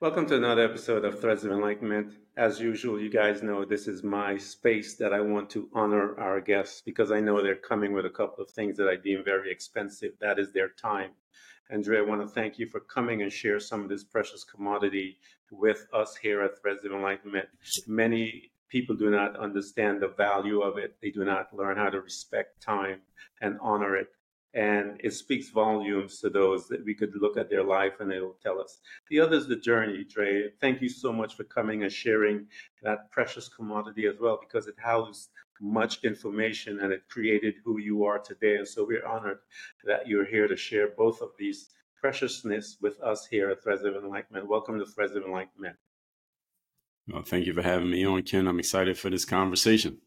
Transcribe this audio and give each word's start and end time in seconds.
Welcome 0.00 0.24
to 0.28 0.36
another 0.36 0.64
episode 0.64 1.04
of 1.04 1.20
Threads 1.20 1.44
of 1.44 1.52
Enlightenment. 1.52 2.14
As 2.34 2.58
usual, 2.58 2.98
you 2.98 3.10
guys 3.10 3.42
know 3.42 3.66
this 3.66 3.86
is 3.86 4.02
my 4.02 4.38
space 4.38 4.96
that 4.96 5.12
I 5.12 5.20
want 5.20 5.50
to 5.50 5.68
honor 5.74 6.18
our 6.18 6.40
guests 6.40 6.80
because 6.80 7.12
I 7.12 7.20
know 7.20 7.42
they're 7.42 7.54
coming 7.54 7.92
with 7.92 8.06
a 8.06 8.10
couple 8.10 8.42
of 8.42 8.48
things 8.48 8.78
that 8.78 8.88
I 8.88 8.96
deem 8.96 9.22
very 9.22 9.52
expensive. 9.52 10.12
That 10.18 10.38
is 10.38 10.54
their 10.54 10.70
time. 10.70 11.10
Andre, 11.70 11.98
I 11.98 12.00
want 12.00 12.22
to 12.22 12.28
thank 12.28 12.58
you 12.58 12.66
for 12.66 12.80
coming 12.80 13.20
and 13.20 13.30
share 13.30 13.60
some 13.60 13.82
of 13.82 13.90
this 13.90 14.02
precious 14.02 14.42
commodity 14.42 15.18
with 15.52 15.86
us 15.92 16.16
here 16.16 16.40
at 16.44 16.58
Threads 16.62 16.82
of 16.86 16.92
Enlightenment. 16.92 17.50
Many 17.86 18.52
people 18.70 18.96
do 18.96 19.10
not 19.10 19.36
understand 19.36 20.00
the 20.00 20.14
value 20.16 20.62
of 20.62 20.78
it. 20.78 20.96
They 21.02 21.10
do 21.10 21.26
not 21.26 21.54
learn 21.54 21.76
how 21.76 21.90
to 21.90 22.00
respect 22.00 22.62
time 22.62 23.02
and 23.42 23.58
honor 23.60 23.96
it 23.96 24.08
and 24.54 25.00
it 25.04 25.14
speaks 25.14 25.50
volumes 25.50 26.18
to 26.20 26.28
those 26.28 26.66
that 26.68 26.84
we 26.84 26.94
could 26.94 27.14
look 27.14 27.36
at 27.36 27.48
their 27.48 27.62
life 27.62 28.00
and 28.00 28.12
it'll 28.12 28.36
tell 28.42 28.60
us. 28.60 28.80
The 29.08 29.20
other 29.20 29.36
is 29.36 29.46
the 29.46 29.56
journey, 29.56 30.04
Dre. 30.04 30.50
Thank 30.60 30.82
you 30.82 30.88
so 30.88 31.12
much 31.12 31.36
for 31.36 31.44
coming 31.44 31.84
and 31.84 31.92
sharing 31.92 32.46
that 32.82 33.10
precious 33.10 33.48
commodity 33.48 34.06
as 34.06 34.16
well, 34.20 34.38
because 34.40 34.66
it 34.66 34.74
housed 34.78 35.30
much 35.60 36.02
information 36.04 36.80
and 36.80 36.92
it 36.92 37.02
created 37.08 37.54
who 37.64 37.78
you 37.78 38.04
are 38.04 38.18
today. 38.18 38.56
And 38.56 38.66
so 38.66 38.84
we're 38.84 39.06
honored 39.06 39.38
that 39.84 40.08
you're 40.08 40.24
here 40.24 40.48
to 40.48 40.56
share 40.56 40.88
both 40.88 41.20
of 41.20 41.30
these 41.38 41.70
preciousness 42.00 42.78
with 42.80 42.98
us 43.02 43.26
here 43.26 43.50
at 43.50 43.62
Threads 43.62 43.84
of 43.84 43.94
Enlightenment. 43.94 44.48
Welcome 44.48 44.78
to 44.78 44.86
Threads 44.86 45.14
of 45.14 45.22
Enlightenment. 45.22 45.76
Well, 47.06 47.22
thank 47.22 47.46
you 47.46 47.52
for 47.52 47.62
having 47.62 47.90
me 47.90 48.04
on, 48.04 48.22
Ken. 48.22 48.48
I'm 48.48 48.58
excited 48.58 48.98
for 48.98 49.10
this 49.10 49.24
conversation. 49.24 49.98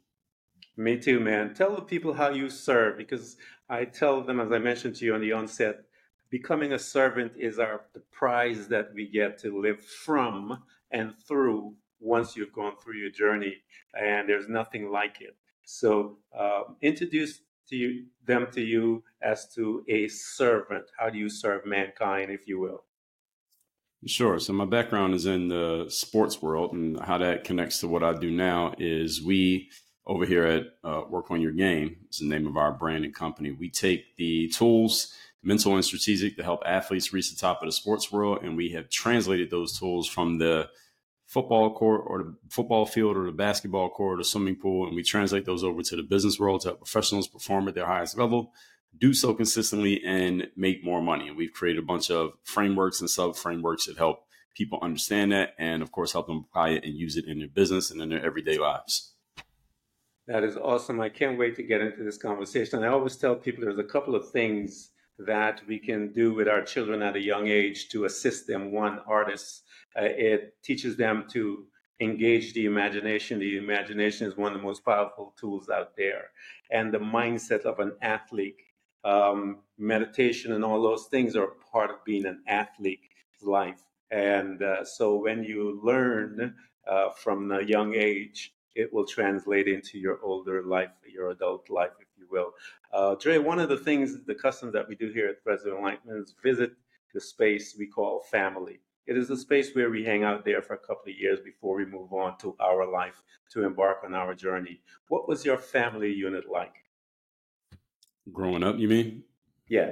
Me 0.75 0.97
too, 0.97 1.19
man. 1.19 1.53
Tell 1.53 1.75
the 1.75 1.81
people 1.81 2.13
how 2.13 2.29
you 2.29 2.49
serve 2.49 2.97
because 2.97 3.37
I 3.69 3.85
tell 3.85 4.21
them, 4.21 4.39
as 4.39 4.51
I 4.51 4.57
mentioned 4.57 4.95
to 4.95 5.05
you 5.05 5.13
on 5.13 5.21
the 5.21 5.31
onset, 5.31 5.85
becoming 6.29 6.73
a 6.73 6.79
servant 6.79 7.33
is 7.37 7.59
our 7.59 7.85
the 7.93 7.99
prize 8.11 8.67
that 8.69 8.91
we 8.93 9.07
get 9.07 9.37
to 9.39 9.61
live 9.61 9.79
from 9.81 10.63
and 10.91 11.13
through 11.27 11.75
once 11.99 12.35
you've 12.35 12.53
gone 12.53 12.73
through 12.83 12.97
your 12.97 13.11
journey, 13.11 13.55
and 13.93 14.27
there's 14.27 14.49
nothing 14.49 14.91
like 14.91 15.21
it. 15.21 15.38
So, 15.63 16.17
uh, 16.38 16.63
introduce 16.81 17.41
to 17.69 17.75
you, 17.75 18.05
them 18.25 18.47
to 18.52 18.61
you 18.61 19.03
as 19.21 19.53
to 19.55 19.85
a 19.87 20.08
servant. 20.09 20.85
How 20.97 21.09
do 21.09 21.17
you 21.17 21.30
serve 21.30 21.65
mankind, 21.65 22.30
if 22.31 22.47
you 22.47 22.59
will? 22.59 22.83
Sure. 24.05 24.37
So 24.37 24.52
my 24.52 24.65
background 24.65 25.13
is 25.13 25.25
in 25.25 25.47
the 25.47 25.85
sports 25.87 26.41
world, 26.41 26.73
and 26.73 26.99
how 26.99 27.17
that 27.19 27.45
connects 27.45 27.80
to 27.80 27.87
what 27.87 28.03
I 28.03 28.13
do 28.13 28.31
now 28.31 28.73
is 28.77 29.23
we 29.23 29.69
over 30.05 30.25
here 30.25 30.45
at 30.45 30.65
uh, 30.83 31.03
Work 31.09 31.31
on 31.31 31.41
Your 31.41 31.51
Game, 31.51 31.97
is 32.11 32.19
the 32.19 32.25
name 32.25 32.47
of 32.47 32.57
our 32.57 32.71
brand 32.71 33.05
and 33.05 33.15
company. 33.15 33.51
We 33.51 33.69
take 33.69 34.15
the 34.17 34.49
tools, 34.49 35.13
mental 35.41 35.75
and 35.75 35.85
strategic, 35.85 36.37
to 36.37 36.43
help 36.43 36.61
athletes 36.65 37.13
reach 37.13 37.29
the 37.29 37.39
top 37.39 37.61
of 37.61 37.67
the 37.67 37.71
sports 37.71 38.11
world, 38.11 38.39
and 38.43 38.57
we 38.57 38.69
have 38.71 38.89
translated 38.89 39.49
those 39.49 39.77
tools 39.77 40.07
from 40.07 40.39
the 40.39 40.69
football 41.25 41.73
court 41.73 42.03
or 42.05 42.23
the 42.23 42.35
football 42.49 42.85
field 42.85 43.17
or 43.17 43.25
the 43.25 43.31
basketball 43.31 43.89
court 43.89 44.15
or 44.15 44.17
the 44.17 44.23
swimming 44.23 44.55
pool, 44.55 44.87
and 44.87 44.95
we 44.95 45.03
translate 45.03 45.45
those 45.45 45.63
over 45.63 45.81
to 45.81 45.95
the 45.95 46.03
business 46.03 46.39
world 46.39 46.61
to 46.61 46.69
help 46.69 46.79
professionals 46.79 47.27
perform 47.27 47.67
at 47.67 47.75
their 47.75 47.85
highest 47.85 48.17
level, 48.17 48.51
do 48.99 49.13
so 49.13 49.33
consistently, 49.33 50.03
and 50.05 50.47
make 50.55 50.83
more 50.83 51.01
money. 51.01 51.27
And 51.27 51.37
we've 51.37 51.53
created 51.53 51.81
a 51.81 51.85
bunch 51.85 52.11
of 52.11 52.33
frameworks 52.43 52.99
and 52.99 53.09
sub 53.09 53.35
frameworks 53.35 53.85
that 53.85 53.97
help 53.97 54.25
people 54.53 54.79
understand 54.81 55.31
that, 55.31 55.55
and 55.57 55.81
of 55.81 55.91
course, 55.91 56.11
help 56.11 56.27
them 56.27 56.45
apply 56.49 56.69
it 56.69 56.83
and 56.83 56.93
use 56.93 57.17
it 57.17 57.25
in 57.25 57.39
their 57.39 57.47
business 57.47 57.89
and 57.89 58.01
in 58.01 58.09
their 58.09 58.23
everyday 58.23 58.57
lives. 58.57 59.12
That 60.27 60.45
is 60.45 60.55
awesome. 60.55 61.02
I 61.02 61.09
can't 61.09 61.38
wait 61.38 61.57
to 61.57 61.63
get 61.63 61.81
into 61.81 62.03
this 62.03 62.17
conversation. 62.17 62.81
I 62.81 62.88
always 62.88 63.17
tell 63.17 63.35
people 63.35 63.63
there's 63.66 63.77
a 63.77 63.83
couple 63.83 64.16
of 64.16 64.31
things 64.31 64.91
that 65.19 65.61
we 65.67 65.77
can 65.77 66.13
do 66.13 66.33
with 66.33 66.47
our 66.47 66.61
children 66.61 67.02
at 67.02 67.17
a 67.17 67.21
young 67.21 67.47
age 67.47 67.89
to 67.89 68.05
assist 68.05 68.47
them. 68.47 68.71
One, 68.71 68.99
artists, 69.05 69.63
uh, 69.99 70.05
it 70.05 70.55
teaches 70.63 70.95
them 70.95 71.25
to 71.31 71.65
engage 71.99 72.53
the 72.53 72.65
imagination. 72.65 73.38
The 73.38 73.57
imagination 73.57 74.25
is 74.25 74.38
one 74.38 74.53
of 74.53 74.57
the 74.57 74.63
most 74.63 74.85
powerful 74.85 75.33
tools 75.38 75.69
out 75.69 75.97
there. 75.97 76.31
And 76.71 76.93
the 76.93 76.99
mindset 76.99 77.65
of 77.65 77.80
an 77.80 77.91
athlete, 78.02 78.61
um, 79.03 79.58
meditation, 79.77 80.53
and 80.53 80.64
all 80.64 80.81
those 80.81 81.08
things 81.08 81.36
are 81.36 81.52
part 81.69 81.89
of 81.89 82.03
being 82.05 82.25
an 82.25 82.43
athlete's 82.48 83.43
life. 83.43 83.83
And 84.09 84.64
uh, 84.64 84.86
so 84.86 85.17
when 85.17 85.43
you 85.43 85.81
learn 85.83 86.55
uh, 86.89 87.09
from 87.09 87.52
a 87.52 87.61
young 87.61 87.93
age 87.93 88.53
it 88.76 88.94
will 88.94 89.06
translate 89.06 89.67
into 89.67 89.98
your 90.00 90.20
older 90.23 90.64
life, 90.64 90.89
your 91.11 91.30
adult 91.30 91.70
life, 91.70 91.92
if 92.00 92.08
you 92.17 92.26
will. 92.30 92.54
Uh, 92.92 93.16
Dre, 93.16 93.38
one 93.38 93.60
of 93.60 93.70
the 93.70 93.78
things, 93.78 94.23
the 94.26 94.36
customs 94.36 94.73
that 94.73 94.88
we 94.88 94.95
do 94.95 95.11
here 95.11 95.28
at 95.28 95.44
Threads 95.44 95.66
of 95.66 95.73
Enlightenment 95.73 96.20
is 96.20 96.36
visit 96.44 96.73
the 97.14 97.22
space 97.22 97.76
we 97.78 97.88
call 97.88 98.22
family. 98.32 98.80
It 99.06 99.17
is 99.17 99.30
a 99.30 99.38
space 99.38 99.76
where 99.76 99.89
we 99.89 100.04
hang 100.04 100.23
out 100.23 100.45
there 100.45 100.61
for 100.61 100.76
a 100.76 100.78
couple 100.78 101.11
of 101.11 101.17
years 101.17 101.39
before 101.44 101.76
we 101.76 101.86
move 101.86 102.14
on 102.14 102.38
to 102.39 102.56
our 102.60 102.89
life 102.89 103.22
to 103.52 103.64
embark 103.64 103.98
on 104.06 104.14
our 104.14 104.34
journey. 104.34 104.80
What 105.10 105.28
was 105.28 105.44
your 105.45 105.58
family 105.58 106.11
unit 106.11 106.45
like? 106.50 106.73
Growing 108.32 108.64
up, 108.64 108.78
you 108.80 108.88
mean? 108.88 109.23
Yeah. 109.67 109.92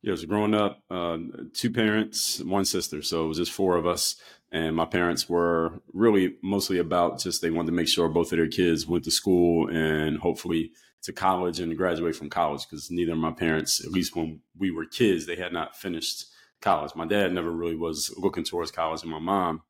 Yes, 0.00 0.24
growing 0.24 0.54
up, 0.54 0.80
uh, 0.90 1.18
two 1.52 1.70
parents, 1.70 2.40
one 2.40 2.64
sister. 2.64 3.02
So 3.02 3.24
it 3.24 3.28
was 3.28 3.38
just 3.38 3.52
four 3.52 3.76
of 3.76 3.86
us. 3.86 4.16
And 4.50 4.74
my 4.74 4.86
parents 4.86 5.28
were 5.28 5.80
really 5.92 6.36
mostly 6.42 6.78
about 6.78 7.20
just 7.20 7.42
they 7.42 7.50
wanted 7.50 7.66
to 7.66 7.76
make 7.76 7.88
sure 7.88 8.08
both 8.08 8.32
of 8.32 8.38
their 8.38 8.48
kids 8.48 8.86
went 8.86 9.04
to 9.04 9.10
school 9.10 9.68
and 9.68 10.18
hopefully 10.18 10.72
to 11.02 11.12
college 11.12 11.60
and 11.60 11.76
graduate 11.76 12.16
from 12.16 12.30
college 12.30 12.62
because 12.68 12.90
neither 12.90 13.12
of 13.12 13.18
my 13.18 13.30
parents, 13.30 13.84
at 13.84 13.92
least 13.92 14.16
when 14.16 14.40
we 14.56 14.70
were 14.70 14.84
kids, 14.84 15.26
they 15.26 15.36
had 15.36 15.52
not 15.52 15.76
finished 15.76 16.24
college. 16.60 16.94
My 16.94 17.06
dad 17.06 17.32
never 17.32 17.50
really 17.50 17.76
was 17.76 18.12
looking 18.16 18.44
towards 18.44 18.70
college, 18.70 19.02
and 19.02 19.10
my 19.10 19.18
mom 19.18 19.62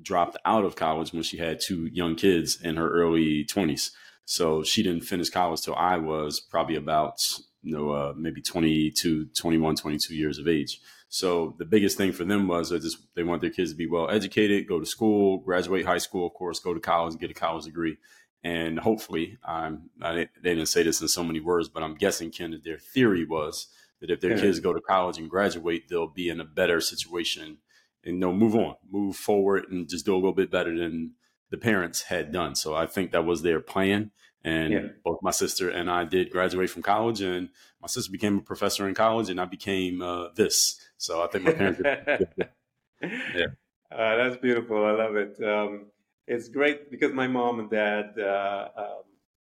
dropped 0.00 0.36
out 0.44 0.64
of 0.64 0.76
college 0.76 1.12
when 1.12 1.22
she 1.22 1.38
had 1.38 1.60
two 1.60 1.86
young 1.86 2.16
kids 2.16 2.60
in 2.60 2.76
her 2.76 2.88
early 2.90 3.44
20s. 3.44 3.90
So 4.24 4.62
she 4.62 4.82
didn't 4.82 5.04
finish 5.04 5.30
college 5.30 5.62
till 5.62 5.74
I 5.74 5.96
was 5.96 6.40
probably 6.40 6.76
about 6.76 7.20
you 7.62 7.76
know 7.76 7.90
uh, 7.90 8.12
maybe 8.16 8.40
22, 8.40 9.26
21, 9.34 9.76
22 9.76 10.14
years 10.14 10.38
of 10.38 10.48
age. 10.48 10.80
So 11.08 11.54
the 11.58 11.64
biggest 11.64 11.96
thing 11.96 12.12
for 12.12 12.24
them 12.24 12.48
was 12.48 12.70
they 12.70 12.78
just 12.78 12.98
they 13.14 13.22
want 13.22 13.40
their 13.40 13.50
kids 13.50 13.70
to 13.70 13.76
be 13.76 13.86
well 13.86 14.10
educated, 14.10 14.68
go 14.68 14.80
to 14.80 14.86
school, 14.86 15.38
graduate 15.38 15.86
high 15.86 15.98
school, 15.98 16.26
of 16.26 16.34
course, 16.34 16.58
go 16.58 16.74
to 16.74 16.80
college 16.80 17.12
and 17.12 17.20
get 17.20 17.30
a 17.30 17.34
college 17.34 17.64
degree. 17.64 17.96
And 18.42 18.78
hopefully, 18.78 19.38
um, 19.44 19.90
I, 20.02 20.28
they 20.42 20.54
didn't 20.54 20.66
say 20.66 20.82
this 20.82 21.00
in 21.00 21.08
so 21.08 21.24
many 21.24 21.40
words, 21.40 21.68
but 21.68 21.82
I'm 21.82 21.94
guessing, 21.94 22.30
Ken, 22.30 22.52
that 22.52 22.64
their 22.64 22.78
theory 22.78 23.24
was 23.24 23.68
that 24.00 24.10
if 24.10 24.20
their 24.20 24.32
yeah. 24.36 24.40
kids 24.40 24.60
go 24.60 24.72
to 24.72 24.80
college 24.80 25.18
and 25.18 25.30
graduate, 25.30 25.88
they'll 25.88 26.06
be 26.06 26.28
in 26.28 26.40
a 26.40 26.44
better 26.44 26.80
situation 26.80 27.58
and 28.04 28.22
they'll 28.22 28.32
move 28.32 28.54
on, 28.54 28.76
move 28.88 29.16
forward, 29.16 29.64
and 29.70 29.88
just 29.88 30.06
do 30.06 30.14
a 30.14 30.16
little 30.16 30.32
bit 30.32 30.50
better 30.50 30.76
than 30.76 31.12
the 31.50 31.56
parents 31.56 32.02
had 32.02 32.32
done. 32.32 32.54
So 32.54 32.74
I 32.74 32.86
think 32.86 33.10
that 33.12 33.24
was 33.24 33.42
their 33.42 33.60
plan. 33.60 34.12
And 34.44 34.72
yeah. 34.72 34.80
both 35.04 35.18
my 35.22 35.32
sister 35.32 35.68
and 35.68 35.90
I 35.90 36.04
did 36.04 36.30
graduate 36.30 36.70
from 36.70 36.82
college, 36.82 37.20
and 37.20 37.48
my 37.82 37.88
sister 37.88 38.12
became 38.12 38.38
a 38.38 38.42
professor 38.42 38.86
in 38.86 38.94
college, 38.94 39.28
and 39.28 39.40
I 39.40 39.44
became 39.44 40.00
uh, 40.00 40.28
this. 40.36 40.80
So 40.98 41.22
I 41.22 41.26
think 41.28 41.44
my 41.44 41.52
parents. 41.52 41.80
yeah, 43.02 43.46
uh, 43.90 44.16
that's 44.16 44.36
beautiful. 44.36 44.84
I 44.84 44.92
love 44.92 45.16
it. 45.16 45.42
Um, 45.42 45.86
it's 46.26 46.48
great 46.48 46.90
because 46.90 47.12
my 47.12 47.26
mom 47.28 47.60
and 47.60 47.70
dad 47.70 48.14
uh, 48.18 48.68
um, 48.76 49.02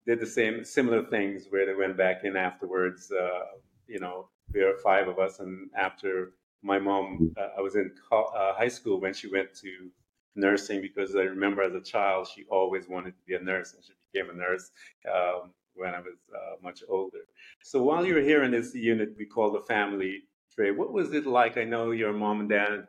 did 0.06 0.20
the 0.20 0.26
same 0.26 0.64
similar 0.64 1.04
things 1.06 1.48
where 1.50 1.66
they 1.66 1.76
went 1.76 1.98
back 1.98 2.24
in 2.24 2.36
afterwards. 2.36 3.12
Uh, 3.12 3.58
you 3.88 4.00
know, 4.00 4.30
there 4.50 4.74
are 4.74 4.78
five 4.80 5.08
of 5.08 5.20
us, 5.20 5.40
and 5.40 5.70
after 5.76 6.34
my 6.62 6.80
mom, 6.80 7.34
uh, 7.38 7.50
I 7.58 7.62
was 7.62 7.76
in 7.76 7.92
co- 8.10 8.32
uh, 8.36 8.56
high 8.56 8.70
school 8.70 9.00
when 9.00 9.14
she 9.14 9.28
went 9.28 9.54
to 9.56 9.90
nursing 10.36 10.82
because 10.82 11.16
I 11.16 11.24
remember 11.24 11.62
as 11.62 11.76
a 11.76 11.82
child 11.82 12.28
she 12.34 12.46
always 12.50 12.88
wanted 12.88 13.12
to 13.12 13.24
be 13.28 13.36
a 13.36 13.40
nurse, 13.40 13.74
and 13.74 13.84
she 13.84 13.94
became 14.12 14.30
a 14.30 14.34
nurse. 14.34 14.72
Um, 15.14 15.52
when 15.76 15.94
I 15.94 16.00
was 16.00 16.18
uh, 16.34 16.56
much 16.62 16.84
older. 16.88 17.22
So 17.64 17.82
while 17.84 18.06
you're 18.06 18.22
here 18.22 18.44
in 18.44 18.52
this 18.52 18.76
unit 18.76 19.16
we 19.18 19.26
call 19.26 19.52
the 19.52 19.62
family 19.62 20.24
What 20.58 20.94
was 20.94 21.14
it 21.14 21.26
like? 21.26 21.58
I 21.58 21.64
know 21.64 21.92
your 21.92 22.14
mom 22.14 22.42
and 22.42 22.50
dad 22.50 22.88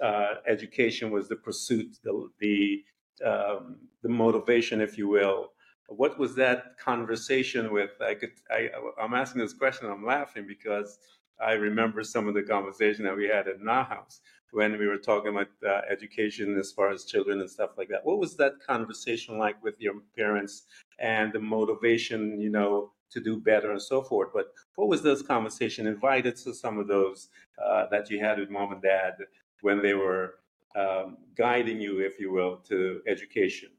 uh, 0.00 0.34
education 0.46 1.10
was 1.10 1.28
the 1.28 1.36
pursuit, 1.36 1.98
the 2.04 2.28
the, 2.38 2.84
um, 3.24 3.76
the 4.02 4.08
motivation, 4.08 4.80
if 4.80 4.96
you 4.96 5.08
will. 5.08 5.52
What 5.88 6.18
was 6.18 6.34
that 6.36 6.78
conversation 6.78 7.72
with? 7.72 7.90
I 8.00 8.14
could. 8.14 8.32
I, 8.50 8.70
I'm 9.00 9.14
asking 9.14 9.42
this 9.42 9.52
question. 9.52 9.90
I'm 9.90 10.04
laughing 10.06 10.46
because 10.46 10.98
I 11.40 11.52
remember 11.52 12.04
some 12.04 12.28
of 12.28 12.34
the 12.34 12.42
conversation 12.42 13.04
that 13.04 13.16
we 13.16 13.28
had 13.28 13.48
at 13.48 13.56
our 13.66 13.84
house 13.84 14.20
when 14.52 14.78
we 14.78 14.86
were 14.86 14.98
talking 14.98 15.30
about 15.30 15.48
uh, 15.66 15.82
education 15.90 16.56
as 16.58 16.70
far 16.72 16.90
as 16.90 17.04
children 17.04 17.40
and 17.40 17.50
stuff 17.50 17.70
like 17.76 17.88
that. 17.88 18.04
What 18.04 18.18
was 18.20 18.36
that 18.36 18.54
conversation 18.66 19.36
like 19.36 19.62
with 19.62 19.74
your 19.80 19.94
parents 20.16 20.62
and 21.00 21.32
the 21.32 21.40
motivation, 21.40 22.40
you 22.40 22.50
know, 22.50 22.92
to 23.14 23.20
do 23.20 23.40
better 23.40 23.70
and 23.72 23.80
so 23.80 24.02
forth? 24.02 24.30
But 24.34 24.52
what 24.74 24.88
was 24.88 25.02
this 25.02 25.22
conversation? 25.22 25.86
Invited 25.86 26.36
to 26.36 26.54
some 26.54 26.78
of 26.78 26.86
those 26.86 27.28
uh, 27.64 27.86
that 27.90 28.10
you 28.10 28.20
had 28.20 28.38
with 28.38 28.50
mom 28.50 28.72
and 28.72 28.82
dad 28.82 29.14
when 29.62 29.82
they 29.82 29.94
were 29.94 30.34
um, 30.76 31.16
guiding 31.36 31.80
you, 31.80 32.00
if 32.00 32.20
you 32.20 32.32
will, 32.32 32.56
to 32.68 33.00
education. 33.06 33.70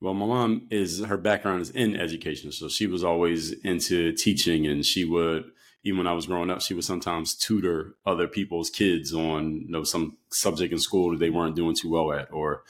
Well, 0.00 0.14
my 0.14 0.26
mom 0.26 0.68
is 0.70 1.04
her 1.04 1.18
background 1.18 1.60
is 1.60 1.70
in 1.70 1.94
education, 1.94 2.52
so 2.52 2.68
she 2.68 2.86
was 2.86 3.04
always 3.04 3.52
into 3.52 4.12
teaching, 4.12 4.66
and 4.66 4.84
she 4.86 5.04
would 5.04 5.50
even 5.82 5.98
when 5.98 6.06
I 6.06 6.12
was 6.12 6.26
growing 6.26 6.50
up, 6.50 6.60
she 6.60 6.74
would 6.74 6.84
sometimes 6.84 7.34
tutor 7.34 7.94
other 8.04 8.28
people's 8.28 8.70
kids 8.70 9.14
on 9.14 9.62
you 9.62 9.68
know 9.68 9.84
some 9.84 10.16
subject 10.30 10.72
in 10.72 10.78
school 10.78 11.10
that 11.10 11.18
they 11.18 11.30
weren't 11.30 11.56
doing 11.56 11.74
too 11.74 11.90
well 11.90 12.12
at, 12.12 12.32
or 12.32 12.62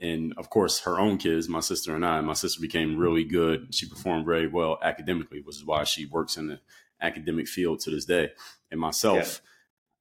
and 0.00 0.34
of 0.36 0.50
course 0.50 0.80
her 0.80 0.98
own 0.98 1.18
kids, 1.18 1.48
my 1.48 1.60
sister 1.60 1.94
and 1.94 2.04
I. 2.04 2.20
My 2.20 2.34
sister 2.34 2.60
became 2.60 2.96
really 2.96 3.24
good; 3.24 3.74
she 3.74 3.88
performed 3.88 4.26
very 4.26 4.46
well 4.46 4.78
academically, 4.82 5.40
which 5.40 5.56
is 5.56 5.64
why 5.64 5.84
she 5.84 6.06
works 6.06 6.36
in 6.36 6.48
the 6.48 6.60
academic 7.00 7.48
field 7.48 7.80
to 7.80 7.90
this 7.90 8.04
day. 8.04 8.30
And 8.70 8.80
myself. 8.80 9.40
Yeah. 9.44 9.50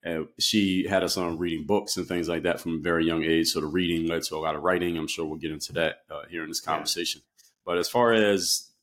Uh, 0.06 0.24
she 0.38 0.86
had 0.86 1.02
us 1.02 1.16
on 1.16 1.38
reading 1.38 1.66
books 1.66 1.96
and 1.96 2.06
things 2.06 2.28
like 2.28 2.44
that 2.44 2.60
from 2.60 2.74
a 2.74 2.80
very 2.80 3.06
young 3.06 3.24
age. 3.24 3.48
So 3.48 3.62
the 3.62 3.68
reading 3.68 4.06
led 4.06 4.24
to 4.24 4.36
a 4.36 4.38
lot 4.38 4.54
of 4.54 4.62
writing. 4.62 4.98
I'm 4.98 5.08
sure 5.08 5.24
we'll 5.24 5.38
get 5.38 5.54
into 5.54 5.72
that 5.74 6.00
uh, 6.12 6.24
here 6.30 6.44
in 6.44 6.50
this 6.50 6.60
conversation. 6.60 7.22
Yeah. 7.24 7.44
But 7.64 7.78
as 7.78 7.88
far 7.88 8.12
as 8.12 8.74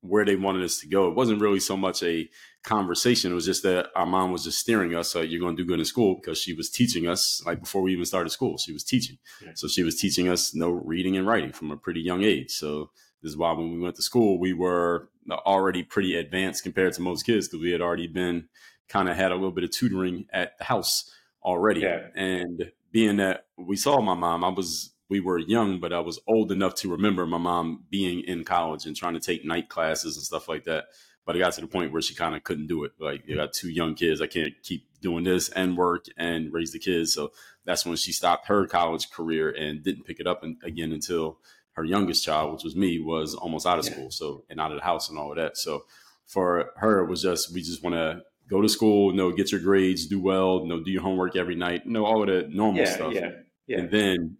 where 0.00 0.24
they 0.24 0.36
wanted 0.36 0.64
us 0.64 0.78
to 0.80 0.86
go. 0.86 1.08
It 1.08 1.14
wasn't 1.14 1.40
really 1.40 1.60
so 1.60 1.76
much 1.76 2.02
a 2.02 2.28
conversation. 2.64 3.32
It 3.32 3.34
was 3.34 3.46
just 3.46 3.62
that 3.62 3.88
our 3.94 4.06
mom 4.06 4.32
was 4.32 4.44
just 4.44 4.58
steering 4.58 4.94
us. 4.94 5.10
So 5.10 5.20
you're 5.20 5.40
going 5.40 5.56
to 5.56 5.62
do 5.62 5.66
good 5.66 5.78
in 5.78 5.84
school 5.84 6.16
because 6.16 6.38
she 6.38 6.54
was 6.54 6.70
teaching 6.70 7.08
us 7.08 7.42
like 7.46 7.60
before 7.60 7.82
we 7.82 7.92
even 7.92 8.04
started 8.04 8.30
school. 8.30 8.58
She 8.58 8.72
was 8.72 8.84
teaching. 8.84 9.18
Yeah. 9.42 9.52
So 9.54 9.68
she 9.68 9.82
was 9.82 9.96
teaching 9.96 10.28
us 10.28 10.54
you 10.54 10.60
know, 10.60 10.70
reading 10.70 11.16
and 11.16 11.26
writing 11.26 11.52
from 11.52 11.70
a 11.70 11.76
pretty 11.76 12.00
young 12.00 12.22
age. 12.22 12.50
So 12.50 12.90
this 13.22 13.30
is 13.30 13.36
why 13.36 13.52
when 13.52 13.72
we 13.72 13.80
went 13.80 13.96
to 13.96 14.02
school, 14.02 14.38
we 14.38 14.52
were 14.52 15.08
already 15.30 15.82
pretty 15.82 16.14
advanced 16.16 16.62
compared 16.62 16.92
to 16.94 17.02
most 17.02 17.24
kids 17.24 17.48
because 17.48 17.62
we 17.62 17.70
had 17.70 17.80
already 17.80 18.06
been 18.06 18.48
kind 18.88 19.08
of 19.08 19.16
had 19.16 19.32
a 19.32 19.34
little 19.34 19.50
bit 19.52 19.64
of 19.64 19.70
tutoring 19.70 20.26
at 20.32 20.56
the 20.58 20.64
house 20.64 21.10
already. 21.42 21.80
Yeah. 21.80 22.08
And 22.14 22.72
being 22.92 23.16
that 23.16 23.46
we 23.56 23.76
saw 23.76 24.00
my 24.00 24.14
mom, 24.14 24.44
I 24.44 24.48
was 24.48 24.92
we 25.10 25.20
were 25.20 25.38
young, 25.38 25.80
but 25.80 25.92
I 25.92 26.00
was 26.00 26.20
old 26.26 26.52
enough 26.52 26.74
to 26.76 26.90
remember 26.90 27.26
my 27.26 27.38
mom 27.38 27.84
being 27.90 28.20
in 28.20 28.44
college 28.44 28.84
and 28.84 28.94
trying 28.94 29.14
to 29.14 29.20
take 29.20 29.44
night 29.44 29.68
classes 29.68 30.16
and 30.16 30.24
stuff 30.24 30.48
like 30.48 30.64
that. 30.64 30.84
But 31.28 31.36
it 31.36 31.40
got 31.40 31.52
to 31.52 31.60
the 31.60 31.66
point 31.66 31.92
where 31.92 32.00
she 32.00 32.14
kind 32.14 32.34
of 32.34 32.42
couldn't 32.42 32.68
do 32.68 32.84
it. 32.84 32.92
Like, 32.98 33.28
you 33.28 33.36
got 33.36 33.52
two 33.52 33.68
young 33.68 33.94
kids. 33.94 34.22
I 34.22 34.28
can't 34.28 34.54
keep 34.62 34.86
doing 35.02 35.24
this 35.24 35.50
and 35.50 35.76
work 35.76 36.06
and 36.16 36.50
raise 36.50 36.72
the 36.72 36.78
kids. 36.78 37.12
So 37.12 37.32
that's 37.66 37.84
when 37.84 37.96
she 37.96 38.12
stopped 38.12 38.46
her 38.46 38.66
college 38.66 39.10
career 39.10 39.50
and 39.50 39.82
didn't 39.82 40.06
pick 40.06 40.20
it 40.20 40.26
up 40.26 40.42
again 40.62 40.90
until 40.90 41.36
her 41.72 41.84
youngest 41.84 42.24
child, 42.24 42.54
which 42.54 42.64
was 42.64 42.74
me, 42.74 42.98
was 42.98 43.34
almost 43.34 43.66
out 43.66 43.78
of 43.78 43.84
yeah. 43.84 43.92
school. 43.92 44.10
So, 44.10 44.44
and 44.48 44.58
out 44.58 44.72
of 44.72 44.78
the 44.78 44.84
house 44.84 45.10
and 45.10 45.18
all 45.18 45.30
of 45.30 45.36
that. 45.36 45.58
So 45.58 45.84
for 46.24 46.70
her, 46.76 47.00
it 47.00 47.10
was 47.10 47.20
just, 47.20 47.52
we 47.52 47.60
just 47.60 47.82
want 47.82 47.94
to 47.94 48.22
go 48.48 48.62
to 48.62 48.68
school, 48.70 49.10
you 49.10 49.18
know, 49.18 49.30
get 49.30 49.52
your 49.52 49.60
grades, 49.60 50.06
do 50.06 50.22
well, 50.22 50.60
you 50.62 50.68
know, 50.68 50.82
do 50.82 50.90
your 50.90 51.02
homework 51.02 51.36
every 51.36 51.56
night, 51.56 51.84
you 51.84 51.92
know, 51.92 52.06
all 52.06 52.22
of 52.22 52.28
the 52.28 52.48
normal 52.48 52.84
yeah, 52.84 52.94
stuff. 52.94 53.12
Yeah. 53.12 53.32
Yeah. 53.66 53.80
And 53.80 53.90
then 53.90 54.38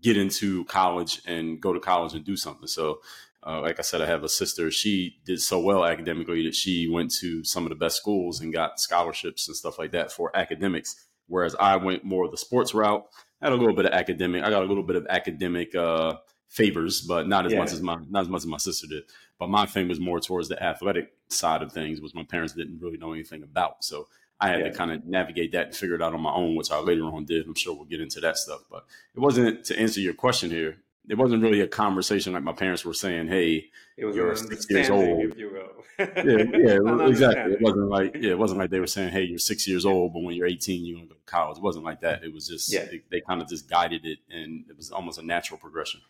get 0.00 0.16
into 0.16 0.64
college 0.66 1.22
and 1.26 1.60
go 1.60 1.72
to 1.72 1.80
college 1.80 2.14
and 2.14 2.24
do 2.24 2.36
something. 2.36 2.68
So, 2.68 3.00
uh, 3.46 3.60
like 3.60 3.78
I 3.78 3.82
said, 3.82 4.02
I 4.02 4.06
have 4.06 4.22
a 4.22 4.28
sister. 4.28 4.70
She 4.70 5.16
did 5.24 5.40
so 5.40 5.60
well 5.60 5.84
academically 5.84 6.44
that 6.44 6.54
she 6.54 6.88
went 6.88 7.10
to 7.16 7.42
some 7.44 7.64
of 7.64 7.70
the 7.70 7.76
best 7.76 7.96
schools 7.96 8.40
and 8.40 8.52
got 8.52 8.78
scholarships 8.78 9.48
and 9.48 9.56
stuff 9.56 9.78
like 9.78 9.92
that 9.92 10.12
for 10.12 10.34
academics. 10.36 11.06
Whereas 11.26 11.54
I 11.58 11.76
went 11.76 12.04
more 12.04 12.24
of 12.24 12.32
the 12.32 12.36
sports 12.36 12.74
route. 12.74 13.06
I 13.40 13.46
had 13.46 13.52
a 13.52 13.56
little 13.56 13.74
bit 13.74 13.86
of 13.86 13.92
academic. 13.92 14.42
I 14.42 14.50
got 14.50 14.62
a 14.62 14.66
little 14.66 14.82
bit 14.82 14.96
of 14.96 15.06
academic 15.08 15.74
uh, 15.74 16.16
favors, 16.48 17.00
but 17.00 17.28
not 17.28 17.46
as 17.46 17.52
yeah. 17.52 17.58
much 17.58 17.72
as 17.72 17.80
my 17.80 17.98
not 18.10 18.22
as 18.22 18.28
much 18.28 18.40
as 18.40 18.46
my 18.46 18.58
sister 18.58 18.86
did. 18.86 19.04
But 19.38 19.48
my 19.48 19.64
thing 19.64 19.88
was 19.88 20.00
more 20.00 20.20
towards 20.20 20.48
the 20.48 20.62
athletic 20.62 21.12
side 21.28 21.62
of 21.62 21.72
things, 21.72 22.00
which 22.00 22.14
my 22.14 22.24
parents 22.24 22.52
didn't 22.52 22.80
really 22.80 22.98
know 22.98 23.12
anything 23.12 23.42
about. 23.42 23.84
So 23.84 24.08
I 24.38 24.48
had 24.48 24.60
yeah. 24.60 24.68
to 24.68 24.72
kind 24.72 24.90
of 24.90 25.04
navigate 25.06 25.52
that 25.52 25.66
and 25.66 25.76
figure 25.76 25.94
it 25.94 26.02
out 26.02 26.12
on 26.12 26.20
my 26.20 26.32
own, 26.32 26.56
which 26.56 26.70
I 26.70 26.78
later 26.80 27.04
on 27.04 27.24
did. 27.24 27.46
I'm 27.46 27.54
sure 27.54 27.74
we'll 27.74 27.84
get 27.84 28.00
into 28.00 28.20
that 28.20 28.36
stuff. 28.36 28.62
But 28.70 28.84
it 29.14 29.20
wasn't 29.20 29.64
to 29.66 29.78
answer 29.78 30.00
your 30.00 30.14
question 30.14 30.50
here. 30.50 30.78
It 31.08 31.18
wasn't 31.18 31.42
really 31.42 31.60
a 31.60 31.66
conversation 31.66 32.32
like 32.32 32.42
my 32.42 32.52
parents 32.52 32.84
were 32.84 32.94
saying, 32.94 33.28
"Hey, 33.28 33.70
you're 33.96 34.36
six 34.36 34.70
years 34.70 34.90
old." 34.90 35.24
If 35.24 35.38
you 35.38 35.50
yeah, 35.98 36.44
yeah, 36.58 37.06
exactly. 37.06 37.54
It 37.54 37.60
wasn't 37.60 37.88
like 37.88 38.14
yeah, 38.14 38.30
it 38.30 38.38
wasn't 38.38 38.60
like 38.60 38.70
they 38.70 38.80
were 38.80 38.86
saying, 38.86 39.10
"Hey, 39.10 39.22
you're 39.22 39.38
six 39.38 39.66
years 39.66 39.84
old, 39.84 40.12
but 40.12 40.22
when 40.22 40.34
you're 40.34 40.46
18, 40.46 40.84
you're 40.84 40.96
gonna 40.96 41.08
go 41.08 41.14
to 41.14 41.20
college." 41.26 41.58
It 41.58 41.62
wasn't 41.62 41.84
like 41.84 42.00
that. 42.00 42.24
It 42.24 42.32
was 42.32 42.48
just 42.48 42.72
yeah. 42.72 42.84
they, 42.84 43.02
they 43.10 43.20
kind 43.20 43.42
of 43.42 43.48
just 43.48 43.68
guided 43.68 44.04
it, 44.04 44.18
and 44.30 44.64
it 44.68 44.76
was 44.76 44.90
almost 44.90 45.18
a 45.18 45.22
natural 45.22 45.58
progression. 45.58 46.00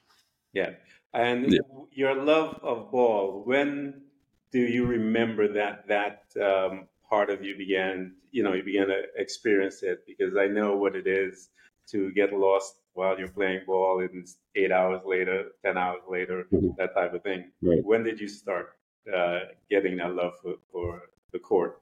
Yeah, 0.52 0.70
and 1.12 1.52
yeah. 1.52 1.60
your 1.92 2.14
love 2.14 2.58
of 2.62 2.90
ball. 2.90 3.42
When 3.44 4.02
do 4.52 4.60
you 4.60 4.86
remember 4.86 5.52
that 5.54 5.88
that 5.88 6.24
um, 6.40 6.88
part 7.08 7.30
of 7.30 7.44
you 7.44 7.56
began, 7.56 8.14
you 8.30 8.42
know, 8.42 8.52
you 8.52 8.62
began 8.62 8.88
to 8.88 9.02
experience 9.16 9.82
it 9.82 10.04
because 10.06 10.36
I 10.36 10.46
know 10.46 10.76
what 10.76 10.94
it 10.96 11.06
is 11.06 11.48
to 11.90 12.12
get 12.12 12.32
lost 12.32 12.76
while 12.94 13.18
you're 13.18 13.28
playing 13.28 13.60
ball 13.66 14.00
and 14.00 14.26
eight 14.54 14.72
hours 14.72 15.02
later, 15.04 15.46
10 15.64 15.76
hours 15.76 16.00
later, 16.08 16.46
mm-hmm. 16.52 16.68
that 16.78 16.94
type 16.94 17.14
of 17.14 17.22
thing. 17.22 17.50
Right. 17.62 17.84
When 17.84 18.02
did 18.02 18.20
you 18.20 18.28
start 18.28 18.76
uh, 19.12 19.40
getting 19.70 19.96
that 19.98 20.14
love 20.14 20.34
for, 20.42 20.54
for, 20.72 21.02
the 21.32 21.38
court? 21.38 21.80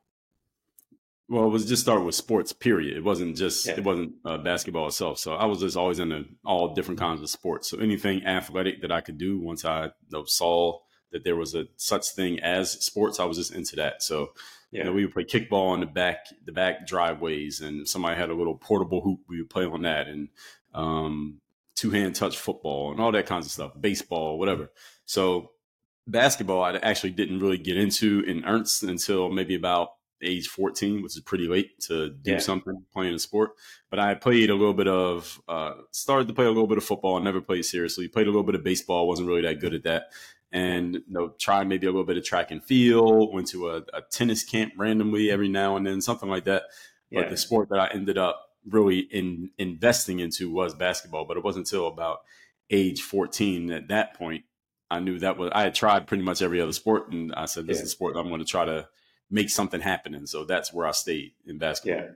Well, 1.31 1.47
it 1.47 1.49
was 1.49 1.65
just 1.65 1.81
start 1.81 2.05
with 2.05 2.15
sports, 2.15 2.53
period. 2.53 2.99
It 2.99 3.03
wasn't 3.03 3.35
just, 3.35 3.67
yeah. 3.67 3.79
it 3.79 3.85
wasn't 3.85 4.13
uh, 4.27 4.37
basketball 4.37 4.89
itself. 4.89 5.19
So 5.19 5.35
I 5.35 5.47
was 5.47 5.61
just 5.61 5.75
always 5.75 5.99
into 5.99 6.27
all 6.45 6.75
different 6.75 7.01
kinds 7.01 7.23
of 7.23 7.31
sports. 7.31 7.71
So 7.71 7.79
anything 7.79 8.27
athletic 8.27 8.83
that 8.83 8.93
I 8.93 9.01
could 9.01 9.17
do 9.17 9.41
once 9.41 9.65
I 9.65 9.87
you 9.87 9.91
know, 10.11 10.25
saw 10.25 10.81
that 11.13 11.25
there 11.25 11.35
was 11.37 11.55
a 11.55 11.65
such 11.77 12.11
thing 12.11 12.41
as 12.41 12.73
sports, 12.73 13.19
I 13.19 13.25
was 13.25 13.39
just 13.39 13.55
into 13.55 13.77
that. 13.77 14.03
So 14.03 14.33
yeah. 14.71 14.81
You 14.81 14.85
know, 14.85 14.93
we 14.93 15.05
would 15.05 15.15
play 15.15 15.25
kickball 15.25 15.71
on 15.71 15.81
the 15.81 15.87
back 15.87 16.27
the 16.45 16.53
back 16.53 16.87
driveways, 16.87 17.61
and 17.61 17.89
somebody 17.89 18.17
had 18.17 18.29
a 18.29 18.35
little 18.35 18.55
portable 18.55 19.01
hoop. 19.01 19.21
We 19.27 19.41
would 19.41 19.49
play 19.49 19.65
on 19.65 19.83
that, 19.83 20.09
and 20.09 20.29
um, 20.75 21.41
two 21.75 21.91
hand 21.91 22.15
touch 22.15 22.39
football, 22.39 22.91
and 22.91 23.01
all 23.01 23.13
that 23.13 23.27
kinds 23.27 23.47
of 23.47 23.53
stuff, 23.53 23.73
baseball, 23.79 24.39
whatever. 24.39 24.71
So 25.05 25.53
basketball, 26.07 26.63
I 26.63 26.75
actually 26.77 27.11
didn't 27.11 27.41
really 27.41 27.59
get 27.59 27.77
into 27.77 28.21
in 28.21 28.45
earnest 28.45 28.83
until 28.83 29.29
maybe 29.31 29.55
about 29.55 29.91
age 30.21 30.49
14, 30.49 31.03
which 31.03 31.17
is 31.17 31.23
pretty 31.23 31.47
late 31.47 31.79
to 31.81 32.11
do 32.11 32.33
yeah. 32.33 32.39
something 32.39 32.85
playing 32.93 33.15
a 33.15 33.19
sport. 33.19 33.53
But 33.89 34.01
I 34.01 34.15
played 34.15 34.51
a 34.51 34.55
little 34.55 34.75
bit 34.75 34.89
of, 34.89 35.41
uh, 35.49 35.75
started 35.93 36.27
to 36.29 36.35
play 36.35 36.45
a 36.45 36.49
little 36.49 36.67
bit 36.67 36.79
of 36.79 36.85
football, 36.85 37.17
and 37.17 37.25
never 37.25 37.41
played 37.41 37.65
seriously. 37.65 38.09
Played 38.09 38.27
a 38.27 38.31
little 38.31 38.43
bit 38.43 38.57
of 38.57 38.65
baseball, 38.65 39.07
wasn't 39.07 39.29
really 39.29 39.43
that 39.43 39.61
good 39.61 39.75
at 39.75 39.85
that 39.85 40.11
and 40.53 40.95
you 40.95 41.03
know 41.09 41.29
try 41.39 41.65
maybe 41.65 41.87
a 41.87 41.91
little 41.91 42.07
bit 42.07 42.17
of 42.17 42.25
track 42.25 42.51
and 42.51 42.65
field 42.65 43.35
went 43.35 43.47
to 43.47 43.69
a, 43.69 43.77
a 43.93 44.03
tennis 44.11 44.43
camp 44.43 44.73
randomly 44.77 45.31
every 45.31 45.49
now 45.49 45.77
and 45.77 45.87
then 45.87 46.01
something 46.01 46.29
like 46.29 46.45
that 46.45 46.65
yeah. 47.11 47.21
but 47.21 47.31
the 47.31 47.37
sport 47.37 47.69
that 47.69 47.79
i 47.79 47.89
ended 47.89 48.17
up 48.17 48.48
really 48.67 48.99
in 48.99 49.51
investing 49.59 50.21
into 50.21 50.51
was 50.51 50.75
basketball 50.75 51.25
but 51.25 51.37
it 51.37 51.45
wasn't 51.45 51.67
until 51.67 51.87
about 51.87 52.21
age 52.71 53.01
14 53.01 53.71
at 53.71 53.89
that 53.89 54.15
point 54.15 54.45
i 54.91 55.01
knew 55.01 55.19
that 55.19 55.39
was 55.39 55.51
i 55.55 55.63
had 55.63 55.75
tried 55.75 56.07
pretty 56.07 56.23
much 56.23 56.43
every 56.43 56.61
other 56.61 56.73
sport 56.73 57.11
and 57.11 57.33
i 57.35 57.45
said 57.45 57.67
this 57.67 57.79
yeah. 57.79 57.83
is 57.83 57.89
a 57.89 57.91
sport 57.91 58.17
i'm 58.17 58.29
going 58.29 58.41
to 58.41 58.45
try 58.45 58.65
to 58.65 58.87
make 59.31 59.51
something 59.51 59.81
happen 59.81 60.15
and 60.15 60.29
so 60.29 60.45
that's 60.45 60.73
where 60.73 60.87
i 60.87 60.91
stayed 60.91 61.33
in 61.47 61.59
basketball 61.59 62.03
yeah 62.03 62.11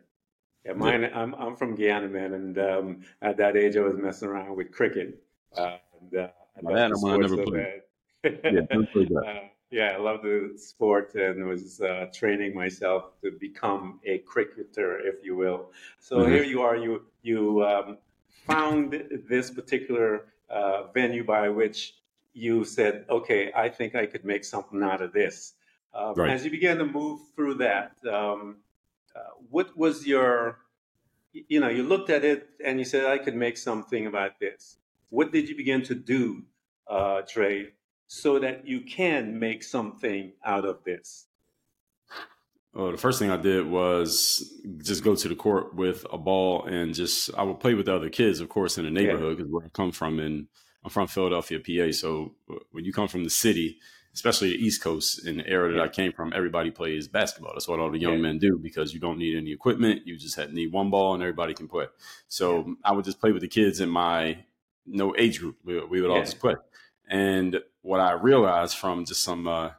yeah, 0.65 0.75
mine. 0.75 1.11
I'm 1.13 1.35
I'm 1.35 1.57
from 1.57 1.75
Guyana, 1.75 2.07
man, 2.07 2.35
and 2.35 2.57
um, 2.57 3.01
at 3.21 3.37
that 3.39 3.57
age, 3.57 3.77
I 3.77 3.81
was 3.81 3.97
messing 3.97 4.29
around 4.29 4.55
with 4.57 4.71
cricket. 4.71 5.21
Uh, 5.59 5.79
and, 6.01 6.21
uh, 6.21 6.29
I, 6.57 6.73
that, 6.73 6.93
I 7.05 7.17
never 7.17 7.35
so 7.35 7.43
played 7.43 7.83
yeah, 8.25 8.61
uh, 9.27 9.49
yeah, 9.73 9.95
I 9.95 9.97
love 9.97 10.23
the 10.23 10.53
sport 10.57 11.15
and 11.15 11.47
was 11.47 11.81
uh, 11.81 12.07
training 12.13 12.55
myself 12.55 13.19
to 13.23 13.33
become 13.33 14.01
a 14.05 14.19
cricketer, 14.19 14.99
if 14.99 15.25
you 15.25 15.35
will. 15.35 15.71
So 15.99 16.19
mm-hmm. 16.19 16.33
here 16.33 16.45
you 16.45 16.63
are. 16.63 16.77
You 16.77 17.03
you 17.23 17.65
um, 17.65 17.99
found 18.47 19.03
this 19.29 19.51
particular 19.51 20.27
uh, 20.51 20.85
venue 20.93 21.25
by 21.25 21.49
which 21.49 21.95
you 22.35 22.65
said, 22.65 23.07
"Okay, 23.09 23.51
I 23.57 23.69
think 23.71 23.95
I 23.95 24.07
could 24.07 24.25
make 24.25 24.45
something 24.45 24.83
out 24.83 25.01
of 25.01 25.13
this." 25.13 25.55
Um, 25.95 26.15
right. 26.15 26.31
As 26.31 26.45
you 26.45 26.51
began 26.51 26.79
to 26.79 26.87
move 26.87 27.21
through 27.35 27.55
that, 27.55 27.93
um, 28.11 28.57
uh, 29.17 29.21
what 29.51 29.77
was 29.77 30.07
your 30.07 30.59
you 31.33 31.61
know, 31.61 31.69
you 31.69 31.83
looked 31.83 32.11
at 32.11 32.25
it 32.25 32.49
and 32.65 32.79
you 32.79 32.85
said, 32.85 33.07
I 33.07 33.19
could 33.19 33.35
make 33.35 33.57
something 33.57 34.07
about 34.07 34.39
this. 34.39 34.77
What 35.09 35.33
did 35.33 35.49
you 35.49 35.57
begin 35.57 35.83
to 35.85 35.95
do, 35.95 36.43
uh, 36.87 37.23
Dre, 37.33 37.73
so 38.13 38.39
that 38.39 38.67
you 38.67 38.83
can 38.83 39.39
make 39.39 39.63
something 39.63 40.33
out 40.45 40.67
of 40.67 40.85
this? 40.85 41.29
Well, 42.75 42.93
the 42.93 42.99
first 42.99 43.19
thing 43.19 43.31
I 43.31 43.39
did 43.39 43.67
was 43.67 44.53
just 44.85 45.03
go 45.03 45.15
to 45.15 45.29
the 45.29 45.35
court 45.35 45.75
with 45.75 46.05
a 46.13 46.19
ball 46.19 46.67
and 46.67 46.95
just 46.95 47.31
I 47.35 47.43
would 47.43 47.59
play 47.59 47.73
with 47.73 47.87
the 47.87 47.97
other 47.97 48.11
kids, 48.11 48.41
of 48.41 48.51
course, 48.51 48.77
in 48.77 48.85
the 48.85 48.91
neighborhood 48.91 49.39
because 49.39 49.49
yeah. 49.49 49.55
where 49.55 49.65
I 49.65 49.71
come 49.71 49.93
from, 49.93 50.21
and 50.21 50.47
I'm 50.85 50.91
from 50.91 51.07
Philadelphia, 51.07 51.59
PA. 51.59 51.93
So 51.93 52.35
when 52.71 52.85
you 52.85 52.93
come 52.93 53.09
from 53.09 53.25
the 53.25 53.31
city, 53.31 53.79
especially 54.13 54.51
the 54.51 54.63
East 54.63 54.83
Coast, 54.83 55.27
in 55.27 55.39
the 55.39 55.47
area 55.47 55.73
that 55.73 55.79
yeah. 55.79 55.85
I 55.85 55.89
came 55.89 56.13
from, 56.13 56.35
everybody 56.35 56.71
plays 56.71 57.09
basketball. 57.09 57.53
That's 57.55 57.67
what 57.67 57.81
all 57.81 57.91
the 57.91 57.99
young 57.99 58.17
yeah. 58.17 58.23
men 58.29 58.39
do 58.39 58.59
because 58.63 58.93
you 58.93 59.01
don't 59.01 59.19
need 59.19 59.39
any 59.39 59.53
equipment. 59.53 60.07
You 60.07 60.19
just 60.19 60.37
had 60.37 60.53
need 60.53 60.71
one 60.71 60.91
ball 60.91 61.15
and 61.15 61.23
everybody 61.23 61.55
can 61.55 61.67
play. 61.67 61.87
So 62.29 62.77
I 62.85 62.93
would 62.93 63.07
just 63.07 63.21
play 63.21 63.33
with 63.33 63.41
the 63.41 63.49
kids 63.49 63.81
in 63.81 63.89
my 63.89 64.45
no 64.85 65.15
age 65.17 65.41
group. 65.41 65.57
We, 65.65 65.83
we 65.87 66.03
would 66.03 66.11
all 66.11 66.21
just 66.21 66.41
play. 66.41 66.57
And 67.09 67.59
what 67.83 68.01
I 68.01 68.13
realized 68.13 68.77
from 68.77 69.05
just 69.05 69.23
some 69.23 69.47
uh, 69.47 69.71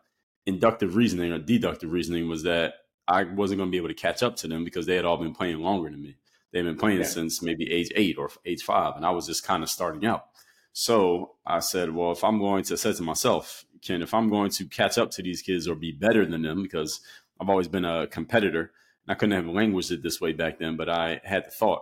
inductive 0.46 0.96
reasoning 0.96 1.32
or 1.32 1.40
deductive 1.40 1.92
reasoning 1.92 2.30
was 2.30 2.44
that 2.44 2.76
I 3.08 3.24
wasn't 3.24 3.58
going 3.58 3.70
to 3.70 3.72
be 3.72 3.78
able 3.78 3.90
to 3.90 3.94
catch 3.94 4.24
up 4.24 4.36
to 4.38 4.48
them 4.48 4.64
because 4.64 4.86
they 4.86 4.96
had 4.96 5.06
all 5.06 5.18
been 5.18 5.34
playing 5.34 5.60
longer 5.60 5.90
than 5.90 6.02
me. 6.02 6.18
They've 6.52 6.64
been 6.64 6.78
playing 6.78 7.04
since 7.06 7.42
maybe 7.42 7.72
age 7.72 7.92
eight 7.96 8.18
or 8.18 8.30
age 8.46 8.62
five, 8.62 8.96
and 8.96 9.06
I 9.06 9.10
was 9.10 9.26
just 9.26 9.44
kind 9.44 9.64
of 9.64 9.70
starting 9.70 10.06
out. 10.06 10.26
So 10.72 11.36
I 11.46 11.60
said, 11.60 11.94
well, 11.94 12.12
if 12.12 12.24
I'm 12.24 12.40
going 12.40 12.64
to 12.66 12.78
say 12.78 12.94
to 12.94 13.04
myself, 13.04 13.66
Ken, 13.82 14.02
if 14.02 14.14
I'm 14.14 14.30
going 14.30 14.52
to 14.52 14.66
catch 14.66 14.98
up 14.98 15.12
to 15.12 15.24
these 15.24 15.42
kids 15.42 15.68
or 15.68 15.76
be 15.76 15.92
better 15.92 16.26
than 16.26 16.44
them, 16.44 16.62
because 16.62 17.02
I've 17.40 17.50
always 17.50 17.68
been 17.68 17.86
a 17.86 18.08
competitor. 18.08 18.72
I 19.08 19.16
couldn't 19.16 19.36
have 19.36 19.54
languaged 19.54 19.92
it 19.92 20.04
this 20.04 20.22
way 20.22 20.32
back 20.32 20.60
then, 20.60 20.78
but 20.78 20.90
I 20.90 21.20
had 21.24 21.46
the 21.46 21.52
thought 21.52 21.82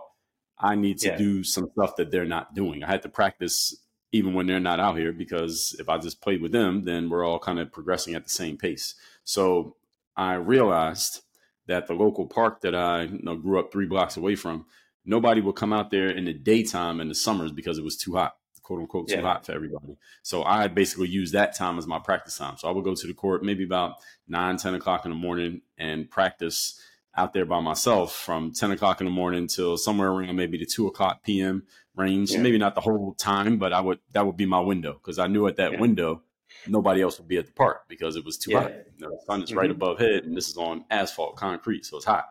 I 0.58 0.74
need 0.74 0.98
to 0.98 1.08
yeah. 1.08 1.16
do 1.16 1.44
some 1.44 1.68
stuff 1.72 1.96
that 1.96 2.10
they're 2.10 2.24
not 2.24 2.54
doing. 2.54 2.82
I 2.82 2.88
had 2.88 3.02
to 3.02 3.08
practice 3.08 3.76
even 4.12 4.34
when 4.34 4.46
they're 4.46 4.60
not 4.60 4.78
out 4.78 4.98
here 4.98 5.12
because 5.12 5.74
if 5.78 5.88
I 5.88 5.98
just 5.98 6.20
played 6.20 6.42
with 6.42 6.52
them, 6.52 6.84
then 6.84 7.08
we're 7.08 7.26
all 7.26 7.38
kind 7.38 7.58
of 7.58 7.72
progressing 7.72 8.14
at 8.14 8.24
the 8.24 8.30
same 8.30 8.58
pace. 8.58 8.94
So 9.24 9.76
I 10.16 10.34
realized 10.34 11.22
that 11.66 11.86
the 11.86 11.94
local 11.94 12.26
park 12.26 12.60
that 12.60 12.74
I 12.74 13.04
you 13.04 13.20
know, 13.22 13.36
grew 13.36 13.58
up 13.58 13.72
three 13.72 13.86
blocks 13.86 14.18
away 14.18 14.36
from, 14.36 14.66
nobody 15.06 15.40
would 15.40 15.56
come 15.56 15.72
out 15.72 15.90
there 15.90 16.10
in 16.10 16.26
the 16.26 16.34
daytime 16.34 17.00
in 17.00 17.08
the 17.08 17.14
summers 17.14 17.52
because 17.52 17.78
it 17.78 17.84
was 17.84 17.96
too 17.96 18.14
hot, 18.14 18.36
quote 18.62 18.80
unquote, 18.80 19.08
too 19.08 19.16
yeah. 19.16 19.22
hot 19.22 19.46
for 19.46 19.52
everybody. 19.52 19.96
So 20.22 20.44
I 20.44 20.68
basically 20.68 21.08
used 21.08 21.32
that 21.32 21.56
time 21.56 21.78
as 21.78 21.86
my 21.86 21.98
practice 21.98 22.36
time. 22.36 22.58
So 22.58 22.68
I 22.68 22.72
would 22.72 22.84
go 22.84 22.94
to 22.94 23.06
the 23.06 23.14
court 23.14 23.42
maybe 23.42 23.64
about 23.64 23.94
nine, 24.28 24.58
10 24.58 24.74
o'clock 24.74 25.06
in 25.06 25.10
the 25.10 25.16
morning 25.16 25.62
and 25.78 26.10
practice 26.10 26.78
out 27.16 27.32
there 27.32 27.44
by 27.44 27.60
myself 27.60 28.14
from 28.14 28.52
10 28.52 28.72
o'clock 28.72 29.00
in 29.00 29.06
the 29.06 29.10
morning 29.10 29.46
till 29.46 29.76
somewhere 29.76 30.10
around 30.10 30.34
maybe 30.34 30.58
the 30.58 30.66
2 30.66 30.86
o'clock 30.86 31.22
p.m. 31.22 31.62
range. 31.96 32.32
Yeah. 32.32 32.40
Maybe 32.40 32.58
not 32.58 32.74
the 32.74 32.80
whole 32.80 33.14
time, 33.14 33.58
but 33.58 33.72
I 33.72 33.80
would 33.80 33.98
that 34.12 34.26
would 34.26 34.36
be 34.36 34.46
my 34.46 34.60
window 34.60 34.94
because 34.94 35.18
I 35.18 35.26
knew 35.26 35.46
at 35.46 35.56
that 35.56 35.72
yeah. 35.72 35.80
window 35.80 36.22
nobody 36.66 37.02
else 37.02 37.18
would 37.18 37.28
be 37.28 37.38
at 37.38 37.46
the 37.46 37.52
park 37.52 37.88
because 37.88 38.16
it 38.16 38.24
was 38.24 38.36
too 38.38 38.56
hot. 38.56 38.70
You 38.70 39.06
know, 39.06 39.10
the 39.10 39.22
sun 39.26 39.42
is 39.42 39.50
mm-hmm. 39.50 39.58
right 39.58 39.70
above 39.70 39.98
head, 39.98 40.24
and 40.24 40.36
this 40.36 40.48
is 40.48 40.56
on 40.56 40.84
asphalt 40.90 41.36
concrete, 41.36 41.84
so 41.84 41.96
it's 41.96 42.06
hot. 42.06 42.26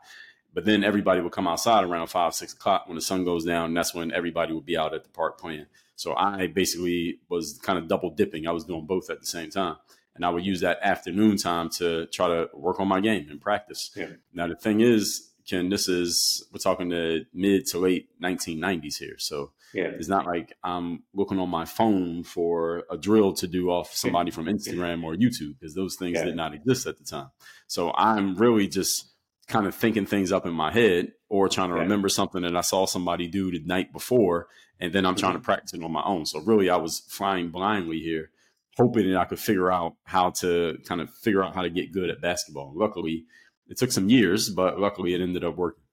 But 0.53 0.65
then 0.65 0.83
everybody 0.83 1.21
would 1.21 1.31
come 1.31 1.47
outside 1.47 1.83
around 1.83 2.07
five, 2.07 2.33
six 2.33 2.53
o'clock 2.53 2.87
when 2.87 2.95
the 2.95 3.01
sun 3.01 3.23
goes 3.23 3.45
down, 3.45 3.65
and 3.65 3.77
that's 3.77 3.93
when 3.93 4.11
everybody 4.11 4.53
would 4.53 4.65
be 4.65 4.77
out 4.77 4.93
at 4.93 5.03
the 5.03 5.09
park 5.09 5.39
playing. 5.39 5.65
So 5.95 6.15
I 6.15 6.47
basically 6.47 7.19
was 7.29 7.59
kind 7.63 7.77
of 7.77 7.87
double 7.87 8.09
dipping. 8.09 8.47
I 8.47 8.51
was 8.51 8.65
doing 8.65 8.85
both 8.85 9.09
at 9.09 9.19
the 9.19 9.25
same 9.25 9.49
time. 9.49 9.77
And 10.15 10.25
I 10.25 10.29
would 10.29 10.45
use 10.45 10.59
that 10.61 10.79
afternoon 10.81 11.37
time 11.37 11.69
to 11.77 12.05
try 12.07 12.27
to 12.27 12.49
work 12.53 12.79
on 12.79 12.87
my 12.87 12.99
game 12.99 13.27
and 13.29 13.39
practice. 13.39 13.91
Yeah. 13.95 14.07
Now 14.33 14.47
the 14.47 14.55
thing 14.55 14.81
is, 14.81 15.30
Ken, 15.51 15.69
this 15.69 15.87
is 15.87 16.47
we're 16.51 16.59
talking 16.59 16.89
the 16.89 17.25
mid 17.33 17.65
to 17.67 17.79
late 17.79 18.09
1990s 18.21 18.97
here. 18.97 19.17
So 19.17 19.51
yeah. 19.73 19.91
It's 19.97 20.07
not 20.07 20.25
like 20.25 20.53
I'm 20.63 21.03
looking 21.13 21.39
on 21.39 21.49
my 21.49 21.65
phone 21.65 22.23
for 22.23 22.83
a 22.89 22.97
drill 22.97 23.33
to 23.33 23.47
do 23.47 23.69
off 23.69 23.93
somebody 23.93 24.31
from 24.31 24.45
Instagram 24.45 25.03
or 25.03 25.15
YouTube 25.15 25.59
because 25.59 25.75
those 25.75 25.95
things 25.95 26.17
yeah. 26.17 26.25
did 26.25 26.35
not 26.35 26.53
exist 26.53 26.87
at 26.87 26.97
the 26.97 27.03
time. 27.03 27.29
So 27.67 27.93
I'm 27.93 28.35
really 28.35 28.67
just 28.67 29.11
kind 29.47 29.65
of 29.65 29.75
thinking 29.75 30.05
things 30.05 30.31
up 30.31 30.45
in 30.45 30.53
my 30.53 30.71
head 30.71 31.13
or 31.29 31.47
trying 31.49 31.69
to 31.69 31.75
yeah. 31.75 31.83
remember 31.83 32.09
something 32.09 32.41
that 32.41 32.55
I 32.55 32.61
saw 32.61 32.85
somebody 32.85 33.27
do 33.27 33.51
the 33.51 33.61
night 33.65 33.93
before. 33.93 34.47
And 34.79 34.93
then 34.93 35.05
I'm 35.05 35.15
trying 35.15 35.33
mm-hmm. 35.33 35.41
to 35.41 35.45
practice 35.45 35.73
it 35.73 35.83
on 35.83 35.91
my 35.91 36.03
own. 36.03 36.25
So 36.25 36.39
really, 36.41 36.69
I 36.69 36.77
was 36.77 36.99
flying 37.07 37.49
blindly 37.49 37.99
here, 37.99 38.31
hoping 38.77 39.09
that 39.09 39.19
I 39.19 39.25
could 39.25 39.39
figure 39.39 39.71
out 39.71 39.95
how 40.03 40.31
to 40.31 40.79
kind 40.85 41.01
of 41.01 41.09
figure 41.09 41.43
out 41.43 41.55
how 41.55 41.61
to 41.61 41.69
get 41.69 41.93
good 41.93 42.09
at 42.09 42.21
basketball. 42.21 42.73
Luckily, 42.75 43.25
it 43.71 43.77
took 43.77 43.91
some 43.91 44.09
years, 44.09 44.49
but 44.49 44.79
luckily 44.79 45.13
it 45.13 45.21
ended 45.21 45.45
up 45.45 45.55
working. 45.55 45.83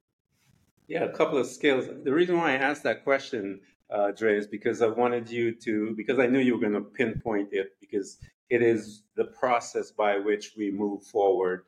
Yeah, 0.89 1.05
a 1.05 1.13
couple 1.13 1.39
of 1.39 1.47
skills. 1.47 1.87
The 2.03 2.13
reason 2.13 2.37
why 2.37 2.53
I 2.53 2.57
asked 2.57 2.83
that 2.83 3.05
question, 3.05 3.61
uh, 3.89 4.11
Dre, 4.11 4.37
is 4.37 4.49
because 4.49 4.83
I 4.83 4.89
wanted 4.89 5.31
you 5.31 5.55
to, 5.55 5.95
because 5.97 6.19
I 6.19 6.27
knew 6.27 6.41
you 6.41 6.55
were 6.55 6.61
going 6.61 6.73
to 6.73 6.81
pinpoint 6.81 7.51
it, 7.53 7.77
because 7.81 8.19
it 8.51 8.63
is 8.63 9.05
the 9.15 9.27
process 9.27 9.93
by 9.93 10.19
which 10.19 10.55
we 10.57 10.73
move 10.73 11.05
forward. 11.05 11.67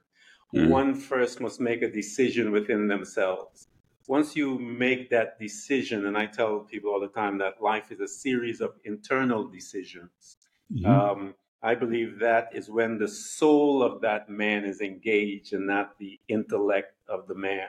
Mm-hmm. 0.53 0.69
One 0.69 0.95
first 0.95 1.41
must 1.41 1.61
make 1.61 1.83
a 1.83 1.91
decision 1.91 2.51
within 2.51 2.89
themselves. 2.89 3.69
Once 4.09 4.35
you 4.35 4.59
make 4.59 5.11
that 5.11 5.39
decision, 5.39 6.07
and 6.07 6.19
I 6.19 6.27
tell 6.27 6.61
people 6.61 6.91
all 6.91 6.99
the 6.99 7.07
time 7.07 7.39
that 7.39 7.63
life 7.63 7.93
is 7.93 8.01
a 8.01 8.09
series 8.09 8.61
of 8.61 8.71
internal 8.85 9.47
decisions. 9.47 10.39
Mm-hmm. 10.73 10.87
Um, 10.87 11.35
I 11.63 11.75
believe 11.75 12.19
that 12.19 12.49
is 12.55 12.71
when 12.71 12.99
the 12.99 13.09
soul 13.09 13.83
of 13.83 14.01
that 14.01 14.31
man 14.31 14.65
is 14.65 14.81
engaged 14.81 15.53
and 15.53 15.67
not 15.67 15.99
the 15.99 16.19
intellect 16.29 16.95
of 17.09 17.27
the 17.27 17.35
man. 17.35 17.69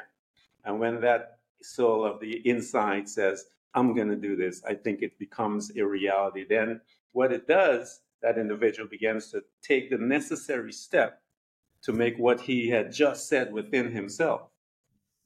And 0.63 0.79
when 0.79 1.01
that 1.01 1.39
soul 1.61 2.05
of 2.05 2.19
the 2.19 2.47
inside 2.47 3.09
says, 3.09 3.45
I'm 3.73 3.93
going 3.93 4.09
to 4.09 4.15
do 4.15 4.35
this, 4.35 4.63
I 4.65 4.75
think 4.75 5.01
it 5.01 5.17
becomes 5.19 5.75
a 5.75 5.85
reality. 5.85 6.45
Then 6.47 6.81
what 7.11 7.31
it 7.33 7.47
does, 7.47 8.01
that 8.21 8.37
individual 8.37 8.87
begins 8.87 9.31
to 9.31 9.43
take 9.61 9.89
the 9.89 9.97
necessary 9.97 10.71
step 10.71 11.21
to 11.81 11.91
make 11.91 12.17
what 12.17 12.39
he 12.39 12.69
had 12.69 12.93
just 12.93 13.27
said 13.27 13.51
within 13.51 13.91
himself 13.91 14.43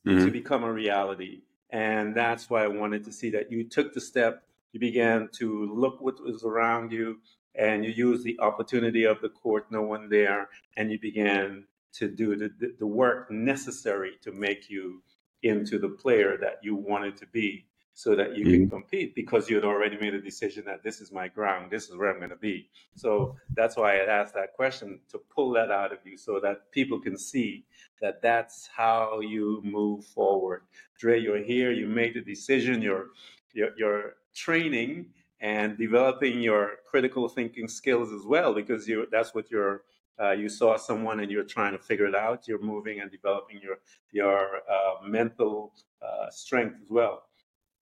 mm-hmm. 0.05 0.25
to 0.25 0.31
become 0.31 0.63
a 0.63 0.71
reality. 0.71 1.41
And 1.69 2.15
that's 2.15 2.49
why 2.49 2.63
I 2.63 2.67
wanted 2.67 3.03
to 3.05 3.11
see 3.11 3.29
that 3.31 3.51
you 3.51 3.63
took 3.63 3.93
the 3.93 4.01
step, 4.01 4.43
you 4.71 4.79
began 4.79 5.29
to 5.33 5.73
look 5.73 5.99
what 6.01 6.23
was 6.23 6.43
around 6.43 6.91
you, 6.91 7.19
and 7.57 7.85
you 7.85 7.91
use 7.91 8.23
the 8.23 8.39
opportunity 8.39 9.05
of 9.05 9.21
the 9.21 9.29
court, 9.29 9.65
no 9.71 9.81
one 9.81 10.09
there, 10.09 10.49
and 10.77 10.91
you 10.91 10.99
began 10.99 11.65
to 11.93 12.07
do 12.07 12.35
the, 12.35 12.51
the 12.79 12.85
work 12.85 13.31
necessary 13.31 14.13
to 14.21 14.31
make 14.31 14.69
you 14.69 15.01
into 15.43 15.79
the 15.79 15.89
player 15.89 16.37
that 16.37 16.59
you 16.61 16.75
wanted 16.75 17.15
to 17.17 17.27
be 17.27 17.65
so 17.97 18.13
that 18.13 18.35
you 18.35 18.43
mm-hmm. 18.43 18.53
can 18.53 18.69
compete 18.69 19.15
because 19.15 19.49
you 19.49 19.55
had 19.55 19.63
already 19.63 19.97
made 19.97 20.13
a 20.13 20.21
decision 20.21 20.65
that 20.65 20.83
this 20.83 20.99
is 20.99 21.13
my 21.13 21.29
ground, 21.29 21.71
this 21.71 21.87
is 21.87 21.95
where 21.95 22.11
I'm 22.11 22.17
going 22.17 22.29
to 22.29 22.35
be. 22.35 22.69
So 22.95 23.37
that's 23.55 23.77
why 23.77 23.95
I 23.95 24.05
asked 24.05 24.33
that 24.33 24.53
question 24.53 24.99
to 25.11 25.19
pull 25.33 25.51
that 25.53 25.71
out 25.71 25.93
of 25.93 25.99
you 26.03 26.17
so 26.17 26.41
that 26.41 26.69
people 26.71 26.99
can 26.99 27.17
see 27.17 27.63
that 28.01 28.21
that's 28.21 28.67
how 28.75 29.21
you 29.21 29.61
move 29.63 30.03
forward. 30.03 30.63
Dre, 30.99 31.21
you're 31.21 31.41
here, 31.41 31.71
you 31.71 31.87
made 31.87 32.15
the 32.15 32.21
decision, 32.21 32.81
you're, 32.81 33.11
you're, 33.53 33.71
you're 33.77 34.15
training 34.33 35.05
and 35.45 35.77
developing 35.77 36.41
your 36.41 36.63
critical 36.89 37.29
thinking 37.29 37.67
skills 37.67 38.11
as 38.11 38.25
well 38.25 38.51
because 38.59 38.87
you 38.87 39.05
that's 39.11 39.35
what 39.35 39.51
you're 39.51 39.83
uh, 40.19 40.31
you 40.31 40.49
saw 40.49 40.75
someone 40.75 41.19
and 41.19 41.29
you're 41.31 41.51
trying 41.57 41.73
to 41.73 41.77
figure 41.77 42.07
it 42.07 42.15
out. 42.15 42.47
You're 42.47 42.67
moving 42.73 42.99
and 43.01 43.11
developing 43.11 43.59
your 43.61 43.77
your 44.11 44.39
uh, 44.75 45.07
mental 45.17 45.73
uh, 46.01 46.29
strength 46.31 46.77
as 46.81 46.89
well. 46.89 47.15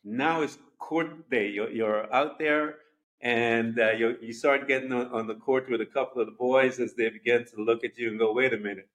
Now 0.03 0.41
it's 0.41 0.57
court 0.77 1.29
day. 1.29 1.47
You're, 1.47 1.71
you're 1.71 2.13
out 2.13 2.37
there 2.37 2.65
and 3.21 3.79
uh, 3.79 3.91
you, 3.91 4.17
you 4.21 4.33
start 4.33 4.67
getting 4.67 4.91
on, 4.91 5.07
on, 5.17 5.27
the 5.27 5.35
court 5.35 5.69
with 5.69 5.79
a 5.79 5.85
couple 5.85 6.21
of 6.21 6.27
the 6.27 6.37
boys 6.37 6.81
as 6.81 6.93
they 6.95 7.09
begin 7.09 7.45
to 7.45 7.63
look 7.63 7.85
at 7.85 7.97
you 7.97 8.09
and 8.09 8.19
go, 8.19 8.33
"Wait 8.33 8.53
a 8.53 8.57
minute, 8.57 8.89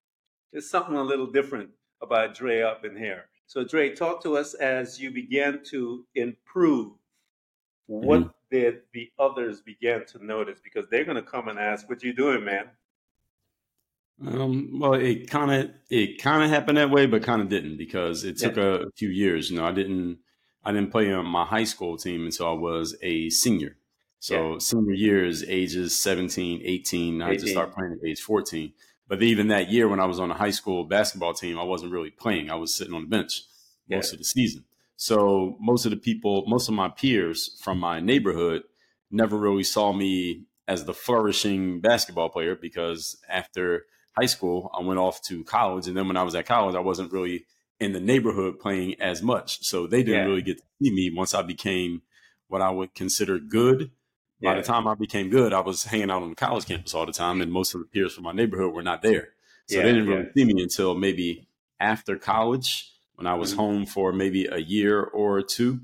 there's 0.53 0.69
something 0.69 0.97
a 0.97 1.03
little 1.03 1.31
different 1.39 1.71
about 2.03 2.35
Dre 2.35 2.61
up 2.61 2.85
in 2.85 2.95
here." 2.99 3.25
So, 3.47 3.65
Dre, 3.65 3.95
talk 3.95 4.23
to 4.25 4.37
us 4.37 4.53
as 4.53 5.01
you 5.01 5.11
began 5.11 5.63
to 5.71 6.05
improve. 6.15 6.93
What 7.87 8.21
mm-hmm. 8.21 8.38
Did 8.51 8.81
the 8.93 9.11
others 9.19 9.61
begin 9.61 10.05
to 10.07 10.25
notice? 10.25 10.61
Because 10.63 10.87
they're 10.91 11.05
going 11.05 11.17
to 11.17 11.23
come 11.23 11.49
and 11.49 11.59
ask, 11.59 11.89
"What 11.89 12.03
you 12.03 12.13
doing, 12.13 12.45
man?" 12.45 12.71
Um, 14.27 14.81
well, 14.81 14.95
it 14.95 15.31
kind 15.31 15.51
of 15.53 15.71
it 15.91 16.21
kind 16.21 16.43
of 16.43 16.51
happened 16.51 16.79
that 16.79 16.91
way, 16.91 17.07
but 17.07 17.23
kind 17.23 17.41
of 17.41 17.49
didn't 17.49 17.77
because 17.77 18.25
it 18.25 18.39
took 18.39 18.57
yeah. 18.57 18.63
a, 18.63 18.73
a, 18.83 18.91
few 18.97 19.11
years. 19.11 19.51
You 19.51 19.59
know, 19.59 19.65
I 19.65 19.73
didn't 19.73 20.19
I 20.65 20.73
didn't 20.73 20.91
play 20.91 21.13
on 21.13 21.27
my 21.27 21.45
high 21.45 21.65
school 21.65 21.97
team 21.97 22.25
until 22.25 22.49
I 22.49 22.53
was 22.53 22.97
a 23.03 23.31
senior. 23.31 23.77
So 24.21 24.53
yeah. 24.53 24.59
senior 24.59 24.95
years, 24.95 25.45
ages 25.45 25.97
17, 26.03 26.63
18, 26.65 27.23
18. 27.23 27.23
I 27.23 27.35
just 27.35 27.49
started 27.49 27.73
playing 27.73 27.93
at 27.93 28.09
age 28.09 28.21
14. 28.21 28.73
But 29.07 29.23
even 29.23 29.49
that 29.49 29.71
year 29.71 29.89
when 29.89 30.01
I 30.01 30.07
was 30.07 30.19
on 30.19 30.31
a 30.31 30.35
high 30.35 30.51
school 30.51 30.85
basketball 30.85 31.33
team, 31.33 31.59
I 31.59 31.63
wasn't 31.63 31.93
really 31.93 32.11
playing. 32.11 32.51
I 32.51 32.57
was 32.57 32.75
sitting 32.75 32.95
on 32.95 33.03
the 33.03 33.09
bench 33.09 33.43
most 33.89 34.13
of 34.13 34.19
the 34.19 34.25
season. 34.25 34.65
So 34.99 35.57
most 35.61 35.85
of 35.85 35.93
the 35.93 35.97
people, 35.97 36.45
most 36.49 36.69
of 36.69 36.75
my 36.75 36.89
peers 36.89 37.57
from 37.63 37.79
my 37.79 38.01
neighborhood 38.01 38.65
never 39.13 39.39
really 39.39 39.63
saw 39.63 39.93
me 39.93 40.47
as 40.67 40.85
the 40.85 40.93
flourishing 40.93 41.81
basketball 41.81 42.29
player 42.29 42.57
because 42.57 43.17
after 43.29 43.87
high 44.19 44.27
school, 44.27 44.73
I 44.77 44.83
went 44.83 44.99
off 44.99 45.23
to 45.23 45.45
college. 45.45 45.87
And 45.87 45.97
then 45.97 46.09
when 46.09 46.17
I 46.17 46.25
was 46.25 46.35
at 46.35 46.47
college, 46.47 46.75
I 46.75 46.81
wasn't 46.81 47.13
really 47.13 47.47
in 47.79 47.93
the 47.93 48.01
neighborhood 48.01 48.59
playing 48.59 49.01
as 49.01 49.23
much. 49.23 49.63
So 49.65 49.87
they 49.87 50.03
didn't 50.03 50.23
yeah. 50.23 50.27
really 50.27 50.43
get 50.43 50.59
to 50.59 50.65
see 50.83 50.91
me 50.91 51.13
once 51.15 51.33
I 51.33 51.43
became 51.43 52.03
what 52.49 52.61
I 52.61 52.71
would 52.71 52.93
consider 52.93 53.39
good. 53.39 53.93
By 54.43 54.57
the 54.57 54.63
time 54.63 54.89
I 54.89 54.95
became 54.95 55.31
good, 55.31 55.53
I 55.53 55.61
was 55.61 55.85
hanging 55.85 56.11
out 56.11 56.23
on 56.23 56.31
the 56.31 56.37
college 56.37 56.67
campus 56.67 56.95
all 56.95 57.07
the 57.07 57.13
time, 57.13 57.41
and 57.41 57.51
most 57.51 57.75
of 57.75 57.81
the 57.81 57.87
peers 57.87 58.15
from 58.15 58.25
my 58.25 58.33
neighborhood 58.33 58.73
were 58.73 58.85
not 58.85 59.03
there. 59.03 59.31
So 59.67 59.77
yeah, 59.77 59.83
they 59.83 59.93
didn't 59.93 60.09
really 60.09 60.23
yeah. 60.23 60.33
see 60.33 60.45
me 60.45 60.63
until 60.63 60.95
maybe 60.95 61.49
after 61.81 62.17
college 62.17 62.93
when 63.19 63.27
I 63.27 63.35
was 63.35 63.51
mm-hmm. 63.51 63.61
home 63.61 63.87
for 63.87 64.13
maybe 64.13 64.47
a 64.47 64.59
year 64.59 65.03
or 65.03 65.43
two. 65.43 65.81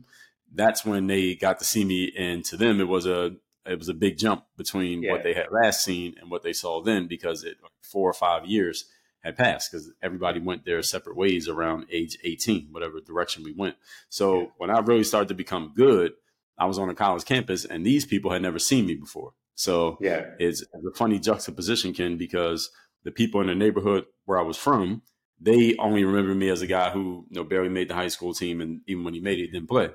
That's 0.54 0.86
when 0.86 1.08
they 1.08 1.34
got 1.34 1.58
to 1.58 1.64
see 1.64 1.84
me, 1.84 2.12
and 2.16 2.44
to 2.44 2.56
them, 2.56 2.80
it 2.80 2.86
was 2.86 3.06
a 3.06 3.32
it 3.66 3.78
was 3.78 3.88
a 3.88 3.94
big 3.94 4.18
jump 4.18 4.44
between 4.56 5.02
yeah. 5.02 5.10
what 5.10 5.24
they 5.24 5.34
had 5.34 5.46
last 5.50 5.84
seen 5.84 6.14
and 6.20 6.30
what 6.30 6.42
they 6.42 6.52
saw 6.52 6.82
then 6.82 7.08
because 7.08 7.44
it 7.44 7.56
four 7.82 8.08
or 8.08 8.14
five 8.14 8.46
years 8.46 8.84
had 9.20 9.36
passed 9.36 9.72
because 9.72 9.90
everybody 10.02 10.38
went 10.38 10.64
their 10.64 10.82
separate 10.82 11.16
ways 11.16 11.48
around 11.48 11.86
age 11.90 12.18
18 12.22 12.68
whatever 12.70 13.00
direction 13.00 13.42
we 13.42 13.54
went 13.56 13.74
so 14.10 14.40
yeah. 14.40 14.46
when 14.58 14.70
i 14.70 14.78
really 14.80 15.02
started 15.02 15.28
to 15.28 15.34
become 15.34 15.72
good 15.74 16.12
i 16.58 16.66
was 16.66 16.78
on 16.78 16.90
a 16.90 16.94
college 16.94 17.24
campus 17.24 17.64
and 17.64 17.86
these 17.86 18.04
people 18.04 18.30
had 18.30 18.42
never 18.42 18.58
seen 18.58 18.84
me 18.84 18.94
before 18.94 19.32
so 19.54 19.96
yeah 19.98 20.26
it's 20.38 20.62
a 20.62 20.94
funny 20.94 21.18
juxtaposition 21.18 21.94
ken 21.94 22.18
because 22.18 22.70
the 23.02 23.10
people 23.10 23.40
in 23.40 23.46
the 23.46 23.54
neighborhood 23.54 24.04
where 24.26 24.38
i 24.38 24.42
was 24.42 24.58
from 24.58 25.00
they 25.44 25.76
only 25.76 26.04
remember 26.04 26.34
me 26.34 26.48
as 26.48 26.62
a 26.62 26.66
guy 26.66 26.90
who 26.90 27.24
you 27.30 27.36
know 27.36 27.44
barely 27.44 27.68
made 27.68 27.88
the 27.88 27.94
high 27.94 28.08
school 28.08 28.34
team 28.34 28.60
and 28.60 28.80
even 28.86 29.04
when 29.04 29.14
he 29.14 29.20
made 29.20 29.38
it 29.38 29.52
didn't 29.52 29.68
play 29.68 29.90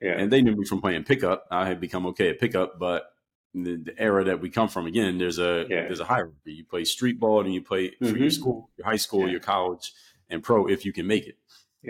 yeah. 0.00 0.12
and 0.12 0.32
they 0.32 0.42
knew 0.42 0.56
me 0.56 0.64
from 0.64 0.80
playing 0.80 1.04
pickup 1.04 1.46
i 1.50 1.66
had 1.66 1.80
become 1.80 2.06
okay 2.06 2.30
at 2.30 2.40
pickup 2.40 2.78
but 2.78 3.12
the, 3.54 3.76
the, 3.76 3.94
era 3.98 4.24
that 4.24 4.40
we 4.40 4.48
come 4.48 4.68
from, 4.68 4.86
again, 4.86 5.18
there's 5.18 5.38
a 5.38 5.66
yeah. 5.68 5.82
there's 5.82 6.00
a 6.00 6.04
hierarchy. 6.04 6.34
You 6.46 6.64
play 6.64 6.84
street 6.84 7.20
ball, 7.20 7.44
and 7.44 7.52
you 7.52 7.60
play 7.60 7.88
mm-hmm. 7.88 8.10
for 8.10 8.16
your 8.16 8.30
school, 8.30 8.70
your 8.76 8.86
high 8.86 8.96
school, 8.96 9.26
yeah. 9.26 9.32
your 9.32 9.40
college, 9.40 9.92
and 10.30 10.42
pro 10.42 10.66
if 10.66 10.84
you 10.86 10.92
can 10.92 11.06
make 11.06 11.26
it. 11.26 11.36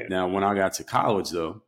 Now, 0.08 0.26
when 0.26 0.42
I 0.42 0.54
got 0.54 0.72
to 0.74 0.84
college, 0.84 1.30
though, 1.30 1.62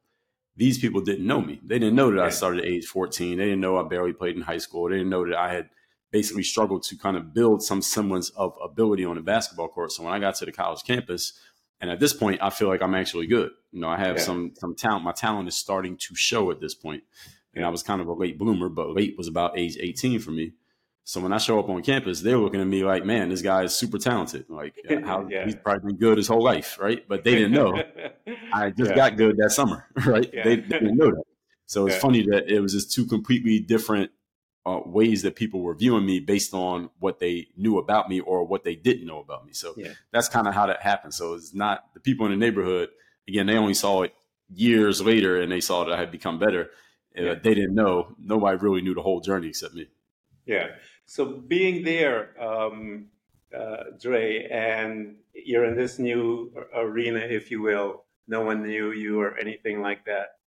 these 0.56 0.78
people 0.78 1.02
didn't 1.02 1.26
know 1.26 1.40
me. 1.40 1.60
They 1.62 1.78
didn't 1.78 1.94
know 1.94 2.10
that 2.10 2.24
I 2.24 2.30
started 2.30 2.60
at 2.60 2.66
age 2.66 2.86
14. 2.86 3.36
They 3.36 3.44
didn't 3.44 3.60
know 3.60 3.76
I 3.76 3.86
barely 3.86 4.12
played 4.12 4.36
in 4.36 4.42
high 4.42 4.58
school. 4.58 4.88
They 4.88 4.96
didn't 4.96 5.10
know 5.10 5.26
that 5.26 5.36
I 5.36 5.52
had 5.52 5.68
basically 6.14 6.44
struggled 6.44 6.84
to 6.84 6.96
kind 6.96 7.16
of 7.16 7.34
build 7.34 7.62
some 7.62 7.82
semblance 7.82 8.30
of 8.30 8.56
ability 8.62 9.04
on 9.04 9.16
the 9.16 9.22
basketball 9.22 9.68
court. 9.68 9.90
So 9.90 10.04
when 10.04 10.14
I 10.14 10.20
got 10.20 10.36
to 10.36 10.44
the 10.44 10.52
college 10.52 10.84
campus, 10.84 11.32
and 11.80 11.90
at 11.90 11.98
this 12.00 12.12
point, 12.14 12.40
I 12.40 12.50
feel 12.50 12.68
like 12.68 12.82
I'm 12.82 12.94
actually 12.94 13.26
good. 13.26 13.50
You 13.72 13.80
know, 13.80 13.88
I 13.88 13.98
have 13.98 14.20
some 14.20 14.52
some 14.56 14.74
talent. 14.74 15.04
My 15.04 15.12
talent 15.12 15.48
is 15.48 15.56
starting 15.56 15.96
to 15.98 16.14
show 16.14 16.50
at 16.50 16.60
this 16.60 16.74
point 16.74 17.02
and 17.54 17.64
I 17.64 17.68
was 17.68 17.82
kind 17.82 18.00
of 18.00 18.08
a 18.08 18.12
late 18.12 18.38
bloomer, 18.38 18.68
but 18.68 18.90
late 18.90 19.16
was 19.16 19.28
about 19.28 19.58
age 19.58 19.76
18 19.80 20.20
for 20.20 20.30
me. 20.30 20.52
So 21.06 21.20
when 21.20 21.32
I 21.34 21.38
show 21.38 21.60
up 21.60 21.68
on 21.68 21.82
campus, 21.82 22.22
they're 22.22 22.38
looking 22.38 22.62
at 22.62 22.66
me 22.66 22.82
like, 22.82 23.04
man, 23.04 23.28
this 23.28 23.42
guy 23.42 23.62
is 23.64 23.74
super 23.74 23.98
talented. 23.98 24.46
Like 24.48 24.74
how 25.04 25.26
yeah. 25.28 25.44
he's 25.44 25.54
probably 25.54 25.92
been 25.92 25.96
good 25.96 26.16
his 26.16 26.28
whole 26.28 26.42
life, 26.42 26.78
right? 26.80 27.06
But 27.06 27.24
they 27.24 27.34
didn't 27.34 27.52
know. 27.52 27.82
I 28.52 28.70
just 28.70 28.90
yeah. 28.90 28.96
got 28.96 29.16
good 29.16 29.36
that 29.36 29.50
summer, 29.50 29.86
right? 30.06 30.28
Yeah. 30.32 30.44
They, 30.44 30.56
they, 30.56 30.78
didn't 30.78 30.96
know 30.96 31.10
that. 31.10 31.24
So 31.66 31.86
it's 31.86 31.96
funny 31.96 32.22
that 32.28 32.48
it 32.48 32.60
was 32.60 32.72
just 32.72 32.92
two 32.92 33.06
completely 33.06 33.58
different 33.58 34.10
uh, 34.66 34.80
ways 34.84 35.22
that 35.22 35.36
people 35.36 35.60
were 35.60 35.74
viewing 35.74 36.06
me 36.06 36.20
based 36.20 36.54
on 36.54 36.90
what 36.98 37.18
they 37.18 37.48
knew 37.56 37.78
about 37.78 38.08
me 38.08 38.20
or 38.20 38.44
what 38.44 38.64
they 38.64 38.74
didn't 38.74 39.06
know 39.06 39.20
about 39.20 39.44
me. 39.44 39.52
So 39.52 39.74
that's 40.10 40.28
kind 40.28 40.48
of 40.48 40.54
how 40.54 40.66
that 40.66 40.82
happened. 40.82 41.14
So 41.14 41.34
it's 41.34 41.54
not 41.54 41.92
the 41.94 42.00
people 42.00 42.26
in 42.26 42.32
the 42.32 42.38
neighborhood. 42.38 42.88
Again, 43.28 43.46
they 43.46 43.56
only 43.56 43.74
saw 43.74 44.02
it 44.02 44.14
years 44.54 45.00
later 45.00 45.40
and 45.40 45.50
they 45.50 45.60
saw 45.60 45.84
that 45.84 45.92
I 45.92 45.98
had 45.98 46.10
become 46.10 46.38
better 46.38 46.70
yeah. 47.14 47.34
they 47.34 47.54
didn't 47.54 47.74
know. 47.74 48.14
Nobody 48.18 48.58
really 48.58 48.82
knew 48.82 48.94
the 48.94 49.02
whole 49.02 49.20
journey 49.20 49.48
except 49.48 49.74
me. 49.74 49.88
Yeah. 50.46 50.68
So 51.06 51.24
being 51.24 51.84
there, 51.84 52.40
um, 52.42 53.06
uh, 53.56 53.84
Dre, 54.00 54.48
and 54.50 55.16
you're 55.32 55.64
in 55.64 55.76
this 55.76 55.98
new 55.98 56.52
arena, 56.74 57.20
if 57.20 57.50
you 57.50 57.62
will. 57.62 58.04
No 58.26 58.40
one 58.40 58.62
knew 58.62 58.92
you 58.92 59.20
or 59.20 59.38
anything 59.38 59.80
like 59.80 60.06
that. 60.06 60.38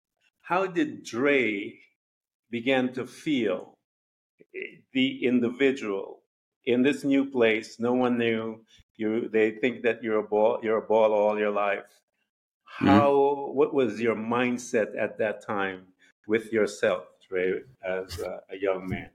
How 0.42 0.66
did 0.66 1.04
Dre 1.04 1.80
begin 2.50 2.94
to 2.94 3.06
feel 3.06 3.77
the 4.94 5.26
individual 5.26 6.20
in 6.66 6.84
this 6.84 7.04
new 7.04 7.30
place? 7.30 7.80
No 7.80 7.94
one 7.94 8.18
knew 8.18 8.62
you. 8.96 9.30
They 9.30 9.52
think 9.52 9.84
that 9.84 10.04
you're 10.04 10.20
a 10.20 10.24
ball. 10.24 10.60
You're 10.64 10.78
a 10.78 10.88
ball 10.88 11.14
all 11.14 11.38
your 11.38 11.52
life. 11.52 11.86
Mm-hmm. 12.76 12.88
How? 12.88 13.12
Mm-hmm. 13.12 13.58
What 13.58 13.74
was 13.74 14.00
your 14.00 14.16
mindset 14.16 14.98
at 15.00 15.18
that 15.20 15.46
time? 15.46 15.88
with 16.28 16.52
yourself, 16.52 17.06
Dre, 17.28 17.62
as 17.84 18.20
a, 18.20 18.42
a 18.52 18.58
young 18.60 18.88
man? 18.88 19.10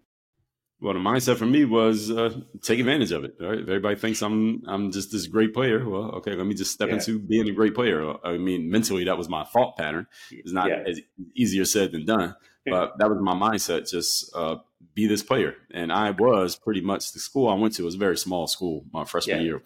Well, 0.80 0.94
the 0.94 0.98
mindset 0.98 1.36
for 1.36 1.46
me 1.46 1.64
was 1.64 2.10
uh, 2.10 2.40
take 2.60 2.80
advantage 2.80 3.12
of 3.12 3.22
it. 3.22 3.36
Right? 3.38 3.60
everybody 3.60 3.94
thinks 3.94 4.20
I'm 4.20 4.64
I'm 4.66 4.90
just 4.90 5.12
this 5.12 5.28
great 5.28 5.54
player, 5.54 5.88
well, 5.88 6.10
okay, 6.16 6.34
let 6.34 6.44
me 6.44 6.54
just 6.54 6.72
step 6.72 6.88
yeah. 6.88 6.94
into 6.94 7.20
being 7.20 7.48
a 7.48 7.52
great 7.52 7.74
player. 7.74 8.14
I 8.24 8.36
mean, 8.36 8.68
mentally, 8.68 9.04
that 9.04 9.16
was 9.16 9.28
my 9.28 9.44
thought 9.44 9.76
pattern. 9.76 10.08
It's 10.32 10.52
not 10.52 10.68
yeah. 10.68 10.82
as 10.84 11.00
easier 11.36 11.64
said 11.64 11.92
than 11.92 12.04
done, 12.04 12.34
but 12.66 12.98
that 12.98 13.08
was 13.08 13.18
my 13.20 13.34
mindset. 13.34 13.88
Just 13.88 14.34
uh, 14.34 14.56
be 14.94 15.06
this 15.06 15.22
player, 15.22 15.54
and 15.72 15.92
I 15.92 16.10
was 16.10 16.56
pretty 16.56 16.80
much 16.80 17.12
the 17.12 17.20
school 17.20 17.48
I 17.48 17.54
went 17.54 17.74
to 17.76 17.84
was 17.84 17.94
a 17.94 17.98
very 17.98 18.16
small 18.16 18.46
school 18.46 18.84
my 18.92 19.04
freshman 19.04 19.38
yeah. 19.38 19.42
year. 19.42 19.62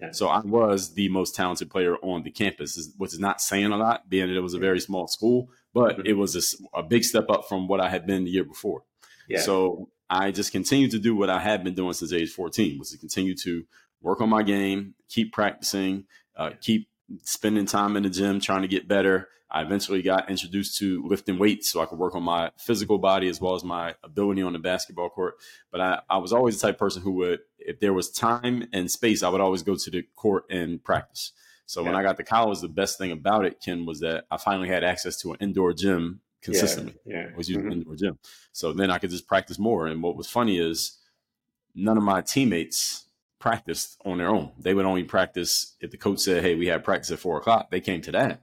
Yeah. 0.00 0.12
So 0.12 0.28
I 0.28 0.40
was 0.40 0.94
the 0.94 1.08
most 1.08 1.34
talented 1.34 1.70
player 1.70 1.96
on 1.96 2.22
the 2.22 2.30
campus, 2.30 2.92
which 2.98 3.12
is 3.12 3.18
not 3.18 3.40
saying 3.40 3.72
a 3.72 3.76
lot, 3.76 4.08
being 4.08 4.28
that 4.28 4.36
it 4.36 4.40
was 4.40 4.54
a 4.54 4.58
very 4.58 4.78
small 4.78 5.08
school 5.08 5.48
but 5.74 5.98
mm-hmm. 5.98 6.06
it 6.06 6.16
was 6.16 6.34
a, 6.34 6.78
a, 6.78 6.82
big 6.82 7.04
step 7.04 7.30
up 7.30 7.48
from 7.48 7.68
what 7.68 7.80
I 7.80 7.88
had 7.88 8.06
been 8.06 8.24
the 8.24 8.30
year 8.30 8.44
before. 8.44 8.82
Yeah. 9.28 9.40
So 9.40 9.90
I 10.08 10.30
just 10.30 10.52
continued 10.52 10.90
to 10.92 10.98
do 10.98 11.14
what 11.14 11.30
I 11.30 11.38
had 11.38 11.62
been 11.62 11.74
doing 11.74 11.92
since 11.92 12.12
age 12.12 12.32
14, 12.32 12.78
was 12.78 12.90
to 12.90 12.98
continue 12.98 13.36
to 13.36 13.64
work 14.00 14.20
on 14.20 14.28
my 14.28 14.42
game, 14.42 14.94
keep 15.08 15.32
practicing, 15.32 16.04
uh, 16.36 16.50
keep 16.60 16.88
spending 17.22 17.66
time 17.66 17.96
in 17.96 18.02
the 18.02 18.10
gym, 18.10 18.40
trying 18.40 18.62
to 18.62 18.68
get 18.68 18.88
better. 18.88 19.28
I 19.50 19.62
eventually 19.62 20.02
got 20.02 20.28
introduced 20.28 20.76
to 20.78 21.02
lifting 21.06 21.38
weights 21.38 21.70
so 21.70 21.80
I 21.80 21.86
could 21.86 21.98
work 21.98 22.14
on 22.14 22.22
my 22.22 22.50
physical 22.58 22.98
body 22.98 23.28
as 23.28 23.40
well 23.40 23.54
as 23.54 23.64
my 23.64 23.94
ability 24.04 24.42
on 24.42 24.52
the 24.52 24.58
basketball 24.58 25.08
court. 25.08 25.36
But 25.70 25.80
I, 25.80 26.00
I 26.10 26.18
was 26.18 26.34
always 26.34 26.60
the 26.60 26.66
type 26.66 26.78
person 26.78 27.00
who 27.00 27.12
would, 27.12 27.40
if 27.58 27.80
there 27.80 27.94
was 27.94 28.10
time 28.10 28.68
and 28.74 28.90
space, 28.90 29.22
I 29.22 29.30
would 29.30 29.40
always 29.40 29.62
go 29.62 29.74
to 29.74 29.90
the 29.90 30.02
court 30.16 30.44
and 30.50 30.84
practice. 30.84 31.32
So 31.64 31.80
yeah. 31.80 31.88
when 31.88 31.96
I 31.96 32.02
got 32.02 32.18
to 32.18 32.24
college, 32.24 32.60
the 32.60 32.68
best 32.68 32.98
thing 32.98 33.10
about 33.10 33.46
it, 33.46 33.60
Ken, 33.60 33.86
was 33.86 34.00
that 34.00 34.26
I 34.30 34.36
finally 34.36 34.68
had 34.68 34.84
access 34.84 35.16
to 35.22 35.32
an 35.32 35.38
indoor 35.40 35.72
gym 35.72 36.20
consistently. 36.42 36.96
Yeah, 37.06 37.22
yeah. 37.22 37.28
I 37.32 37.36
was 37.36 37.48
using 37.48 37.64
mm-hmm. 37.64 37.72
indoor 37.72 37.96
gym. 37.96 38.18
So 38.52 38.72
then 38.74 38.90
I 38.90 38.98
could 38.98 39.10
just 39.10 39.26
practice 39.26 39.58
more. 39.58 39.86
And 39.86 40.02
what 40.02 40.16
was 40.16 40.28
funny 40.28 40.58
is 40.58 40.98
none 41.74 41.96
of 41.96 42.02
my 42.02 42.20
teammates 42.20 43.06
practiced 43.38 44.00
on 44.04 44.18
their 44.18 44.28
own. 44.28 44.52
They 44.58 44.74
would 44.74 44.86
only 44.86 45.04
practice 45.04 45.76
if 45.80 45.90
the 45.90 45.96
coach 45.96 46.20
said, 46.20 46.42
Hey, 46.42 46.54
we 46.54 46.66
have 46.68 46.84
practice 46.84 47.10
at 47.10 47.18
four 47.18 47.38
o'clock. 47.38 47.70
They 47.70 47.80
came 47.80 48.00
to 48.02 48.12
that. 48.12 48.42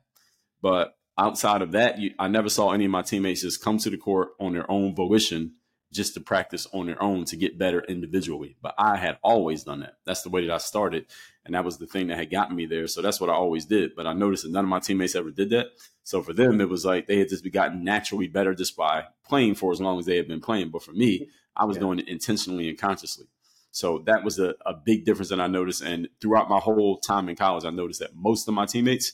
But 0.62 0.97
outside 1.17 1.62
of 1.62 1.71
that, 1.73 1.99
you, 1.99 2.13
I 2.17 2.27
never 2.27 2.49
saw 2.49 2.71
any 2.71 2.86
of 2.86 2.91
my 2.91 3.01
teammates 3.01 3.41
just 3.41 3.63
come 3.63 3.77
to 3.79 3.89
the 3.89 3.97
court 3.97 4.29
on 4.39 4.53
their 4.53 4.69
own 4.69 4.95
volition 4.95 5.53
just 5.91 6.13
to 6.13 6.19
practice 6.19 6.67
on 6.73 6.88
their 6.88 7.01
own 7.01 7.23
to 7.25 7.38
get 7.38 7.58
better 7.58 7.81
individually. 7.88 8.58
But 8.62 8.75
I 8.77 8.97
had 8.97 9.17
always 9.23 9.63
done 9.63 9.79
that. 9.79 9.97
That's 10.05 10.23
the 10.23 10.29
way 10.29 10.45
that 10.45 10.53
I 10.53 10.58
started. 10.58 11.05
And 11.45 11.55
that 11.55 11.63
was 11.63 11.77
the 11.77 11.88
thing 11.88 12.08
that 12.08 12.17
had 12.17 12.31
gotten 12.31 12.55
me 12.55 12.65
there. 12.65 12.88
So 12.88 13.01
that's 13.01 13.21
what 13.21 13.29
I 13.29 13.34
always 13.34 13.65
did. 13.65 13.95
But 13.95 14.05
I 14.05 14.13
noticed 14.13 14.43
that 14.43 14.51
none 14.51 14.65
of 14.65 14.69
my 14.69 14.79
teammates 14.79 15.15
ever 15.15 15.31
did 15.31 15.51
that. 15.51 15.67
So 16.03 16.21
for 16.21 16.34
them, 16.34 16.60
it 16.60 16.69
was 16.69 16.86
like 16.86 17.08
they 17.08 17.19
had 17.19 17.29
just 17.29 17.49
gotten 17.51 17.84
naturally 17.84 18.27
better 18.27 18.53
just 18.53 18.75
by 18.75 19.05
playing 19.27 19.55
for 19.55 19.71
as 19.71 19.79
long 19.79 19.99
as 19.99 20.05
they 20.05 20.17
had 20.17 20.27
been 20.27 20.41
playing. 20.41 20.69
But 20.69 20.84
for 20.84 20.91
me, 20.91 21.29
I 21.55 21.65
was 21.65 21.77
yeah. 21.77 21.81
doing 21.81 21.99
it 21.99 22.10
intentionally 22.10 22.67
and 22.67 22.77
consciously. 22.77 23.27
So 23.75 24.01
that 24.05 24.23
was 24.23 24.39
a, 24.39 24.55
a 24.65 24.73
big 24.73 25.03
difference 25.03 25.27
that 25.31 25.41
I 25.41 25.47
noticed. 25.47 25.81
And 25.81 26.07
throughout 26.21 26.49
my 26.49 26.59
whole 26.59 26.97
time 26.97 27.27
in 27.27 27.35
college, 27.35 27.65
I 27.65 27.71
noticed 27.71 27.99
that 27.99 28.15
most 28.15 28.47
of 28.47 28.53
my 28.53 28.65
teammates, 28.65 29.11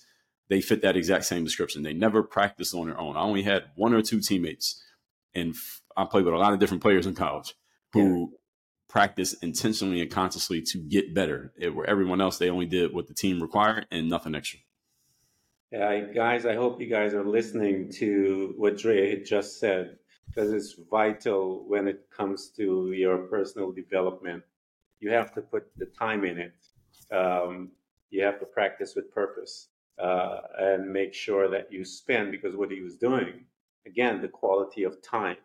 they 0.50 0.62
fit 0.62 0.84
that 0.84 0.96
exact 0.96 1.26
same 1.26 1.44
description. 1.44 1.82
They 1.82 1.94
never 1.94 2.22
practiced 2.22 2.76
on 2.76 2.86
their 2.86 3.00
own. 3.00 3.18
I 3.18 3.22
only 3.22 3.42
had 3.42 3.64
one 3.76 3.92
or 3.92 4.04
two 4.04 4.20
teammates 4.20 4.80
and 5.34 5.56
I 5.98 6.06
played 6.06 6.26
with 6.26 6.36
a 6.36 6.38
lot 6.38 6.54
of 6.54 6.60
different 6.60 6.84
players 6.84 7.08
in 7.08 7.16
college 7.16 7.56
who 7.94 8.30
yeah. 8.32 8.38
practice 8.88 9.34
intentionally 9.34 10.00
and 10.00 10.12
consciously 10.12 10.62
to 10.62 10.78
get 10.78 11.16
better. 11.16 11.54
It, 11.58 11.74
where 11.74 11.90
everyone 11.90 12.22
else, 12.22 12.38
they 12.38 12.52
only 12.52 12.68
did 12.68 12.94
what 12.94 13.08
the 13.08 13.16
team 13.16 13.42
required 13.42 13.88
and 13.90 14.12
nothing 14.12 14.36
extra. 14.36 14.60
Yeah, 15.72 16.02
guys, 16.14 16.46
I 16.46 16.54
hope 16.54 16.80
you 16.80 16.88
guys 16.88 17.16
are 17.16 17.26
listening 17.26 17.92
to 17.94 18.54
what 18.58 18.78
Dre 18.78 19.24
just 19.24 19.60
said 19.60 19.98
because 20.28 20.54
it's 20.54 20.76
vital 20.92 21.66
when 21.68 21.88
it 21.88 22.12
comes 22.16 22.52
to 22.58 22.92
your 22.92 23.18
personal 23.28 23.72
development. 23.72 24.44
You 25.02 25.12
have 25.12 25.34
to 25.34 25.42
put 25.42 25.66
the 25.78 25.88
time 25.88 26.24
in 26.24 26.38
it. 26.38 26.56
Um, 27.14 27.72
you 28.10 28.24
have 28.24 28.40
to 28.40 28.46
practice 28.46 28.96
with 28.96 29.14
purpose 29.14 29.68
uh, 30.02 30.40
and 30.58 30.92
make 30.92 31.14
sure 31.14 31.50
that 31.50 31.72
you 31.72 31.84
spend 31.84 32.32
because 32.32 32.56
what 32.56 32.72
he 32.72 32.82
was 32.82 32.96
doing, 32.96 33.46
again, 33.86 34.22
the 34.22 34.30
quality 34.30 34.84
of 34.84 35.02
time 35.02 35.38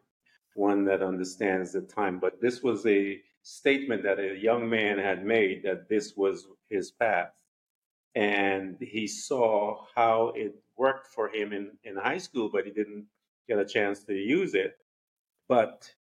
one 0.57 0.85
that 0.87 1.03
understands 1.03 1.73
the 1.73 1.83
time. 1.83 2.19
But 2.19 2.41
this 2.41 2.63
was 2.63 2.87
a 2.87 3.21
statement 3.43 4.03
that 4.03 4.19
a 4.19 4.37
young 4.37 4.69
man 4.69 4.99
had 4.99 5.25
made 5.25 5.63
that 5.65 5.89
this 5.89 6.17
was 6.17 6.47
his 6.69 6.91
path. 6.91 7.33
And 8.15 8.77
he 8.81 9.07
saw 9.07 9.85
how 9.95 10.33
it 10.35 10.55
worked 10.77 11.09
for 11.09 11.29
him 11.29 11.53
in, 11.53 11.73
in 11.85 11.97
high 11.97 12.19
school, 12.19 12.49
but 12.51 12.65
he 12.65 12.73
didn't 12.73 13.07
get 13.47 13.59
a 13.59 13.65
chance 13.67 14.03
to 14.05 14.15
use 14.15 14.55
it. 14.55 14.79
But 15.49 15.93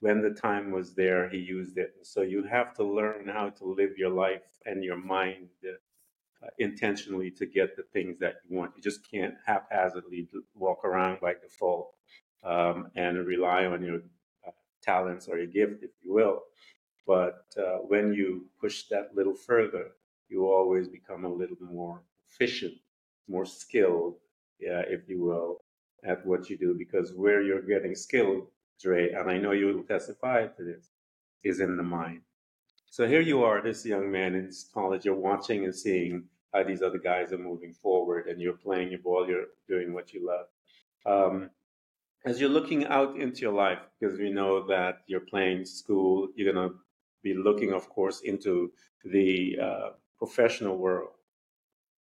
when 0.00 0.22
the 0.22 0.30
time 0.30 0.70
was 0.70 0.94
there, 0.94 1.28
he 1.28 1.38
used 1.38 1.78
it. 1.78 1.94
So 2.02 2.22
you 2.22 2.42
have 2.44 2.74
to 2.74 2.84
learn 2.84 3.28
how 3.28 3.50
to 3.50 3.64
live 3.64 3.96
your 3.96 4.10
life 4.10 4.42
and 4.64 4.82
your 4.82 4.96
mind 4.96 5.48
uh, 5.64 6.48
intentionally 6.58 7.30
to 7.32 7.46
get 7.46 7.76
the 7.76 7.82
things 7.92 8.18
that 8.18 8.36
you 8.48 8.56
want. 8.56 8.72
You 8.76 8.82
just 8.82 9.08
can't 9.10 9.34
haphazardly 9.46 10.28
walk 10.54 10.84
around 10.84 11.20
by 11.20 11.34
default 11.34 11.94
um, 12.42 12.90
and 12.96 13.26
rely 13.26 13.66
on 13.66 13.82
your 13.82 14.00
uh, 14.46 14.52
talents 14.82 15.28
or 15.28 15.36
your 15.36 15.46
gift, 15.46 15.82
if 15.82 15.90
you 16.02 16.14
will. 16.14 16.40
But 17.06 17.44
uh, 17.58 17.78
when 17.86 18.14
you 18.14 18.46
push 18.58 18.84
that 18.88 19.14
little 19.14 19.34
further, 19.34 19.88
you 20.28 20.46
always 20.46 20.88
become 20.88 21.24
a 21.24 21.32
little 21.32 21.56
more 21.60 22.00
efficient, 22.30 22.74
more 23.28 23.44
skilled, 23.44 24.14
yeah, 24.58 24.82
if 24.86 25.08
you 25.08 25.20
will, 25.20 25.60
at 26.04 26.24
what 26.24 26.48
you 26.48 26.56
do. 26.56 26.74
Because 26.78 27.12
where 27.12 27.42
you're 27.42 27.62
getting 27.62 27.94
skilled, 27.94 28.46
Dre, 28.80 29.12
and 29.12 29.30
I 29.30 29.38
know 29.38 29.52
you 29.52 29.66
will 29.66 29.82
testify 29.82 30.46
to 30.46 30.64
this, 30.64 30.90
is 31.44 31.60
in 31.60 31.76
the 31.76 31.82
mind. 31.82 32.22
So 32.88 33.06
here 33.06 33.20
you 33.20 33.44
are, 33.44 33.62
this 33.62 33.84
young 33.86 34.10
man 34.10 34.34
in 34.34 34.50
college, 34.74 35.04
you're 35.04 35.14
watching 35.14 35.64
and 35.64 35.74
seeing 35.74 36.24
how 36.52 36.64
these 36.64 36.82
other 36.82 36.98
guys 36.98 37.32
are 37.32 37.38
moving 37.38 37.72
forward, 37.72 38.26
and 38.26 38.40
you're 38.40 38.54
playing 38.54 38.90
your 38.90 39.00
ball, 39.00 39.28
you're 39.28 39.46
doing 39.68 39.92
what 39.92 40.12
you 40.12 40.26
love. 40.26 40.46
Um, 41.06 41.50
as 42.24 42.40
you're 42.40 42.50
looking 42.50 42.86
out 42.86 43.16
into 43.16 43.40
your 43.42 43.52
life, 43.52 43.78
because 43.98 44.18
we 44.18 44.30
know 44.30 44.66
that 44.66 45.02
you're 45.06 45.20
playing 45.20 45.64
school, 45.64 46.28
you're 46.34 46.52
going 46.52 46.68
to 46.68 46.74
be 47.22 47.34
looking, 47.34 47.72
of 47.72 47.88
course, 47.88 48.20
into 48.20 48.72
the 49.04 49.58
uh, 49.62 49.88
professional 50.18 50.76
world. 50.76 51.10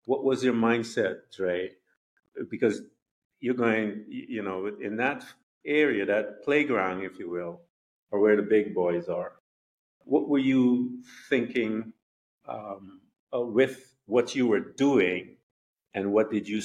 What 0.06 0.24
was 0.24 0.44
your 0.44 0.54
mindset, 0.54 1.20
Dre? 1.34 1.70
Because 2.50 2.82
you're 3.40 3.54
going, 3.54 4.04
you 4.08 4.42
know, 4.42 4.70
in 4.80 4.96
that 4.96 5.24
area, 5.66 6.06
that 6.06 6.42
playground, 6.44 7.02
if 7.02 7.18
you 7.18 7.30
will, 7.30 7.60
or 8.10 8.20
where 8.20 8.36
the 8.36 8.42
big 8.42 8.74
boys 8.74 9.08
are. 9.08 9.32
What 10.04 10.28
were 10.28 10.38
you 10.38 11.02
thinking 11.28 11.92
um, 12.48 13.00
uh, 13.34 13.40
with 13.40 13.94
what 14.06 14.34
you 14.34 14.46
were 14.46 14.60
doing, 14.60 15.36
and 15.94 16.12
what 16.12 16.30
did 16.30 16.46
you 16.46 16.62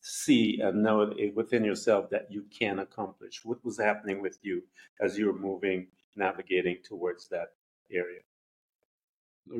see 0.00 0.60
and 0.62 0.82
know 0.82 1.12
within 1.34 1.64
yourself 1.64 2.10
that 2.10 2.28
you 2.30 2.44
can 2.58 2.78
accomplish? 2.78 3.42
What 3.44 3.64
was 3.64 3.78
happening 3.78 4.22
with 4.22 4.38
you 4.42 4.62
as 5.00 5.18
you 5.18 5.26
were 5.26 5.38
moving, 5.38 5.88
navigating 6.16 6.78
towards 6.82 7.28
that 7.28 7.48
area? 7.92 8.20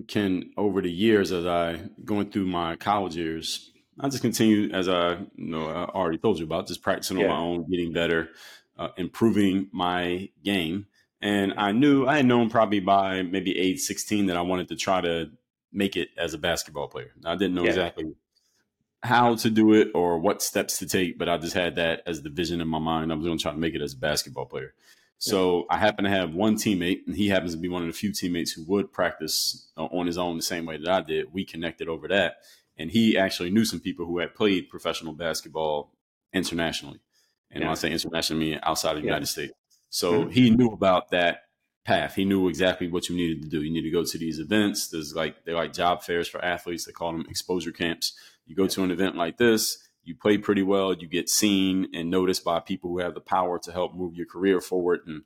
Ken, 0.06 0.52
over 0.56 0.80
the 0.80 0.90
years, 0.90 1.32
as 1.32 1.46
I 1.46 1.80
going 2.04 2.30
through 2.30 2.46
my 2.46 2.76
college 2.76 3.16
years, 3.16 3.72
I 3.98 4.08
just 4.08 4.22
continue 4.22 4.70
as 4.72 4.88
I 4.88 5.18
you 5.34 5.46
know 5.46 5.68
I 5.68 5.84
already 5.84 6.18
told 6.18 6.38
you 6.38 6.44
about, 6.44 6.68
just 6.68 6.82
practicing 6.82 7.18
yeah. 7.18 7.24
on 7.24 7.30
my 7.30 7.38
own, 7.38 7.70
getting 7.70 7.92
better, 7.92 8.30
uh, 8.80 8.88
improving 8.96 9.68
my 9.72 10.30
game. 10.42 10.86
And 11.20 11.52
I 11.58 11.72
knew 11.72 12.06
I 12.06 12.16
had 12.16 12.26
known 12.26 12.48
probably 12.48 12.80
by 12.80 13.22
maybe 13.22 13.56
age 13.56 13.80
16 13.80 14.26
that 14.26 14.38
I 14.38 14.40
wanted 14.40 14.68
to 14.68 14.76
try 14.76 15.02
to 15.02 15.30
make 15.70 15.96
it 15.96 16.08
as 16.16 16.32
a 16.32 16.38
basketball 16.38 16.88
player. 16.88 17.12
I 17.24 17.36
didn't 17.36 17.54
know 17.54 17.64
yeah. 17.64 17.70
exactly 17.70 18.14
how 19.02 19.34
to 19.34 19.50
do 19.50 19.74
it 19.74 19.88
or 19.94 20.18
what 20.18 20.42
steps 20.42 20.78
to 20.78 20.86
take, 20.86 21.18
but 21.18 21.28
I 21.28 21.36
just 21.36 21.54
had 21.54 21.76
that 21.76 22.02
as 22.06 22.22
the 22.22 22.30
vision 22.30 22.60
in 22.60 22.68
my 22.68 22.78
mind. 22.78 23.12
I 23.12 23.14
was 23.14 23.26
going 23.26 23.38
to 23.38 23.42
try 23.42 23.52
to 23.52 23.58
make 23.58 23.74
it 23.74 23.82
as 23.82 23.92
a 23.92 23.98
basketball 23.98 24.46
player. 24.46 24.74
So 25.22 25.66
I 25.68 25.76
happen 25.76 26.04
to 26.04 26.10
have 26.10 26.32
one 26.32 26.56
teammate, 26.56 27.00
and 27.06 27.14
he 27.14 27.28
happens 27.28 27.52
to 27.52 27.60
be 27.60 27.68
one 27.68 27.82
of 27.82 27.88
the 27.88 27.92
few 27.92 28.10
teammates 28.10 28.52
who 28.52 28.64
would 28.64 28.90
practice 28.90 29.68
uh, 29.76 29.84
on 29.84 30.06
his 30.06 30.16
own 30.16 30.38
the 30.38 30.42
same 30.42 30.64
way 30.64 30.78
that 30.78 30.88
I 30.88 31.02
did. 31.02 31.34
We 31.34 31.44
connected 31.44 31.88
over 31.88 32.08
that, 32.08 32.36
and 32.78 32.90
he 32.90 33.18
actually 33.18 33.50
knew 33.50 33.66
some 33.66 33.80
people 33.80 34.06
who 34.06 34.18
had 34.18 34.34
played 34.34 34.70
professional 34.70 35.12
basketball 35.12 35.92
internationally. 36.32 37.00
And 37.50 37.62
yeah. 37.62 37.68
when 37.68 37.72
I 37.72 37.74
say 37.74 37.90
international, 37.90 38.38
I 38.38 38.40
mean 38.40 38.60
outside 38.62 38.96
of 38.96 38.96
the 38.96 39.02
yeah. 39.02 39.14
United 39.14 39.26
States. 39.26 39.52
So 39.88 40.12
mm-hmm. 40.12 40.30
he 40.30 40.50
knew 40.50 40.68
about 40.68 41.10
that 41.10 41.42
path. 41.84 42.14
He 42.14 42.24
knew 42.24 42.48
exactly 42.48 42.88
what 42.88 43.08
you 43.08 43.16
needed 43.16 43.42
to 43.42 43.48
do. 43.48 43.62
You 43.62 43.72
need 43.72 43.82
to 43.82 43.90
go 43.90 44.04
to 44.04 44.18
these 44.18 44.38
events. 44.38 44.88
There's 44.88 45.14
like 45.14 45.44
they're 45.44 45.54
like 45.54 45.72
job 45.72 46.02
fairs 46.02 46.28
for 46.28 46.44
athletes. 46.44 46.84
They 46.84 46.92
call 46.92 47.12
them 47.12 47.26
exposure 47.28 47.72
camps. 47.72 48.12
You 48.46 48.56
go 48.56 48.66
to 48.66 48.84
an 48.84 48.90
event 48.90 49.16
like 49.16 49.38
this 49.38 49.78
you 50.04 50.14
play 50.14 50.38
pretty 50.38 50.62
well, 50.62 50.94
you 50.94 51.06
get 51.06 51.28
seen 51.28 51.88
and 51.94 52.10
noticed 52.10 52.44
by 52.44 52.60
people 52.60 52.90
who 52.90 52.98
have 52.98 53.14
the 53.14 53.20
power 53.20 53.58
to 53.58 53.72
help 53.72 53.94
move 53.94 54.14
your 54.14 54.26
career 54.26 54.60
forward. 54.60 55.00
And 55.06 55.22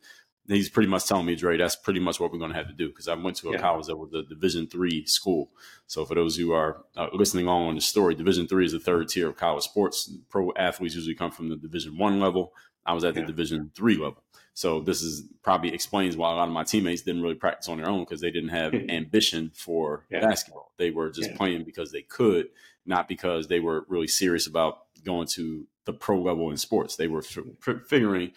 he's 0.48 0.68
pretty 0.68 0.88
much 0.88 1.06
telling 1.06 1.26
me, 1.26 1.34
Dre, 1.34 1.56
that's 1.56 1.76
pretty 1.76 2.00
much 2.00 2.20
what 2.20 2.32
we're 2.32 2.38
going 2.38 2.50
to 2.50 2.56
have 2.56 2.68
to 2.68 2.74
do 2.74 2.88
because 2.88 3.08
I 3.08 3.14
went 3.14 3.36
to 3.38 3.50
a 3.50 3.52
yeah. 3.52 3.58
college 3.58 3.86
that 3.86 3.96
was 3.96 4.12
a 4.12 4.22
Division 4.22 4.66
three 4.66 5.06
school. 5.06 5.50
So 5.86 6.04
for 6.04 6.14
those 6.14 6.36
who 6.36 6.52
are 6.52 6.84
uh, 6.96 7.08
listening 7.12 7.48
on 7.48 7.68
on 7.68 7.74
the 7.74 7.80
story, 7.80 8.14
Division 8.14 8.46
three 8.46 8.66
is 8.66 8.72
the 8.72 8.80
third 8.80 9.08
tier 9.08 9.28
of 9.28 9.36
college 9.36 9.64
sports. 9.64 10.12
Pro 10.28 10.52
athletes 10.56 10.94
usually 10.94 11.14
come 11.14 11.30
from 11.30 11.48
the 11.48 11.56
Division 11.56 11.96
one 11.96 12.20
level. 12.20 12.52
I 12.86 12.92
was 12.92 13.04
at 13.04 13.14
the 13.14 13.20
yeah. 13.20 13.26
Division 13.26 13.70
three 13.74 13.96
level. 13.96 14.22
So 14.52 14.80
this 14.80 15.02
is 15.02 15.24
probably 15.42 15.74
explains 15.74 16.16
why 16.16 16.32
a 16.32 16.36
lot 16.36 16.46
of 16.46 16.54
my 16.54 16.62
teammates 16.62 17.02
didn't 17.02 17.22
really 17.22 17.34
practice 17.34 17.68
on 17.68 17.78
their 17.78 17.88
own 17.88 18.00
because 18.00 18.20
they 18.20 18.30
didn't 18.30 18.50
have 18.50 18.72
ambition 18.88 19.50
for 19.54 20.04
yeah. 20.10 20.20
basketball. 20.20 20.72
They 20.76 20.90
were 20.90 21.10
just 21.10 21.34
playing 21.34 21.64
because 21.64 21.90
they 21.90 22.02
could, 22.02 22.48
not 22.86 23.08
because 23.08 23.48
they 23.48 23.60
were 23.60 23.84
really 23.88 24.06
serious 24.06 24.46
about 24.46 24.78
going 25.04 25.26
to 25.28 25.66
the 25.86 25.92
pro 25.92 26.20
level 26.20 26.50
in 26.50 26.56
sports. 26.56 26.96
They 26.96 27.08
were 27.08 27.20
f- 27.20 27.82
figuring 27.86 28.32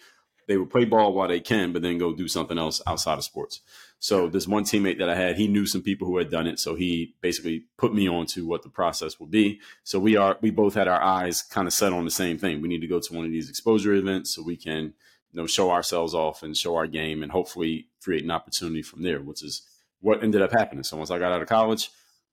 they 0.48 0.56
would 0.56 0.70
play 0.70 0.86
ball 0.86 1.12
while 1.12 1.28
they 1.28 1.40
can, 1.40 1.72
but 1.72 1.82
then 1.82 1.98
go 1.98 2.14
do 2.14 2.26
something 2.26 2.58
else 2.58 2.80
outside 2.86 3.18
of 3.18 3.24
sports. 3.24 3.60
So 3.98 4.28
this 4.28 4.48
one 4.48 4.64
teammate 4.64 4.98
that 4.98 5.10
I 5.10 5.14
had, 5.14 5.36
he 5.36 5.46
knew 5.46 5.66
some 5.66 5.82
people 5.82 6.06
who 6.06 6.16
had 6.16 6.30
done 6.30 6.46
it, 6.46 6.58
so 6.58 6.74
he 6.74 7.14
basically 7.20 7.66
put 7.76 7.94
me 7.94 8.08
on 8.08 8.26
to 8.26 8.46
what 8.46 8.62
the 8.62 8.70
process 8.70 9.20
would 9.20 9.30
be. 9.30 9.60
So 9.84 9.98
we 9.98 10.16
are 10.16 10.38
we 10.40 10.50
both 10.50 10.74
had 10.74 10.88
our 10.88 11.02
eyes 11.02 11.42
kind 11.42 11.68
of 11.68 11.74
set 11.74 11.92
on 11.92 12.04
the 12.04 12.10
same 12.10 12.38
thing. 12.38 12.62
We 12.62 12.68
need 12.68 12.80
to 12.80 12.86
go 12.86 12.98
to 12.98 13.14
one 13.14 13.26
of 13.26 13.30
these 13.30 13.50
exposure 13.50 13.94
events 13.94 14.34
so 14.34 14.42
we 14.42 14.56
can 14.56 14.94
you 15.32 15.40
know 15.40 15.46
show 15.46 15.70
ourselves 15.70 16.14
off 16.14 16.42
and 16.42 16.56
show 16.56 16.76
our 16.76 16.86
game 16.86 17.22
and 17.22 17.30
hopefully 17.30 17.88
create 18.02 18.24
an 18.24 18.30
opportunity 18.30 18.82
from 18.82 19.02
there, 19.02 19.20
which 19.20 19.44
is 19.44 19.62
what 20.00 20.22
ended 20.22 20.40
up 20.40 20.52
happening. 20.52 20.82
So 20.82 20.96
once 20.96 21.10
I 21.10 21.18
got 21.18 21.32
out 21.32 21.42
of 21.42 21.48
college, 21.48 21.90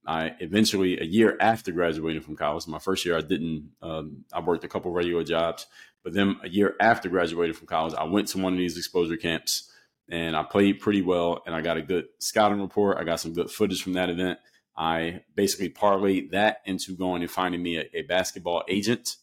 I 0.07 0.35
eventually 0.39 0.99
a 0.99 1.03
year 1.03 1.35
after 1.41 1.71
graduating 1.71 2.21
from 2.21 2.35
college, 2.35 2.67
my 2.67 2.79
first 2.79 3.05
year 3.05 3.17
I 3.17 3.21
didn't. 3.21 3.71
Um, 3.81 4.23
I 4.31 4.39
worked 4.39 4.63
a 4.63 4.69
couple 4.69 4.91
regular 4.91 5.23
jobs, 5.23 5.65
but 6.05 6.13
then 6.13 6.37
a 6.43 6.47
year 6.47 6.75
after 6.79 7.09
graduating 7.09 7.55
from 7.55 7.65
college, 7.65 7.95
I 7.95 8.03
went 8.03 8.27
to 8.29 8.37
one 8.37 8.53
of 8.53 8.59
these 8.59 8.77
exposure 8.77 9.17
camps 9.17 9.71
and 10.07 10.37
I 10.37 10.43
played 10.43 10.79
pretty 10.79 11.01
well 11.01 11.41
and 11.47 11.55
I 11.55 11.61
got 11.61 11.77
a 11.77 11.81
good 11.81 12.05
scouting 12.19 12.61
report. 12.61 12.99
I 12.99 13.03
got 13.03 13.19
some 13.19 13.33
good 13.33 13.49
footage 13.49 13.81
from 13.81 13.93
that 13.93 14.11
event. 14.11 14.37
I 14.77 15.21
basically 15.33 15.69
parlayed 15.69 16.29
that 16.29 16.57
into 16.63 16.95
going 16.95 17.23
and 17.23 17.31
finding 17.31 17.63
me 17.63 17.77
a, 17.77 17.89
a 17.91 18.01
basketball 18.03 18.63
agent 18.69 19.15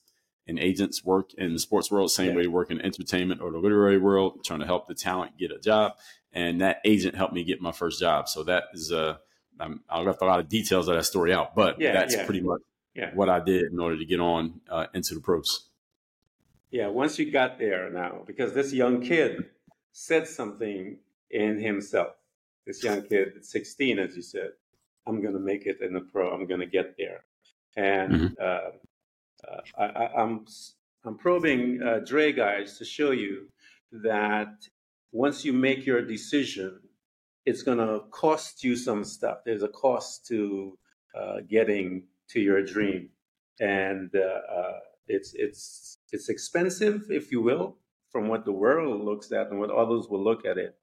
and 0.48 0.58
agents 0.58 1.04
work 1.04 1.32
in 1.34 1.52
the 1.52 1.60
sports 1.60 1.88
world, 1.88 2.10
same 2.10 2.30
yeah. 2.30 2.34
way 2.34 2.42
they 2.42 2.48
work 2.48 2.72
in 2.72 2.80
entertainment 2.80 3.40
or 3.40 3.52
the 3.52 3.58
literary 3.58 3.98
world, 3.98 4.44
trying 4.44 4.58
to 4.58 4.66
help 4.66 4.88
the 4.88 4.94
talent 4.94 5.38
get 5.38 5.52
a 5.52 5.60
job. 5.60 5.92
And 6.32 6.62
that 6.62 6.78
agent 6.84 7.14
helped 7.14 7.32
me 7.32 7.44
get 7.44 7.60
my 7.60 7.70
first 7.70 8.00
job. 8.00 8.28
So 8.28 8.42
that 8.42 8.64
is 8.74 8.90
a, 8.90 9.20
I'm, 9.60 9.84
I 9.88 10.00
left 10.00 10.20
a 10.20 10.24
lot 10.24 10.40
of 10.40 10.48
details 10.48 10.88
of 10.88 10.96
that 10.96 11.04
story 11.04 11.32
out, 11.32 11.54
but 11.54 11.80
yeah, 11.80 11.92
that's 11.92 12.16
yeah. 12.16 12.24
pretty 12.24 12.40
much 12.40 12.60
what 13.14 13.28
I 13.28 13.38
did 13.38 13.70
in 13.70 13.78
order 13.78 13.96
to 13.96 14.04
get 14.04 14.18
on 14.18 14.62
uh, 14.68 14.86
into 14.94 15.14
the 15.14 15.20
pros. 15.20 15.68
Yeah, 16.72 16.88
once 16.88 17.18
you 17.18 17.30
got 17.30 17.58
there 17.58 17.90
now, 17.90 18.22
because 18.26 18.54
this 18.54 18.72
young 18.72 19.02
kid 19.02 19.44
said 19.92 20.26
something 20.26 20.96
in 21.30 21.60
himself. 21.60 22.14
This 22.66 22.82
young 22.82 23.02
kid 23.02 23.32
at 23.36 23.44
16, 23.44 23.98
as 23.98 24.16
you 24.16 24.22
said, 24.22 24.52
I'm 25.06 25.20
going 25.20 25.34
to 25.34 25.40
make 25.40 25.66
it 25.66 25.82
in 25.82 25.92
the 25.92 26.00
pro. 26.00 26.32
I'm 26.32 26.46
going 26.46 26.60
to 26.60 26.66
get 26.66 26.94
there. 26.96 27.24
And 27.76 28.12
mm-hmm. 28.12 28.34
uh, 28.40 29.50
uh, 29.50 29.60
I, 29.78 30.04
am 30.04 30.10
I'm, 30.16 30.46
I'm 31.04 31.18
probing 31.18 31.82
uh, 31.82 31.98
Dre 32.06 32.32
guys 32.32 32.78
to 32.78 32.86
show 32.86 33.10
you 33.10 33.48
that 33.92 34.66
once 35.12 35.44
you 35.44 35.52
make 35.52 35.84
your 35.84 36.00
decision, 36.00 36.80
it's 37.44 37.62
going 37.62 37.78
to 37.78 38.04
cost 38.10 38.64
you 38.64 38.76
some 38.76 39.04
stuff. 39.04 39.38
There's 39.44 39.62
a 39.62 39.68
cost 39.68 40.26
to 40.28 40.78
uh, 41.14 41.40
getting 41.48 42.04
to 42.28 42.40
your 42.40 42.64
dream, 42.64 43.10
and 43.60 44.10
uh, 44.14 44.54
uh, 44.54 44.78
it's 45.08 45.34
it's 45.34 45.98
it's 46.12 46.28
expensive, 46.28 47.06
if 47.10 47.32
you 47.32 47.40
will, 47.40 47.76
from 48.10 48.28
what 48.28 48.44
the 48.44 48.52
world 48.52 49.02
looks 49.02 49.32
at 49.32 49.48
and 49.48 49.58
what 49.58 49.70
others 49.70 50.06
will 50.08 50.22
look 50.22 50.44
at 50.44 50.58
it. 50.58 50.76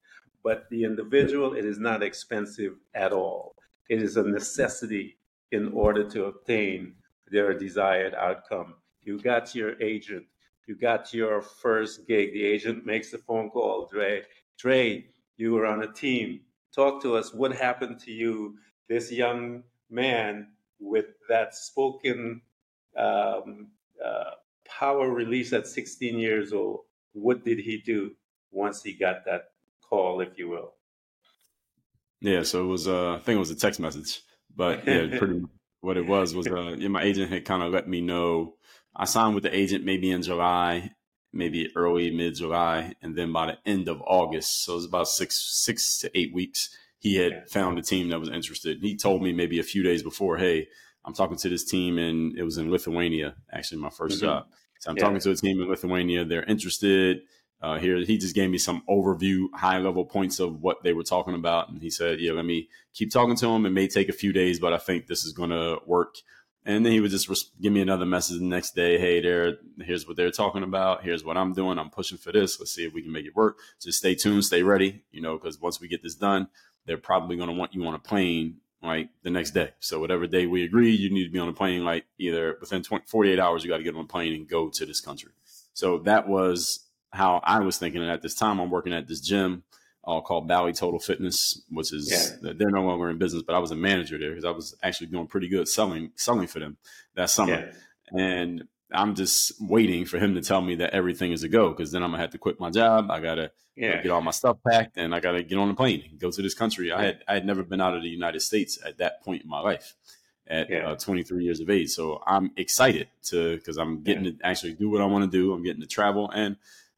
But 0.44 0.70
the 0.70 0.84
individual, 0.84 1.54
it 1.54 1.65
is 1.65 1.80
not 1.80 2.02
expensive 2.02 2.74
at 2.96 3.13
all. 3.13 3.56
It 3.89 4.02
is 4.02 4.18
a 4.18 4.24
necessity 4.24 5.18
in 5.52 5.72
order 5.74 6.04
to 6.10 6.26
obtain 6.26 6.96
their 7.32 7.54
desired 7.54 8.15
outcome. 8.15 8.76
You 9.04 9.20
got 9.20 9.54
your 9.54 9.82
agent. 9.82 10.26
You 10.68 10.76
got 10.76 11.13
your 11.13 11.42
first 11.42 12.08
gig. 12.08 12.34
The 12.34 12.44
agent 12.44 12.86
makes 12.86 13.12
the 13.12 13.18
phone 13.18 13.50
call. 13.50 13.88
Dre, 13.92 14.24
Dre, 14.58 15.06
you 15.38 15.54
were 15.54 15.65
on 15.65 15.84
a 15.84 15.92
team. 15.92 16.42
Talk 16.76 17.02
to 17.04 17.15
us. 17.15 17.34
What 17.34 17.56
happened 17.56 18.00
to 18.02 18.12
you, 18.12 18.56
this 18.88 19.12
young 19.12 19.63
man 19.89 20.48
with 20.80 21.08
that 21.28 21.56
spoken 21.56 22.42
um, 22.98 23.68
uh, 24.04 24.32
power 24.77 25.10
release 25.10 25.53
at 25.53 25.67
16 25.67 26.17
years 26.19 26.53
old? 26.53 26.82
What 27.13 27.43
did 27.43 27.60
he 27.60 27.82
do 27.86 28.12
once 28.51 28.84
he 28.84 28.93
got 28.93 29.25
that 29.25 29.49
call, 29.88 30.21
if 30.21 30.38
you 30.38 30.49
will? 30.49 30.73
Yeah, 32.21 32.43
so 32.43 32.63
it 32.63 32.67
was. 32.67 32.88
Uh, 32.88 33.13
I 33.13 33.19
think 33.19 33.38
it 33.38 33.39
was 33.39 33.51
a 33.51 33.55
text 33.55 33.79
message, 33.79 34.21
but 34.55 34.84
yeah, 34.88 35.17
pretty 35.17 35.41
what 35.82 35.97
it 35.97 36.05
was 36.05 36.36
was 36.36 36.47
uh, 36.47 36.75
yeah, 36.77 36.89
my 36.89 37.01
agent 37.01 37.32
had 37.32 37.45
kind 37.45 37.63
of 37.63 37.71
let 37.71 37.88
me 37.88 38.01
know. 38.01 38.55
I 38.95 39.05
signed 39.05 39.36
with 39.36 39.43
the 39.43 39.55
agent 39.55 39.86
maybe 39.86 40.12
in 40.12 40.21
July, 40.21 40.91
maybe 41.32 41.71
early 41.75 42.12
mid 42.12 42.36
July, 42.36 42.93
and 43.01 43.15
then 43.15 43.32
by 43.32 43.47
the 43.47 43.58
end 43.65 43.88
of 43.88 44.01
August, 44.01 44.65
so 44.65 44.73
it 44.73 44.75
was 44.77 44.86
about 44.86 45.08
six 45.08 45.39
six 45.39 45.99
to 45.99 46.17
eight 46.17 46.34
weeks. 46.34 46.75
He 46.97 47.15
had 47.15 47.49
found 47.49 47.79
a 47.79 47.82
team 47.82 48.10
that 48.10 48.19
was 48.19 48.29
interested. 48.29 48.79
He 48.82 48.97
told 48.97 49.23
me 49.23 49.32
maybe 49.32 49.58
a 49.60 49.63
few 49.63 49.84
days 49.84 50.03
before, 50.03 50.38
"Hey, 50.38 50.67
I'm 51.06 51.14
talking 51.14 51.38
to 51.38 51.50
this 51.50 51.64
team, 51.64 51.98
and 51.98 52.38
it 52.38 52.44
was 52.44 52.58
in 52.58 52.72
Lithuania. 52.72 53.36
Actually, 53.52 53.82
my 53.82 53.90
1st 53.90 54.08
mm-hmm. 54.08 54.20
job. 54.20 54.46
So 54.80 54.92
I'm 54.92 54.98
yeah. 54.98 55.04
talking 55.04 55.20
to 55.20 55.32
a 55.32 55.36
team 55.36 55.62
in 55.62 55.70
Lithuania. 55.70 56.26
They're 56.26 56.44
interested. 56.44 57.22
Uh, 57.62 57.78
here, 57.78 57.98
he 57.98 58.18
just 58.18 58.36
gave 58.36 58.50
me 58.50 58.58
some 58.58 58.84
overview, 58.90 59.48
high 59.54 59.80
level 59.80 60.06
points 60.06 60.40
of 60.40 60.62
what 60.62 60.82
they 60.84 60.94
were 60.94 61.04
talking 61.04 61.34
about. 61.34 61.70
And 61.70 61.82
he 61.82 61.90
said, 61.90 62.20
Yeah, 62.22 62.32
let 62.32 62.46
me 62.46 62.70
keep 62.94 63.12
talking 63.12 63.36
to 63.36 63.48
him. 63.48 63.66
It 63.66 63.72
may 63.72 63.88
take 63.88 64.08
a 64.08 64.14
few 64.14 64.32
days, 64.32 64.60
but 64.60 64.74
I 64.74 64.78
think 64.78 65.08
this 65.08 65.26
is 65.26 65.34
going 65.34 65.50
to 65.50 65.80
work. 65.86 66.16
And 66.66 66.86
then 66.86 66.94
he 66.94 67.00
would 67.00 67.12
just 67.12 67.30
give 67.60 67.74
me 67.74 67.82
another 67.82 68.06
message 68.06 68.40
the 68.40 68.46
next 68.46 68.76
day. 68.76 68.98
Hey, 68.98 69.22
there, 69.22 69.58
here's 69.80 70.08
what 70.08 70.18
they're 70.18 70.32
talking 70.32 70.64
about. 70.64 71.04
Here's 71.04 71.24
what 71.24 71.38
I'm 71.38 71.54
doing. 71.54 71.80
I'm 71.80 71.90
pushing 71.90 72.18
for 72.18 72.32
this. 72.32 72.60
Let's 72.60 72.74
see 72.74 72.86
if 72.86 72.94
we 72.94 73.02
can 73.02 73.12
make 73.12 73.26
it 73.26 73.36
work. 73.36 73.58
Just 73.82 73.98
stay 73.98 74.14
tuned, 74.16 74.46
stay 74.46 74.62
ready, 74.62 75.04
you 75.12 75.22
know, 75.22 75.38
because 75.38 75.60
once 75.60 75.82
we 75.82 75.88
get 75.88 76.04
this 76.04 76.16
done, 76.16 76.48
they're 76.86 76.98
probably 76.98 77.38
going 77.38 77.50
to 77.50 77.56
want 77.56 77.74
you 77.74 77.86
on 77.86 77.94
a 77.94 78.00
plane 78.00 78.58
like 78.82 79.10
the 79.24 79.30
next 79.30 79.52
day. 79.52 79.72
So 79.80 80.00
whatever 80.00 80.28
day 80.28 80.46
we 80.46 80.63
agree, 80.63 80.92
you 80.92 81.10
need 81.10 81.26
to 81.26 81.32
be 81.32 81.39
on 81.39 81.50
a 81.50 81.54
plane 81.54 81.84
like 81.84 82.06
either 82.18 82.58
within 82.60 82.84
20, 82.84 83.06
48 83.08 83.39
hours, 83.39 83.63
you 83.63 83.70
got 83.70 83.78
to 83.78 83.84
get 83.84 83.96
on 83.96 84.06
a 84.06 84.08
plane 84.08 84.34
and 84.34 84.48
go 84.48 84.70
to 84.70 84.86
this 84.86 85.02
country. 85.02 85.32
So 85.74 86.00
that 86.00 86.28
was 86.28 86.88
how 87.12 87.42
I 87.44 87.60
was 87.60 87.78
thinking. 87.78 88.02
And 88.02 88.12
at 88.12 88.22
this 88.22 88.36
time, 88.36 88.60
I'm 88.60 88.70
working 88.70 88.94
at 88.94 89.08
this 89.08 89.22
gym 89.22 89.63
uh, 90.06 90.22
called 90.22 90.48
Bally 90.48 90.74
Total 90.74 91.00
Fitness, 91.00 91.62
which 91.70 91.94
is 91.94 92.10
yeah. 92.42 92.54
they're 92.54 92.72
no 92.72 92.84
longer 92.84 93.10
in 93.10 93.18
business, 93.18 93.44
but 93.44 93.56
I 93.56 93.60
was 93.60 93.72
a 93.72 93.76
manager 93.76 94.18
there 94.18 94.30
because 94.30 94.46
I 94.46 94.52
was 94.52 94.76
actually 94.82 95.08
doing 95.08 95.28
pretty 95.28 95.50
good 95.50 95.68
selling 95.68 96.12
selling 96.15 96.48
for 96.48 96.60
them 96.60 96.78
that 97.15 97.30
summer. 97.30 97.72
Yeah. 98.12 98.22
And 98.22 98.63
I'm 98.91 99.15
just 99.15 99.54
waiting 99.62 100.06
for 100.06 100.17
him 100.17 100.36
to 100.36 100.41
tell 100.41 100.62
me 100.62 100.75
that 100.75 100.91
everything 100.91 101.32
is 101.32 101.43
a 101.43 101.49
go 101.49 101.69
because 101.69 101.91
then 101.91 102.04
I'm 102.04 102.12
gonna 102.12 102.21
have 102.21 102.32
to 102.32 102.38
quit 102.38 102.60
my 102.60 102.69
job. 102.69 103.12
I 103.12 103.19
gotta 103.19 103.52
yeah. 103.75 104.02
get 104.02 104.12
all 104.12 104.21
my 104.21 104.32
stuff 104.32 104.58
packed 104.67 104.97
and 104.97 105.13
I 105.13 105.19
gotta 105.19 105.43
get 105.43 105.58
on 105.58 105.69
a 105.69 105.75
plane 105.75 106.04
and 106.10 106.19
go 106.19 106.32
to 106.32 106.41
this 106.41 106.54
country. 106.54 106.91
I 106.91 107.04
had 107.04 107.23
I 107.28 107.34
had 107.36 107.45
never 107.45 107.63
been 107.63 107.82
out 107.82 107.95
of 107.95 108.02
the 108.02 108.10
United 108.10 108.41
States 108.41 108.80
at 108.84 108.97
that 108.97 109.23
point 109.23 109.43
in 109.43 109.49
my 109.49 109.60
life 109.60 109.93
at 110.47 110.69
yeah. 110.69 110.89
uh, 110.89 110.95
23 110.95 111.43
years 111.43 111.60
of 111.60 111.69
age. 111.69 111.89
So 111.89 112.21
I'm 112.25 112.52
excited 112.58 113.08
to 113.25 113.58
because 113.58 113.78
I'm 113.78 114.02
getting 114.02 114.25
yeah. 114.25 114.32
to 114.32 114.38
actually 114.43 114.73
do 114.73 114.89
what 114.89 115.02
I 115.02 115.06
want 115.06 115.23
to 115.23 115.30
do. 115.30 115.54
I'm 115.54 115.63
getting 115.63 115.82
to 115.82 115.88
travel 115.88 116.32
and 116.32 116.58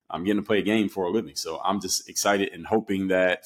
I'm 0.10 0.24
getting 0.24 0.42
to 0.42 0.48
play 0.48 0.60
a 0.60 0.64
game 0.64 0.88
for 0.88 1.06
a 1.06 1.10
living. 1.10 1.36
So 1.36 1.60
I'm 1.64 1.82
just 1.82 2.10
excited 2.10 2.52
and 2.54 2.66
hoping 2.66 3.10
that 3.10 3.46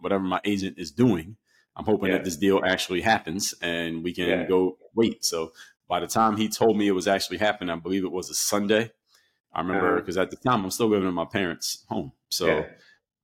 whatever 0.00 0.24
my 0.24 0.40
agent 0.44 0.78
is 0.78 0.90
doing, 0.90 1.36
I'm 1.76 1.84
hoping 1.84 2.10
that 2.10 2.24
this 2.24 2.36
deal 2.36 2.62
actually 2.64 3.02
happens 3.02 3.54
and 3.60 4.02
we 4.02 4.12
can 4.14 4.48
go 4.48 4.78
wait. 4.94 5.24
So 5.24 5.52
by 5.88 6.00
the 6.00 6.06
time 6.06 6.36
he 6.36 6.48
told 6.48 6.76
me 6.76 6.88
it 6.88 6.92
was 6.92 7.08
actually 7.08 7.38
happening, 7.38 7.70
I 7.70 7.76
believe 7.76 8.04
it 8.04 8.12
was 8.12 8.30
a 8.30 8.34
Sunday. 8.34 8.92
I 9.52 9.60
remember 9.60 9.96
because 9.96 10.16
uh-huh. 10.16 10.24
at 10.24 10.30
the 10.30 10.36
time 10.36 10.64
I'm 10.64 10.70
still 10.70 10.88
living 10.88 11.08
in 11.08 11.14
my 11.14 11.24
parents' 11.24 11.84
home. 11.88 12.12
So 12.28 12.46
yeah. 12.46 12.66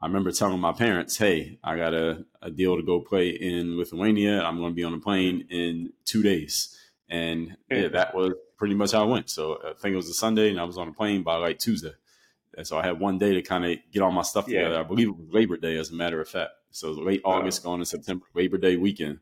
I 0.00 0.06
remember 0.06 0.32
telling 0.32 0.60
my 0.60 0.72
parents, 0.72 1.16
hey, 1.16 1.58
I 1.62 1.76
got 1.76 1.94
a, 1.94 2.24
a 2.40 2.50
deal 2.50 2.76
to 2.76 2.82
go 2.82 3.00
play 3.00 3.28
in 3.28 3.76
Lithuania. 3.76 4.42
I'm 4.42 4.58
going 4.58 4.72
to 4.72 4.74
be 4.74 4.84
on 4.84 4.94
a 4.94 4.98
plane 4.98 5.46
in 5.50 5.92
two 6.04 6.22
days. 6.22 6.76
And 7.08 7.56
yeah, 7.70 7.88
that 7.88 8.14
was 8.14 8.32
pretty 8.56 8.74
much 8.74 8.92
how 8.92 9.04
it 9.04 9.10
went. 9.10 9.28
So 9.28 9.58
I 9.62 9.74
think 9.74 9.92
it 9.92 9.96
was 9.96 10.08
a 10.08 10.14
Sunday 10.14 10.50
and 10.50 10.58
I 10.58 10.64
was 10.64 10.78
on 10.78 10.88
a 10.88 10.92
plane 10.92 11.22
by 11.22 11.36
like 11.36 11.58
Tuesday. 11.58 11.92
And 12.56 12.66
so 12.66 12.78
I 12.78 12.84
had 12.84 13.00
one 13.00 13.18
day 13.18 13.34
to 13.34 13.42
kind 13.42 13.64
of 13.64 13.76
get 13.92 14.02
all 14.02 14.10
my 14.10 14.22
stuff 14.22 14.46
together. 14.46 14.74
Yeah. 14.74 14.80
I 14.80 14.82
believe 14.82 15.08
it 15.08 15.16
was 15.16 15.28
Labor 15.30 15.56
Day, 15.56 15.76
as 15.76 15.90
a 15.90 15.94
matter 15.94 16.20
of 16.20 16.28
fact. 16.28 16.52
So 16.70 16.90
late 16.92 17.20
uh-huh. 17.24 17.38
August, 17.38 17.62
going 17.62 17.80
to 17.80 17.86
September, 17.86 18.24
Labor 18.34 18.58
Day 18.58 18.76
weekend. 18.76 19.20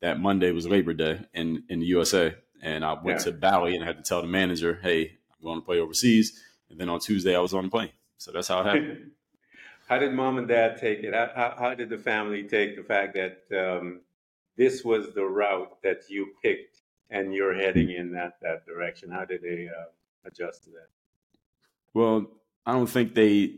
That 0.00 0.20
Monday 0.20 0.50
was 0.52 0.66
Labor 0.66 0.92
Day 0.92 1.20
in, 1.32 1.64
in 1.68 1.80
the 1.80 1.86
USA. 1.86 2.34
And 2.64 2.82
I 2.82 2.94
went 2.94 3.18
yeah. 3.20 3.24
to 3.24 3.32
Bally 3.32 3.74
and 3.74 3.84
I 3.84 3.86
had 3.88 3.98
to 3.98 4.02
tell 4.02 4.22
the 4.22 4.26
manager, 4.26 4.80
hey, 4.82 5.18
I'm 5.38 5.44
going 5.44 5.60
to 5.60 5.64
play 5.64 5.78
overseas. 5.78 6.42
And 6.70 6.80
then 6.80 6.88
on 6.88 6.98
Tuesday, 6.98 7.36
I 7.36 7.40
was 7.40 7.52
on 7.52 7.64
the 7.64 7.70
plane. 7.70 7.90
So 8.16 8.32
that's 8.32 8.48
how 8.48 8.60
it 8.60 8.66
happened. 8.66 9.10
how 9.88 9.98
did 9.98 10.14
mom 10.14 10.38
and 10.38 10.48
dad 10.48 10.78
take 10.78 11.00
it? 11.00 11.12
How, 11.12 11.54
how 11.58 11.74
did 11.74 11.90
the 11.90 11.98
family 11.98 12.42
take 12.44 12.74
the 12.76 12.82
fact 12.82 13.14
that 13.14 13.42
um, 13.54 14.00
this 14.56 14.82
was 14.82 15.14
the 15.14 15.24
route 15.24 15.76
that 15.82 16.08
you 16.08 16.28
picked 16.42 16.78
and 17.10 17.34
you're 17.34 17.54
heading 17.54 17.90
in 17.90 18.10
that, 18.12 18.38
that 18.40 18.64
direction? 18.64 19.10
How 19.10 19.26
did 19.26 19.42
they 19.42 19.68
uh, 19.68 19.90
adjust 20.24 20.64
to 20.64 20.70
that? 20.70 20.88
Well, 21.92 22.30
I 22.64 22.72
don't 22.72 22.86
think 22.86 23.14
they 23.14 23.56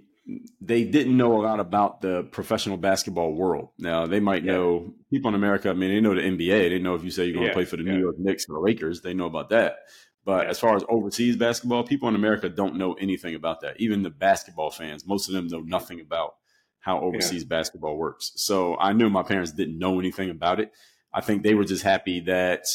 they 0.60 0.84
didn't 0.84 1.16
know 1.16 1.40
a 1.40 1.42
lot 1.42 1.60
about 1.60 2.00
the 2.00 2.24
professional 2.24 2.76
basketball 2.76 3.32
world. 3.32 3.68
Now 3.78 4.06
they 4.06 4.20
might 4.20 4.42
yeah. 4.44 4.52
know 4.52 4.94
people 5.10 5.28
in 5.28 5.34
America. 5.34 5.70
I 5.70 5.74
mean, 5.74 5.90
they 5.90 6.00
know 6.00 6.14
the 6.14 6.22
NBA. 6.22 6.70
They 6.70 6.78
know 6.78 6.94
if 6.94 7.04
you 7.04 7.10
say 7.10 7.24
you're 7.24 7.34
going 7.34 7.44
to 7.44 7.50
yeah. 7.50 7.54
play 7.54 7.64
for 7.64 7.76
the 7.76 7.84
yeah. 7.84 7.92
New 7.92 8.00
York 8.00 8.16
Knicks 8.18 8.46
or 8.48 8.54
the 8.54 8.60
Lakers, 8.60 9.02
they 9.02 9.14
know 9.14 9.26
about 9.26 9.50
that. 9.50 9.78
But 10.24 10.48
as 10.48 10.58
far 10.58 10.74
as 10.74 10.82
overseas 10.88 11.36
basketball, 11.36 11.84
people 11.84 12.08
in 12.08 12.16
America 12.16 12.48
don't 12.48 12.74
know 12.76 12.94
anything 12.94 13.36
about 13.36 13.60
that. 13.60 13.78
Even 13.78 14.02
the 14.02 14.10
basketball 14.10 14.72
fans, 14.72 15.06
most 15.06 15.28
of 15.28 15.34
them 15.34 15.46
know 15.46 15.60
nothing 15.60 16.00
about 16.00 16.34
how 16.80 17.00
overseas 17.00 17.44
basketball 17.44 17.96
works. 17.96 18.32
So 18.34 18.76
I 18.76 18.92
knew 18.92 19.08
my 19.08 19.22
parents 19.22 19.52
didn't 19.52 19.78
know 19.78 20.00
anything 20.00 20.30
about 20.30 20.58
it. 20.58 20.72
I 21.12 21.20
think 21.20 21.44
they 21.44 21.54
were 21.54 21.64
just 21.64 21.84
happy 21.84 22.20
that 22.20 22.66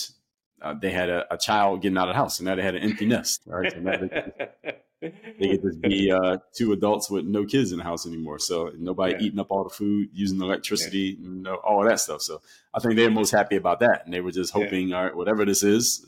uh, 0.62 0.76
they 0.82 0.92
had 0.92 1.10
a, 1.10 1.34
a, 1.34 1.38
child 1.38 1.82
getting 1.82 1.98
out 1.98 2.08
of 2.08 2.14
the 2.14 2.18
house 2.18 2.40
and 2.40 2.46
now 2.46 2.56
they 2.56 2.62
had 2.62 2.76
an 2.76 2.84
empty 2.84 3.06
nest. 3.06 3.42
Right. 3.46 3.72
So 3.72 3.80
they, 5.02 5.12
get 5.40 5.62
to 5.64 5.74
be 5.82 6.12
uh, 6.12 6.38
two 6.54 6.74
adults 6.74 7.10
with 7.10 7.26
no 7.26 7.46
kids 7.46 7.72
in 7.72 7.80
the 7.80 7.84
house 7.84 8.06
anymore. 8.06 8.38
So 8.40 8.72
nobody 8.78 9.14
yeah. 9.14 9.22
eating 9.22 9.40
up 9.40 9.48
all 9.50 9.64
the 9.64 9.70
food, 9.70 10.10
using 10.14 10.38
the 10.38 10.46
electricity, 10.46 11.18
yeah. 11.20 11.28
you 11.28 11.36
know, 11.42 11.56
all 11.56 11.82
of 11.82 11.90
that 11.90 12.00
stuff. 12.00 12.22
So 12.22 12.42
I 12.74 12.80
think 12.80 12.96
they're 12.96 13.10
most 13.10 13.32
happy 13.32 13.56
about 13.56 13.80
that, 13.80 14.04
and 14.06 14.14
they 14.14 14.22
were 14.22 14.32
just 14.32 14.54
hoping, 14.54 14.90
yeah. 14.90 14.98
all 14.98 15.04
right, 15.06 15.16
whatever 15.16 15.44
this 15.44 15.64
is, 15.64 16.06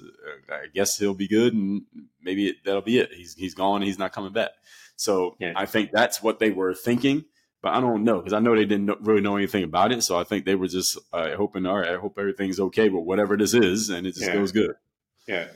uh, 0.50 0.54
I 0.54 0.68
guess 0.74 0.98
he'll 0.98 1.16
be 1.16 1.28
good, 1.28 1.54
and 1.54 1.84
maybe 2.22 2.50
it, 2.50 2.58
that'll 2.64 2.82
be 2.82 3.00
it. 3.00 3.12
He's 3.14 3.34
he's 3.34 3.56
gone, 3.56 3.82
he's 3.82 4.00
not 4.00 4.14
coming 4.14 4.34
back. 4.34 4.52
So 4.96 5.36
I 5.56 5.66
think 5.66 5.92
that's 5.92 6.22
what 6.22 6.40
they 6.40 6.52
were 6.52 6.74
thinking. 6.76 7.26
But 7.64 7.74
I 7.74 7.80
don't 7.80 8.04
know 8.04 8.18
because 8.18 8.34
I 8.34 8.40
know 8.40 8.56
they 8.56 8.66
didn't 8.66 8.86
know, 8.88 8.98
really 9.00 9.22
know 9.22 9.38
anything 9.38 9.64
about 9.64 9.94
it. 9.94 10.04
So 10.04 10.20
I 10.20 10.26
think 10.26 10.44
they 10.44 10.56
were 10.56 10.68
just 10.68 11.00
uh, 11.14 11.36
hoping, 11.38 11.66
all 11.66 11.80
right, 11.80 11.92
I 11.92 11.98
hope 11.98 12.20
everything's 12.20 12.60
okay 12.60 12.90
with 12.90 13.06
whatever 13.06 13.38
this 13.38 13.54
is, 13.54 13.90
and 13.90 14.06
it 14.06 14.16
just 14.16 14.34
goes 14.34 14.52
good. 14.52 14.76
Yeah. 15.28 15.48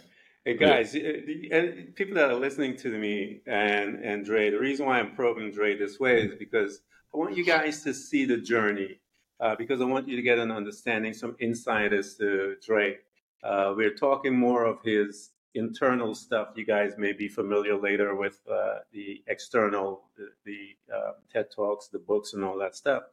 Hey 0.47 0.55
guys, 0.55 0.95
yeah. 0.95 1.61
people 1.95 2.15
that 2.15 2.31
are 2.31 2.39
listening 2.39 2.77
to 2.77 2.97
me 2.97 3.41
and 3.45 3.95
and 4.01 4.23
Dre, 4.23 4.49
the 4.49 4.57
reason 4.57 4.85
why 4.85 4.97
I'm 4.97 5.13
probing 5.13 5.51
Dre 5.51 5.75
this 5.77 5.99
way 5.99 6.21
is 6.21 6.35
because 6.39 6.83
I 7.13 7.17
want 7.17 7.35
you 7.35 7.43
guys 7.43 7.83
to 7.83 7.93
see 7.93 8.23
the 8.23 8.37
journey, 8.37 9.01
uh, 9.41 9.57
because 9.57 9.81
I 9.81 9.83
want 9.83 10.07
you 10.07 10.15
to 10.15 10.21
get 10.21 10.39
an 10.39 10.49
understanding, 10.49 11.13
some 11.13 11.35
insight 11.41 11.91
as 11.91 12.15
to 12.15 12.55
Dre. 12.65 12.95
Uh, 13.43 13.73
we're 13.75 13.93
talking 13.93 14.39
more 14.39 14.63
of 14.63 14.81
his 14.85 15.31
internal 15.53 16.15
stuff. 16.15 16.53
You 16.55 16.65
guys 16.65 16.93
may 16.97 17.11
be 17.11 17.27
familiar 17.27 17.77
later 17.77 18.15
with 18.15 18.39
uh, 18.49 18.75
the 18.93 19.21
external, 19.27 20.03
the, 20.15 20.29
the 20.45 20.95
uh, 20.95 21.11
TED 21.29 21.47
talks, 21.53 21.89
the 21.89 21.99
books, 21.99 22.31
and 22.31 22.45
all 22.45 22.57
that 22.59 22.73
stuff. 22.73 23.03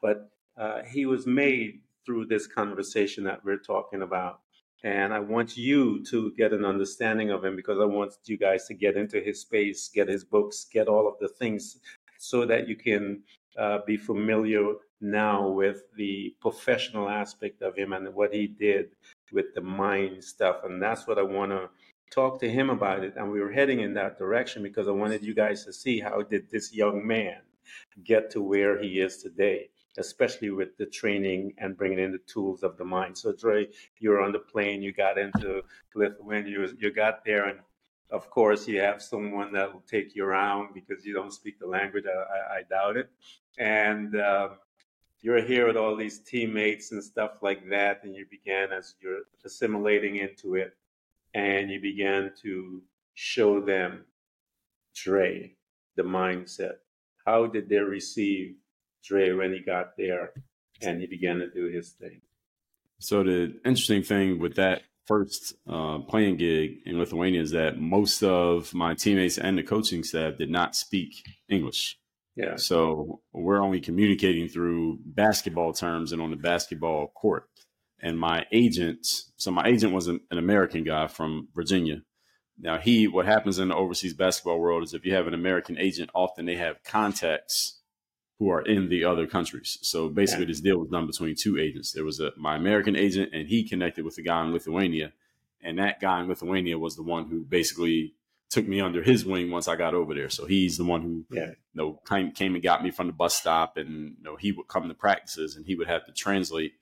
But 0.00 0.30
uh, 0.56 0.82
he 0.84 1.04
was 1.04 1.26
made 1.26 1.80
through 2.04 2.26
this 2.26 2.46
conversation 2.46 3.24
that 3.24 3.44
we're 3.44 3.58
talking 3.58 4.02
about. 4.02 4.38
And 4.84 5.12
I 5.12 5.20
want 5.20 5.56
you 5.56 6.04
to 6.04 6.32
get 6.36 6.52
an 6.52 6.64
understanding 6.64 7.30
of 7.30 7.44
him 7.44 7.56
because 7.56 7.78
I 7.80 7.86
want 7.86 8.14
you 8.24 8.36
guys 8.36 8.66
to 8.66 8.74
get 8.74 8.96
into 8.96 9.20
his 9.20 9.40
space, 9.40 9.88
get 9.88 10.08
his 10.08 10.24
books, 10.24 10.66
get 10.70 10.86
all 10.86 11.08
of 11.08 11.14
the 11.18 11.28
things 11.28 11.78
so 12.18 12.44
that 12.46 12.68
you 12.68 12.76
can 12.76 13.22
uh, 13.58 13.78
be 13.86 13.96
familiar 13.96 14.74
now 15.00 15.48
with 15.48 15.82
the 15.96 16.34
professional 16.40 17.08
aspect 17.08 17.62
of 17.62 17.76
him 17.76 17.92
and 17.92 18.14
what 18.14 18.32
he 18.32 18.46
did 18.46 18.90
with 19.32 19.54
the 19.54 19.60
mind 19.60 20.22
stuff. 20.22 20.56
And 20.64 20.82
that's 20.82 21.06
what 21.06 21.18
I 21.18 21.22
want 21.22 21.52
to 21.52 21.68
talk 22.10 22.38
to 22.40 22.50
him 22.50 22.70
about 22.70 23.02
it. 23.02 23.14
And 23.16 23.30
we 23.30 23.40
were 23.40 23.52
heading 23.52 23.80
in 23.80 23.94
that 23.94 24.18
direction 24.18 24.62
because 24.62 24.88
I 24.88 24.92
wanted 24.92 25.24
you 25.24 25.34
guys 25.34 25.64
to 25.64 25.72
see 25.72 26.00
how 26.00 26.22
did 26.22 26.50
this 26.50 26.72
young 26.74 27.06
man 27.06 27.38
get 28.04 28.30
to 28.30 28.40
where 28.40 28.80
he 28.80 29.00
is 29.00 29.22
today 29.22 29.70
especially 29.98 30.50
with 30.50 30.76
the 30.76 30.86
training 30.86 31.54
and 31.58 31.76
bringing 31.76 31.98
in 31.98 32.12
the 32.12 32.18
tools 32.26 32.62
of 32.62 32.76
the 32.76 32.84
mind. 32.84 33.16
So, 33.16 33.32
Dre, 33.32 33.68
you 33.98 34.10
were 34.10 34.20
on 34.20 34.32
the 34.32 34.38
plane, 34.38 34.82
you 34.82 34.92
got 34.92 35.18
into 35.18 35.62
Lithuania, 35.94 36.50
you, 36.50 36.76
you 36.78 36.92
got 36.92 37.24
there, 37.24 37.46
and 37.46 37.58
of 38.10 38.30
course, 38.30 38.68
you 38.68 38.80
have 38.80 39.02
someone 39.02 39.52
that 39.52 39.72
will 39.72 39.82
take 39.90 40.14
you 40.14 40.24
around 40.24 40.74
because 40.74 41.04
you 41.04 41.12
don't 41.12 41.32
speak 41.32 41.58
the 41.58 41.66
language. 41.66 42.04
I, 42.06 42.58
I 42.58 42.62
doubt 42.62 42.96
it. 42.96 43.10
And 43.58 44.14
uh, 44.14 44.50
you're 45.20 45.42
here 45.42 45.66
with 45.66 45.76
all 45.76 45.96
these 45.96 46.20
teammates 46.20 46.92
and 46.92 47.02
stuff 47.02 47.42
like 47.42 47.68
that, 47.68 48.04
and 48.04 48.14
you 48.14 48.26
began 48.30 48.72
as 48.72 48.94
you're 49.00 49.22
assimilating 49.44 50.16
into 50.16 50.54
it, 50.54 50.76
and 51.34 51.70
you 51.70 51.80
began 51.80 52.32
to 52.42 52.80
show 53.14 53.60
them 53.60 54.04
Dre, 54.94 55.54
the 55.96 56.02
mindset. 56.02 56.76
How 57.24 57.46
did 57.46 57.68
they 57.68 57.78
receive 57.78 58.54
Dre 59.06 59.32
when 59.32 59.52
he 59.52 59.60
got 59.60 59.96
there 59.96 60.32
and 60.82 61.00
he 61.00 61.06
began 61.06 61.38
to 61.38 61.50
do 61.50 61.66
his 61.66 61.90
thing. 61.90 62.20
So 62.98 63.22
the 63.22 63.58
interesting 63.64 64.02
thing 64.02 64.38
with 64.38 64.56
that 64.56 64.82
first 65.06 65.54
uh, 65.68 65.98
playing 66.00 66.36
gig 66.36 66.78
in 66.84 66.98
Lithuania 66.98 67.40
is 67.40 67.52
that 67.52 67.78
most 67.78 68.22
of 68.22 68.74
my 68.74 68.94
teammates 68.94 69.38
and 69.38 69.56
the 69.56 69.62
coaching 69.62 70.02
staff 70.02 70.36
did 70.36 70.50
not 70.50 70.74
speak 70.74 71.24
English. 71.48 71.98
Yeah. 72.36 72.56
So 72.56 73.20
we're 73.32 73.62
only 73.62 73.80
communicating 73.80 74.48
through 74.48 74.98
basketball 75.04 75.72
terms 75.72 76.12
and 76.12 76.20
on 76.20 76.30
the 76.30 76.36
basketball 76.36 77.08
court. 77.08 77.48
And 78.00 78.18
my 78.18 78.44
agent, 78.52 79.06
so 79.36 79.50
my 79.50 79.66
agent 79.66 79.94
was 79.94 80.06
an, 80.06 80.20
an 80.30 80.36
American 80.36 80.84
guy 80.84 81.06
from 81.06 81.48
Virginia. 81.54 82.02
Now 82.58 82.78
he, 82.78 83.08
what 83.08 83.26
happens 83.26 83.58
in 83.58 83.68
the 83.68 83.74
overseas 83.74 84.14
basketball 84.14 84.58
world 84.58 84.82
is 84.82 84.92
if 84.92 85.04
you 85.06 85.14
have 85.14 85.26
an 85.26 85.34
American 85.34 85.78
agent, 85.78 86.10
often 86.14 86.44
they 86.44 86.56
have 86.56 86.82
contacts 86.84 87.80
who 88.38 88.50
are 88.50 88.60
in 88.62 88.88
the 88.88 89.04
other 89.04 89.26
countries. 89.26 89.78
So 89.82 90.08
basically, 90.08 90.44
yeah. 90.44 90.48
this 90.48 90.60
deal 90.60 90.78
was 90.78 90.90
done 90.90 91.06
between 91.06 91.34
two 91.34 91.58
agents. 91.58 91.92
There 91.92 92.04
was 92.04 92.20
a 92.20 92.32
my 92.36 92.56
American 92.56 92.96
agent, 92.96 93.30
and 93.32 93.48
he 93.48 93.64
connected 93.64 94.04
with 94.04 94.16
the 94.16 94.22
guy 94.22 94.44
in 94.44 94.52
Lithuania, 94.52 95.12
and 95.62 95.78
that 95.78 96.00
guy 96.00 96.20
in 96.20 96.28
Lithuania 96.28 96.78
was 96.78 96.96
the 96.96 97.02
one 97.02 97.28
who 97.28 97.40
basically 97.40 98.14
took 98.48 98.68
me 98.68 98.80
under 98.80 99.02
his 99.02 99.24
wing 99.24 99.50
once 99.50 99.68
I 99.68 99.76
got 99.76 99.94
over 99.94 100.14
there. 100.14 100.30
So 100.30 100.46
he's 100.46 100.76
the 100.76 100.84
one 100.84 101.02
who 101.02 101.24
yeah. 101.30 101.46
you 101.46 101.56
know 101.74 102.00
came, 102.08 102.32
came 102.32 102.54
and 102.54 102.62
got 102.62 102.84
me 102.84 102.90
from 102.90 103.06
the 103.06 103.12
bus 103.12 103.34
stop, 103.34 103.76
and 103.76 104.16
you 104.18 104.22
know 104.22 104.36
he 104.36 104.52
would 104.52 104.68
come 104.68 104.88
to 104.88 104.94
practices, 104.94 105.56
and 105.56 105.66
he 105.66 105.74
would 105.74 105.88
have 105.88 106.04
to 106.06 106.12
translate 106.12 106.74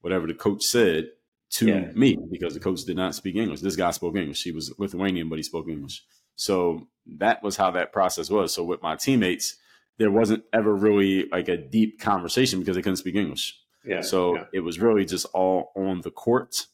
whatever 0.00 0.26
the 0.26 0.34
coach 0.34 0.62
said 0.62 1.10
to 1.50 1.66
yeah. 1.66 1.92
me 1.94 2.16
because 2.30 2.54
the 2.54 2.60
coach 2.60 2.84
did 2.84 2.96
not 2.96 3.14
speak 3.14 3.34
English. 3.34 3.60
This 3.60 3.76
guy 3.76 3.90
spoke 3.90 4.16
English. 4.16 4.42
He 4.42 4.52
was 4.52 4.72
Lithuanian, 4.78 5.28
but 5.28 5.38
he 5.38 5.42
spoke 5.42 5.68
English. 5.68 6.04
So 6.36 6.86
that 7.18 7.42
was 7.42 7.56
how 7.56 7.72
that 7.72 7.92
process 7.92 8.30
was. 8.30 8.54
So 8.54 8.62
with 8.62 8.80
my 8.82 8.96
teammates 8.96 9.56
there 10.00 10.10
wasn't 10.10 10.42
ever 10.54 10.74
really 10.74 11.28
like 11.28 11.48
a 11.48 11.58
deep 11.58 12.00
conversation 12.00 12.58
because 12.58 12.74
they 12.74 12.80
couldn't 12.80 12.96
speak 12.96 13.16
English. 13.16 13.60
Yeah. 13.84 14.00
So 14.00 14.34
yeah. 14.34 14.44
it 14.54 14.60
was 14.60 14.80
really 14.80 15.04
just 15.04 15.26
all 15.34 15.72
on 15.76 16.00
the 16.00 16.10
court. 16.10 16.66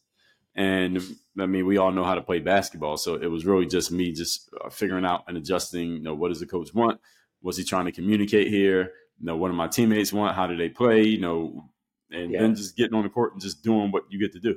And 0.55 1.03
I 1.37 1.47
mean, 1.47 1.67
we 1.67 1.77
all 1.77 1.91
know 1.91 2.05
how 2.05 2.15
to 2.15 2.23
play 2.23 2.39
basketball. 2.39 2.97
So 2.99 3.17
it 3.17 3.27
was 3.27 3.45
really 3.45 3.67
just 3.67 3.91
me 3.91 4.13
just 4.13 4.49
uh, 4.65 4.71
figuring 4.71 5.05
out 5.05 5.25
and 5.27 5.37
adjusting, 5.37 5.91
you 5.91 6.03
know, 6.03 6.15
what 6.15 6.29
does 6.29 6.39
the 6.39 6.47
coach 6.47 6.73
want? 6.73 7.01
What's 7.41 7.59
he 7.59 7.65
trying 7.65 7.87
to 7.87 7.93
communicate 7.93 8.47
here? 8.47 8.93
You 9.19 9.27
know, 9.27 9.37
what 9.37 9.49
do 9.49 9.55
my 9.55 9.67
teammates 9.67 10.13
want? 10.13 10.37
How 10.37 10.47
do 10.47 10.57
they 10.57 10.69
play? 10.69 11.03
You 11.03 11.21
know, 11.21 11.69
and 12.13 12.31
yeah. 12.31 12.41
then 12.41 12.55
just 12.55 12.77
getting 12.77 12.95
on 12.95 13.03
the 13.03 13.09
court 13.09 13.33
and 13.33 13.43
just 13.43 13.65
doing 13.65 13.91
what 13.91 14.05
you 14.09 14.21
get 14.21 14.35
to 14.35 14.41
do. 14.41 14.57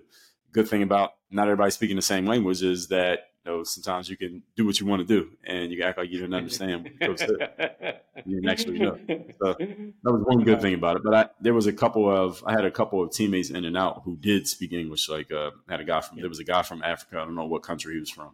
Good 0.51 0.67
thing 0.67 0.83
about 0.83 1.13
not 1.31 1.47
everybody 1.47 1.71
speaking 1.71 1.95
the 1.95 2.03
same 2.03 2.27
language 2.27 2.61
is 2.61 2.89
that 2.89 3.28
You 3.45 3.51
know, 3.51 3.63
sometimes 3.63 4.09
you 4.09 4.17
can 4.17 4.43
do 4.55 4.65
what 4.65 4.79
you 4.79 4.85
want 4.85 4.99
to 4.99 5.05
do, 5.05 5.29
and 5.45 5.71
you 5.71 5.81
act 5.83 5.97
like 5.97 6.09
you 6.09 6.19
didn't 6.19 6.33
understand 6.33 6.83
what 6.83 6.99
coach 6.99 7.19
said. 7.19 8.01
You 8.25 8.35
didn't 8.35 8.49
actually 8.49 8.79
know. 8.79 8.97
So 9.41 9.53
that 9.57 10.11
was 10.11 10.23
one 10.25 10.43
good 10.43 10.61
thing 10.61 10.73
about 10.73 10.97
it. 10.97 11.03
But 11.03 11.13
I, 11.13 11.29
there 11.39 11.53
was 11.53 11.65
a 11.65 11.73
couple 11.73 12.09
of 12.09 12.43
I 12.45 12.51
had 12.51 12.65
a 12.65 12.71
couple 12.71 13.01
of 13.01 13.11
teammates 13.11 13.49
in 13.49 13.63
and 13.63 13.77
out 13.77 14.01
who 14.03 14.17
did 14.17 14.47
speak 14.47 14.73
English. 14.73 15.07
Like 15.07 15.31
uh, 15.31 15.51
had 15.69 15.79
a 15.79 15.85
guy 15.85 16.01
from 16.01 16.19
there 16.19 16.27
was 16.27 16.39
a 16.39 16.43
guy 16.43 16.63
from 16.63 16.83
Africa. 16.83 17.17
I 17.17 17.25
don't 17.25 17.35
know 17.35 17.45
what 17.45 17.63
country 17.63 17.93
he 17.93 17.99
was 18.01 18.09
from, 18.09 18.31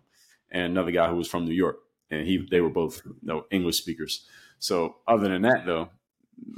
and 0.49 0.63
another 0.63 0.91
guy 0.91 1.07
who 1.07 1.17
was 1.17 1.27
from 1.27 1.45
New 1.45 1.53
York, 1.53 1.77
and 2.09 2.25
he 2.25 2.45
they 2.49 2.61
were 2.61 2.69
both 2.69 3.01
you 3.05 3.15
know, 3.21 3.45
English 3.51 3.77
speakers. 3.77 4.25
So 4.57 4.95
other 5.07 5.27
than 5.27 5.43
that, 5.43 5.65
though, 5.67 5.89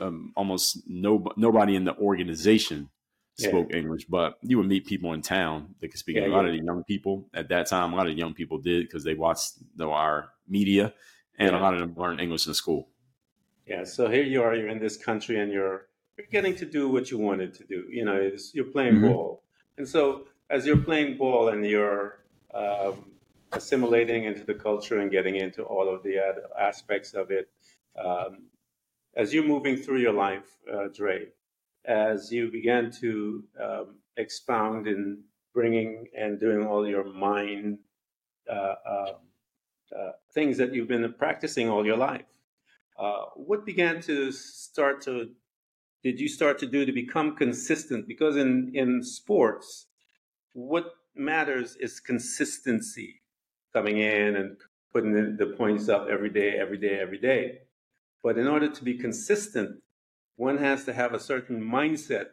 um, 0.01 0.31
almost 0.35 0.87
no 0.87 1.27
nobody 1.35 1.75
in 1.75 1.83
the 1.83 1.97
organization 1.97 2.89
spoke 3.37 3.67
yeah. 3.69 3.77
English, 3.77 4.05
but 4.05 4.37
you 4.41 4.57
would 4.57 4.67
meet 4.67 4.85
people 4.85 5.13
in 5.13 5.21
town 5.21 5.75
that 5.79 5.89
could 5.89 5.99
speak. 5.99 6.15
Yeah, 6.15 6.27
a 6.27 6.29
lot 6.29 6.41
yeah. 6.41 6.51
of 6.51 6.59
the 6.59 6.65
young 6.65 6.83
people 6.83 7.29
at 7.33 7.49
that 7.49 7.67
time, 7.67 7.93
a 7.93 7.95
lot 7.95 8.07
of 8.07 8.17
young 8.17 8.33
people 8.33 8.57
did 8.57 8.83
because 8.83 9.03
they 9.03 9.13
watched 9.13 9.53
you 9.59 9.85
know, 9.85 9.91
our 9.91 10.29
media, 10.47 10.93
and 11.37 11.55
a 11.55 11.59
lot 11.59 11.73
of 11.73 11.79
them 11.79 11.93
learned 11.95 12.19
English 12.19 12.47
in 12.47 12.53
school. 12.53 12.89
Yeah, 13.67 13.83
so 13.83 14.09
here 14.09 14.23
you 14.23 14.41
are, 14.43 14.55
you're 14.55 14.69
in 14.69 14.79
this 14.79 14.97
country, 14.97 15.39
and 15.39 15.51
you're 15.51 15.87
you're 16.17 16.27
getting 16.31 16.55
to 16.55 16.65
do 16.65 16.89
what 16.89 17.11
you 17.11 17.17
wanted 17.17 17.53
to 17.55 17.63
do. 17.65 17.85
You 17.89 18.05
know, 18.05 18.31
you're 18.53 18.65
playing 18.65 18.95
mm-hmm. 18.95 19.09
ball, 19.09 19.43
and 19.77 19.87
so 19.87 20.27
as 20.49 20.65
you're 20.65 20.77
playing 20.77 21.17
ball 21.17 21.49
and 21.49 21.65
you're 21.65 22.19
um, 22.53 23.11
assimilating 23.51 24.23
into 24.23 24.43
the 24.43 24.53
culture 24.53 24.99
and 24.99 25.11
getting 25.11 25.35
into 25.35 25.63
all 25.63 25.93
of 25.93 26.03
the 26.03 26.17
aspects 26.59 27.13
of 27.13 27.31
it, 27.31 27.49
um, 28.03 28.43
as 29.15 29.33
you're 29.33 29.43
moving 29.43 29.75
through 29.75 29.97
your 29.97 30.13
life, 30.13 30.57
uh, 30.71 30.87
Dre, 30.93 31.27
as 31.87 32.31
you 32.31 32.51
began 32.51 32.91
to 32.91 33.43
um, 33.61 33.95
expound 34.17 34.87
in 34.87 35.23
bringing 35.53 36.07
and 36.15 36.39
doing 36.39 36.67
all 36.67 36.87
your 36.87 37.05
mind 37.05 37.79
uh, 38.49 38.75
uh, 38.85 39.13
uh, 39.97 40.11
things 40.33 40.57
that 40.57 40.73
you've 40.73 40.87
been 40.87 41.13
practicing 41.17 41.69
all 41.69 41.85
your 41.85 41.97
life. 41.97 42.25
Uh, 42.99 43.25
what 43.35 43.65
began 43.65 44.01
to 44.01 44.31
start 44.31 45.01
to 45.01 45.29
did 46.03 46.19
you 46.19 46.27
start 46.27 46.59
to 46.59 46.67
do 46.67 46.85
to 46.85 46.91
become 46.91 47.35
consistent? 47.35 48.07
Because 48.07 48.35
in 48.35 48.71
in 48.73 49.03
sports, 49.03 49.87
what 50.53 50.93
matters 51.15 51.75
is 51.79 51.99
consistency, 51.99 53.21
coming 53.73 53.97
in 53.97 54.35
and 54.35 54.57
putting 54.93 55.37
the 55.37 55.53
points 55.57 55.89
up 55.89 56.07
every 56.09 56.29
day, 56.29 56.57
every 56.57 56.77
day, 56.77 56.99
every 56.99 57.19
day. 57.19 57.59
But 58.23 58.37
in 58.37 58.47
order 58.47 58.69
to 58.69 58.83
be 58.83 58.97
consistent, 58.97 59.81
one 60.37 60.59
has 60.59 60.85
to 60.85 60.93
have 60.93 61.13
a 61.13 61.19
certain 61.19 61.61
mindset, 61.61 62.27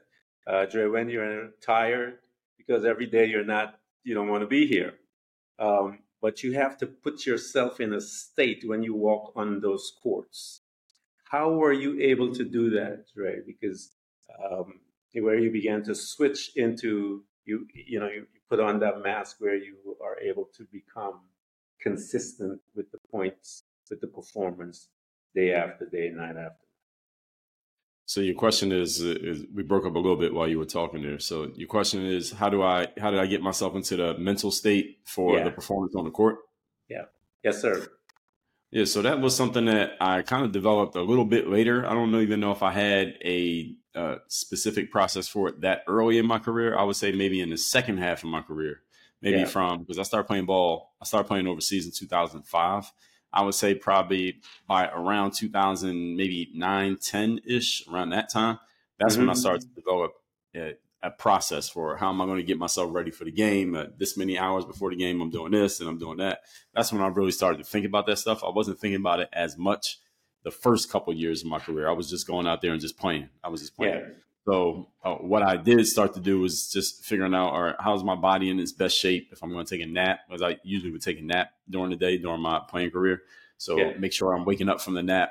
uh, 0.47 0.67
Dre, 0.67 0.87
when 0.87 1.09
you're 1.09 1.51
tired, 1.65 2.19
because 2.57 2.85
every 2.85 3.07
day 3.07 3.27
you're 3.27 3.45
not, 3.45 3.81
you 4.05 4.15
don't 4.15 4.29
want 4.29 4.43
to 4.43 4.47
be 4.47 4.67
here. 4.67 4.95
Um, 5.59 6.01
but 6.21 6.43
you 6.43 6.53
have 6.53 6.77
to 6.79 6.87
put 6.87 7.27
yourself 7.27 7.81
in 7.81 7.93
a 7.93 8.01
state 8.01 8.63
when 8.67 8.83
you 8.83 8.95
walk 8.95 9.33
on 9.37 9.61
those 9.61 9.93
courts. 10.03 10.61
How 11.25 11.53
were 11.53 11.73
you 11.73 11.99
able 12.01 12.33
to 12.35 12.45
do 12.45 12.71
that, 12.71 13.07
Dre? 13.15 13.41
Because 13.45 13.91
um, 14.43 14.81
where 15.15 15.39
you 15.39 15.51
began 15.51 15.83
to 15.85 15.95
switch 15.95 16.53
into 16.57 17.25
you, 17.45 17.67
you 17.75 18.01
know, 18.01 18.09
you, 18.09 18.27
put 18.51 18.61
on 18.61 18.79
that 18.79 19.03
mask 19.03 19.37
where 19.39 19.57
you 19.57 19.97
are 20.05 20.19
able 20.21 20.49
to 20.55 20.67
become 20.71 21.21
consistent 21.81 22.61
with 22.77 22.91
the 22.93 22.99
points, 23.11 23.65
with 23.89 24.01
the 24.01 24.07
performance, 24.07 24.89
day 25.35 25.53
after 25.53 25.87
day, 25.87 26.11
night 26.11 26.37
after 26.37 26.64
so 28.07 28.21
your 28.21 28.35
question 28.35 28.71
is, 28.71 29.01
is, 29.01 29.47
we 29.55 29.63
broke 29.63 29.87
up 29.87 29.95
a 29.95 29.99
little 29.99 30.17
bit 30.17 30.35
while 30.35 30.47
you 30.47 30.59
were 30.59 30.67
talking 30.67 31.03
there. 31.03 31.19
So 31.19 31.51
your 31.55 31.69
question 31.69 32.05
is, 32.05 32.31
how 32.33 32.51
do 32.51 32.63
I 32.63 32.89
how 32.99 33.11
did 33.11 33.21
I 33.21 33.27
get 33.27 33.41
myself 33.41 33.75
into 33.75 33.97
the 33.97 34.19
mental 34.19 34.51
state 34.51 34.99
for 35.05 35.39
yeah. 35.39 35.45
the 35.45 35.51
performance 35.51 35.95
on 35.97 36.05
the 36.05 36.11
court? 36.11 36.37
Yeah. 36.89 37.05
Yes, 37.43 37.63
sir. 37.63 37.87
Yeah. 38.71 38.85
So 38.85 39.01
that 39.03 39.21
was 39.21 39.35
something 39.35 39.65
that 39.67 39.93
I 40.01 40.21
kind 40.23 40.45
of 40.45 40.53
developed 40.53 40.97
a 40.97 41.03
little 41.03 41.25
bit 41.25 41.49
later. 41.49 41.87
I 41.87 41.95
don't 41.95 42.15
even 42.17 42.41
know 42.41 42.53
if 42.53 42.63
I 42.63 42.73
had 42.73 43.17
a 43.25 43.75
uh, 43.95 44.17
specific 44.29 44.91
process 44.91 45.27
for 45.27 45.49
it 45.49 45.63
that 45.63 45.85
early 45.87 46.19
in 46.19 46.27
my 46.27 46.39
career. 46.39 46.77
I 46.77 46.83
would 46.83 46.97
say 46.97 47.13
maybe 47.13 47.41
in 47.41 47.49
the 47.49 47.57
second 47.57 47.99
half 47.99 48.23
of 48.23 48.29
my 48.29 48.43
career, 48.43 48.81
maybe 49.23 49.39
yeah. 49.39 49.45
from 49.47 49.81
because 49.81 49.99
I 49.99 50.03
started 50.03 50.27
playing 50.27 50.45
ball. 50.45 50.93
I 51.01 51.07
started 51.07 51.27
playing 51.27 51.47
overseas 51.47 51.87
in 51.87 51.93
2005 51.93 52.93
I 53.35 53.43
would 53.43 53.55
say 53.55 53.75
probably 53.75 54.41
by 54.69 54.89
around 54.89 55.33
2000, 55.33 56.17
maybe 56.17 56.51
9, 56.55 56.97
10 56.97 57.41
ish, 57.45 57.87
around 57.89 58.11
that 58.11 58.31
time. 58.31 58.61
That's 58.99 59.15
mm-hmm. 59.15 59.23
when 59.23 59.31
I 59.31 59.35
started 59.35 59.63
to 59.63 59.69
develop 59.75 60.13
a, 60.55 60.75
a, 61.03 61.11
process 61.11 61.69
for 61.69 61.97
how 61.97 62.11
am 62.11 62.21
I 62.21 62.27
going 62.27 62.39
to 62.39 62.45
get 62.45 62.59
myself 62.59 62.95
ready 62.95 63.11
for 63.11 63.25
the 63.25 63.33
game. 63.33 63.75
Uh, 63.75 63.87
this 63.99 64.17
many 64.17 64.39
hours 64.39 64.65
before 64.65 64.91
the 64.91 64.97
game, 64.97 65.21
I'm 65.21 65.31
doing 65.31 65.51
this 65.51 65.81
and 65.81 65.89
I'm 65.89 65.99
doing 65.99 66.19
that. 66.19 66.43
That's 66.75 66.93
when 66.93 67.03
I 67.03 67.09
really 67.09 67.33
started 67.33 67.59
to 67.59 67.65
think 67.65 67.85
about 67.85 68.07
that 68.07 68.19
stuff. 68.19 68.45
I 68.45 68.51
wasn't 68.51 68.79
thinking 68.79 69.01
about 69.01 69.19
it 69.19 69.29
as 69.33 69.59
much 69.59 69.99
the 70.45 70.53
first 70.53 70.91
couple 70.91 71.13
of 71.13 71.19
years 71.19 71.43
of 71.43 71.49
my 71.49 71.59
career. 71.59 71.89
I 71.89 71.93
was 71.93 72.09
just 72.09 72.29
going 72.29 72.47
out 72.47 72.63
there 72.63 72.71
and 72.71 72.81
just 72.81 72.99
playing. 72.99 73.31
I 73.43 73.49
was 73.49 73.63
just 73.63 73.75
playing. 73.75 73.95
Yeah. 73.95 74.09
So 74.47 74.89
uh, 75.03 75.15
what 75.15 75.43
I 75.43 75.57
did 75.57 75.87
start 75.87 76.15
to 76.15 76.21
do 76.21 76.41
was 76.41 76.71
just 76.71 77.05
figuring 77.05 77.35
out, 77.35 77.53
all 77.53 77.63
right, 77.63 77.77
how's 77.79 78.05
my 78.05 78.15
body 78.15 78.51
in 78.51 78.61
its 78.61 78.73
best 78.73 78.97
shape 78.97 79.29
if 79.33 79.43
I'm 79.43 79.51
going 79.51 79.65
to 79.65 79.77
take 79.77 79.87
a 79.87 79.91
nap, 79.91 80.21
because 80.29 80.43
I 80.43 80.59
usually 80.63 80.93
would 80.93 81.03
take 81.03 81.19
a 81.19 81.23
nap 81.23 81.53
during 81.71 81.91
the 81.91 81.97
day 81.97 82.19
during 82.19 82.43
my 82.43 82.61
playing 82.69 82.91
career. 82.91 83.23
So 83.57 83.79
yeah. 83.79 83.93
make 83.99 84.13
sure 84.13 84.35
I'm 84.35 84.45
waking 84.45 84.69
up 84.69 84.81
from 84.81 84.95
the 84.95 85.03
nap 85.03 85.31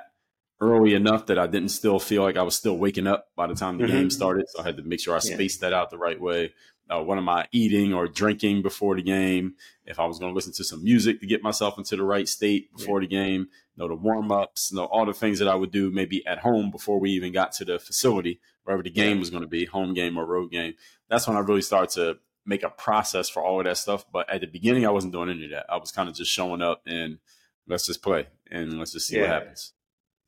early 0.60 0.96
enough 0.96 1.28
that 1.28 1.38
I 1.38 1.46
didn't 1.46 1.70
still 1.70 2.00
feel 2.00 2.24
like 2.24 2.38
I 2.38 2.44
was 2.44 2.56
still 2.56 2.78
waking 2.78 3.06
up 3.06 3.28
by 3.36 3.48
the 3.48 3.56
time 3.56 3.78
the 3.78 3.84
mm-hmm. 3.84 3.94
game 3.94 4.10
started. 4.10 4.50
So 4.50 4.62
I 4.62 4.64
had 4.64 4.78
to 4.78 4.84
make 4.84 5.00
sure 5.00 5.16
I 5.16 5.20
spaced 5.20 5.62
yeah. 5.62 5.70
that 5.70 5.76
out 5.76 5.92
the 5.92 5.98
right 5.98 6.20
way. 6.20 6.54
Uh, 6.90 7.02
what 7.02 7.18
am 7.18 7.30
I 7.30 7.48
eating 7.52 7.94
or 7.94 8.08
drinking 8.08 8.62
before 8.62 8.96
the 8.96 9.02
game? 9.02 9.56
If 9.86 10.00
I 10.00 10.06
was 10.06 10.20
going 10.20 10.32
to 10.32 10.36
listen 10.36 10.54
to 10.54 10.64
some 10.64 10.84
music 10.84 11.22
to 11.22 11.28
get 11.28 11.42
myself 11.42 11.78
into 11.78 11.96
the 11.96 12.04
right 12.04 12.28
state 12.28 12.76
before 12.76 13.02
yeah. 13.02 13.08
the 13.08 13.16
game, 13.16 13.48
know, 13.78 13.88
the 13.88 13.96
warm 13.96 14.32
ups, 14.32 14.72
know, 14.72 14.86
all 14.86 15.06
the 15.06 15.14
things 15.14 15.40
that 15.40 15.48
I 15.48 15.56
would 15.56 15.72
do 15.72 15.90
maybe 15.92 16.26
at 16.26 16.40
home 16.40 16.72
before 16.72 17.00
we 17.00 17.12
even 17.12 17.32
got 17.32 17.52
to 17.54 17.66
the 17.66 17.80
facility, 17.80 18.40
wherever 18.64 18.84
the 18.84 18.90
game 18.90 19.20
was 19.20 19.30
going 19.30 19.44
to 19.44 19.48
be, 19.48 19.66
home 19.66 19.94
game 19.94 20.18
or 20.18 20.26
road 20.26 20.52
game. 20.52 20.76
That's 21.10 21.28
when 21.28 21.38
I 21.38 21.42
really 21.42 21.62
started 21.62 21.90
to 21.96 22.20
make 22.46 22.64
a 22.64 22.70
process 22.70 23.30
for 23.30 23.44
all 23.44 23.60
of 23.60 23.66
that 23.66 23.78
stuff. 23.78 24.06
But 24.12 24.30
at 24.30 24.42
the 24.42 24.48
beginning, 24.48 24.86
I 24.86 24.92
wasn't 24.92 25.14
doing 25.14 25.30
any 25.30 25.46
of 25.46 25.52
that. 25.52 25.66
I 25.70 25.78
was 25.78 25.92
kind 25.92 26.10
of 26.10 26.16
just 26.16 26.32
showing 26.32 26.62
up 26.62 26.82
and 26.86 27.20
let's 27.68 27.86
just 27.86 28.02
play 28.02 28.28
and 28.52 28.78
let's 28.78 28.92
just 28.92 29.08
see 29.08 29.16
yeah. 29.16 29.22
what 29.22 29.30
happens. 29.30 29.74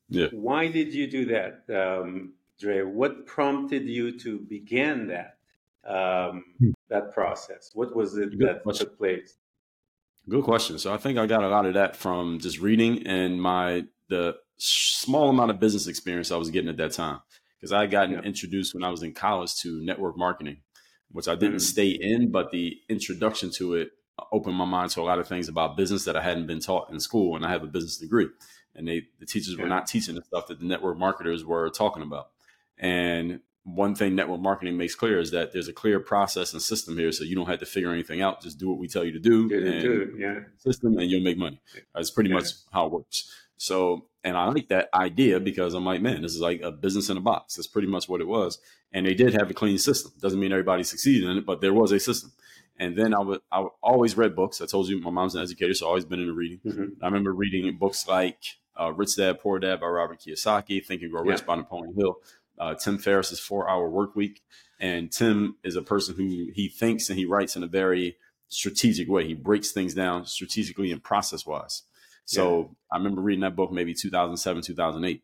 Yeah. 0.08 0.28
Why 0.32 0.68
did 0.68 0.94
you 0.94 1.10
do 1.10 1.26
that, 1.26 1.64
um, 1.68 2.34
Dre? 2.58 2.82
What 2.82 3.26
prompted 3.26 3.88
you 3.88 4.18
to 4.20 4.38
begin 4.38 5.08
that 5.08 5.35
um, 5.86 6.44
hmm. 6.58 6.70
that 6.90 7.12
process? 7.12 7.70
What 7.74 7.94
was 7.94 8.16
it 8.16 8.38
Good 8.38 8.48
that 8.48 8.62
question. 8.62 8.86
took 8.86 8.98
place? 8.98 9.36
Good 10.28 10.44
question. 10.44 10.78
So 10.78 10.92
I 10.92 10.96
think 10.96 11.18
I 11.18 11.26
got 11.26 11.44
a 11.44 11.48
lot 11.48 11.66
of 11.66 11.74
that 11.74 11.96
from 11.96 12.40
just 12.40 12.58
reading 12.58 13.06
and 13.06 13.40
my 13.40 13.84
the 14.08 14.36
small 14.58 15.28
amount 15.28 15.50
of 15.50 15.60
business 15.60 15.86
experience 15.86 16.32
I 16.32 16.36
was 16.36 16.50
getting 16.50 16.70
at 16.70 16.76
that 16.78 16.92
time 16.92 17.20
because 17.58 17.72
I 17.72 17.82
had 17.82 17.90
gotten 17.90 18.12
yeah. 18.12 18.22
introduced 18.22 18.74
when 18.74 18.84
I 18.84 18.90
was 18.90 19.02
in 19.02 19.12
college 19.12 19.54
to 19.56 19.84
network 19.84 20.16
marketing, 20.16 20.58
which 21.10 21.28
I 21.28 21.34
didn't 21.34 21.56
mm-hmm. 21.56 21.58
stay 21.58 21.88
in, 21.88 22.30
but 22.30 22.50
the 22.50 22.76
introduction 22.88 23.50
to 23.52 23.74
it 23.74 23.90
opened 24.32 24.56
my 24.56 24.64
mind 24.64 24.90
to 24.92 25.00
a 25.00 25.02
lot 25.02 25.18
of 25.18 25.28
things 25.28 25.48
about 25.48 25.76
business 25.76 26.04
that 26.04 26.16
I 26.16 26.22
hadn't 26.22 26.46
been 26.46 26.60
taught 26.60 26.90
in 26.90 27.00
school, 27.00 27.36
and 27.36 27.44
I 27.44 27.50
have 27.50 27.62
a 27.62 27.68
business 27.68 27.98
degree. 27.98 28.28
And 28.74 28.86
they, 28.86 29.04
the 29.20 29.26
teachers 29.26 29.56
were 29.56 29.66
not 29.66 29.86
teaching 29.86 30.14
the 30.14 30.22
stuff 30.22 30.48
that 30.48 30.58
the 30.58 30.66
network 30.66 30.98
marketers 30.98 31.44
were 31.44 31.70
talking 31.70 32.02
about. 32.02 32.28
And 32.78 33.40
one 33.66 33.96
thing 33.96 34.14
network 34.14 34.40
marketing 34.40 34.76
makes 34.76 34.94
clear 34.94 35.18
is 35.18 35.32
that 35.32 35.52
there's 35.52 35.66
a 35.66 35.72
clear 35.72 35.98
process 35.98 36.52
and 36.52 36.62
system 36.62 36.96
here, 36.96 37.10
so 37.10 37.24
you 37.24 37.34
don't 37.34 37.48
have 37.48 37.58
to 37.58 37.66
figure 37.66 37.90
anything 37.90 38.22
out. 38.22 38.40
Just 38.40 38.58
do 38.58 38.68
what 38.68 38.78
we 38.78 38.86
tell 38.86 39.04
you 39.04 39.10
to 39.12 39.18
do, 39.18 39.42
and 39.42 39.82
do 39.82 40.16
yeah. 40.16 40.40
system, 40.58 40.96
and 40.98 41.10
you'll 41.10 41.24
make 41.24 41.36
money. 41.36 41.60
That's 41.92 42.12
pretty 42.12 42.30
yeah. 42.30 42.36
much 42.36 42.46
how 42.72 42.86
it 42.86 42.92
works. 42.92 43.28
So, 43.56 44.06
and 44.22 44.36
I 44.36 44.48
like 44.50 44.68
that 44.68 44.88
idea 44.94 45.40
because 45.40 45.74
I'm 45.74 45.84
like, 45.84 46.00
man, 46.00 46.22
this 46.22 46.34
is 46.34 46.40
like 46.40 46.60
a 46.60 46.70
business 46.70 47.10
in 47.10 47.16
a 47.16 47.20
box. 47.20 47.56
That's 47.56 47.66
pretty 47.66 47.88
much 47.88 48.08
what 48.08 48.20
it 48.20 48.28
was. 48.28 48.58
And 48.92 49.04
they 49.04 49.14
did 49.14 49.32
have 49.32 49.50
a 49.50 49.54
clean 49.54 49.78
system. 49.78 50.12
Doesn't 50.20 50.38
mean 50.38 50.52
everybody 50.52 50.84
succeeded 50.84 51.28
in 51.28 51.38
it, 51.38 51.46
but 51.46 51.60
there 51.60 51.74
was 51.74 51.90
a 51.90 51.98
system. 51.98 52.32
And 52.78 52.96
then 52.96 53.14
I 53.14 53.20
would 53.20 53.40
I 53.50 53.64
always 53.82 54.16
read 54.16 54.36
books. 54.36 54.60
I 54.60 54.66
told 54.66 54.88
you 54.88 55.00
my 55.00 55.10
mom's 55.10 55.34
an 55.34 55.42
educator, 55.42 55.74
so 55.74 55.86
I've 55.86 55.88
always 55.88 56.04
been 56.04 56.20
into 56.20 56.34
reading. 56.34 56.60
Mm-hmm. 56.64 57.02
I 57.02 57.06
remember 57.06 57.32
reading 57.32 57.76
books 57.78 58.06
like 58.06 58.38
uh, 58.78 58.92
Rich 58.92 59.16
Dad 59.16 59.40
Poor 59.40 59.58
Dad 59.58 59.80
by 59.80 59.86
Robert 59.86 60.20
Kiyosaki, 60.20 60.84
Think 60.84 61.02
and 61.02 61.10
Grow 61.10 61.22
Rich 61.22 61.40
yeah. 61.40 61.46
by 61.46 61.56
Napoleon 61.56 61.94
Hill, 61.96 62.16
uh, 62.58 62.74
Tim 62.74 62.98
Ferriss's 62.98 63.40
Four 63.40 63.68
Hour 63.68 63.88
Work 63.88 64.16
Week. 64.16 64.42
And 64.78 65.10
Tim 65.10 65.56
is 65.64 65.76
a 65.76 65.82
person 65.82 66.14
who 66.14 66.48
he 66.52 66.68
thinks 66.68 67.08
and 67.08 67.18
he 67.18 67.24
writes 67.24 67.56
in 67.56 67.62
a 67.62 67.68
very 67.68 68.16
strategic 68.48 69.08
way. 69.08 69.26
He 69.26 69.34
breaks 69.34 69.72
things 69.72 69.94
down 69.94 70.26
strategically 70.26 70.92
and 70.92 71.02
process 71.02 71.46
wise. 71.46 71.82
So 72.26 72.58
yeah. 72.58 72.66
I 72.92 72.96
remember 72.98 73.22
reading 73.22 73.42
that 73.42 73.56
book 73.56 73.72
maybe 73.72 73.94
2007, 73.94 74.62
2008. 74.62 75.22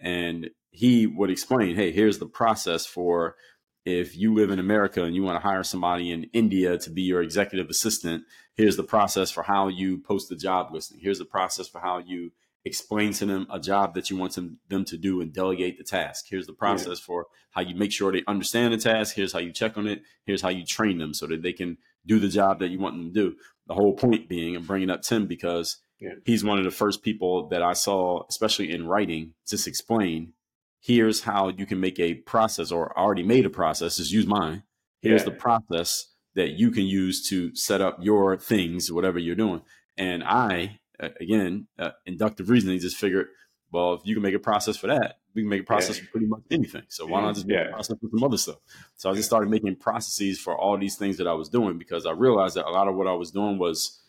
And 0.00 0.50
he 0.70 1.06
would 1.06 1.30
explain, 1.30 1.76
hey, 1.76 1.92
here's 1.92 2.18
the 2.18 2.26
process 2.26 2.86
for 2.86 3.36
if 3.84 4.16
you 4.16 4.34
live 4.34 4.50
in 4.50 4.58
America 4.58 5.02
and 5.04 5.14
you 5.14 5.22
want 5.22 5.40
to 5.40 5.46
hire 5.46 5.62
somebody 5.62 6.10
in 6.10 6.24
India 6.32 6.78
to 6.78 6.90
be 6.90 7.02
your 7.02 7.22
executive 7.22 7.68
assistant, 7.68 8.24
here's 8.54 8.76
the 8.76 8.82
process 8.82 9.30
for 9.30 9.42
how 9.42 9.68
you 9.68 9.98
post 9.98 10.28
the 10.28 10.36
job 10.36 10.72
listing. 10.72 10.98
Here's 11.00 11.18
the 11.18 11.24
process 11.24 11.68
for 11.68 11.80
how 11.80 11.98
you 11.98 12.32
explain 12.64 13.12
to 13.12 13.26
them 13.26 13.46
a 13.52 13.60
job 13.60 13.94
that 13.94 14.08
you 14.08 14.16
want 14.16 14.34
them, 14.34 14.58
them 14.68 14.84
to 14.86 14.96
do 14.96 15.20
and 15.20 15.32
delegate 15.32 15.76
the 15.76 15.84
task. 15.84 16.26
Here's 16.28 16.46
the 16.46 16.52
process 16.54 16.98
yeah. 16.98 17.06
for 17.06 17.26
how 17.50 17.60
you 17.60 17.74
make 17.74 17.92
sure 17.92 18.10
they 18.10 18.24
understand 18.26 18.72
the 18.72 18.78
task. 18.78 19.14
Here's 19.14 19.32
how 19.32 19.38
you 19.38 19.52
check 19.52 19.76
on 19.76 19.86
it. 19.86 20.02
Here's 20.24 20.42
how 20.42 20.48
you 20.48 20.64
train 20.64 20.98
them 20.98 21.12
so 21.12 21.26
that 21.26 21.42
they 21.42 21.52
can 21.52 21.76
do 22.06 22.18
the 22.18 22.28
job 22.28 22.60
that 22.60 22.68
you 22.68 22.78
want 22.78 22.96
them 22.96 23.12
to 23.12 23.12
do. 23.12 23.36
the 23.66 23.74
whole 23.74 23.94
point 23.94 24.28
being, 24.28 24.56
I'm 24.56 24.66
bringing 24.66 24.90
up 24.90 25.02
Tim 25.02 25.26
because 25.26 25.78
yeah. 26.00 26.14
he's 26.24 26.44
one 26.44 26.58
of 26.58 26.64
the 26.64 26.70
first 26.70 27.02
people 27.02 27.48
that 27.48 27.62
I 27.62 27.72
saw, 27.72 28.24
especially 28.28 28.72
in 28.72 28.86
writing, 28.86 29.34
just 29.46 29.66
explain 29.66 30.32
here's 30.80 31.22
how 31.22 31.48
you 31.48 31.64
can 31.64 31.80
make 31.80 31.98
a 31.98 32.14
process 32.14 32.70
or 32.70 32.96
already 32.98 33.22
made 33.22 33.46
a 33.46 33.50
process, 33.50 33.96
just 33.96 34.12
use 34.12 34.26
mine. 34.26 34.62
Here's 35.00 35.22
yeah. 35.22 35.30
the 35.30 35.36
process 35.36 36.08
that 36.34 36.58
you 36.58 36.70
can 36.70 36.84
use 36.84 37.26
to 37.28 37.54
set 37.54 37.80
up 37.80 37.98
your 38.00 38.36
things, 38.36 38.92
whatever 38.92 39.18
you're 39.18 39.34
doing. 39.34 39.62
And 39.96 40.22
I, 40.24 40.80
again, 41.00 41.66
uh, 41.78 41.90
inductive 42.06 42.48
reasoning, 42.48 42.78
just 42.78 42.96
figured, 42.96 43.28
well, 43.72 43.94
if 43.94 44.00
you 44.04 44.14
can 44.14 44.22
make 44.22 44.34
a 44.34 44.38
process 44.38 44.76
for 44.76 44.86
that, 44.86 45.18
we 45.34 45.42
can 45.42 45.48
make 45.48 45.62
a 45.62 45.64
process 45.64 45.98
yeah. 45.98 46.04
for 46.04 46.10
pretty 46.12 46.26
much 46.26 46.42
anything. 46.50 46.84
So 46.88 47.06
why 47.06 47.20
not 47.20 47.34
just 47.34 47.46
make 47.46 47.56
yeah. 47.56 47.68
a 47.68 47.72
process 47.72 47.96
for 48.00 48.08
some 48.08 48.22
other 48.22 48.36
stuff? 48.36 48.56
So 48.96 49.10
I 49.10 49.14
just 49.14 49.28
started 49.28 49.50
making 49.50 49.76
processes 49.76 50.38
for 50.38 50.56
all 50.56 50.78
these 50.78 50.96
things 50.96 51.16
that 51.16 51.26
I 51.26 51.32
was 51.32 51.48
doing 51.48 51.78
because 51.78 52.06
I 52.06 52.12
realized 52.12 52.56
that 52.56 52.66
a 52.66 52.70
lot 52.70 52.88
of 52.88 52.94
what 52.94 53.08
I 53.08 53.14
was 53.14 53.32
doing 53.32 53.58
was 53.58 54.00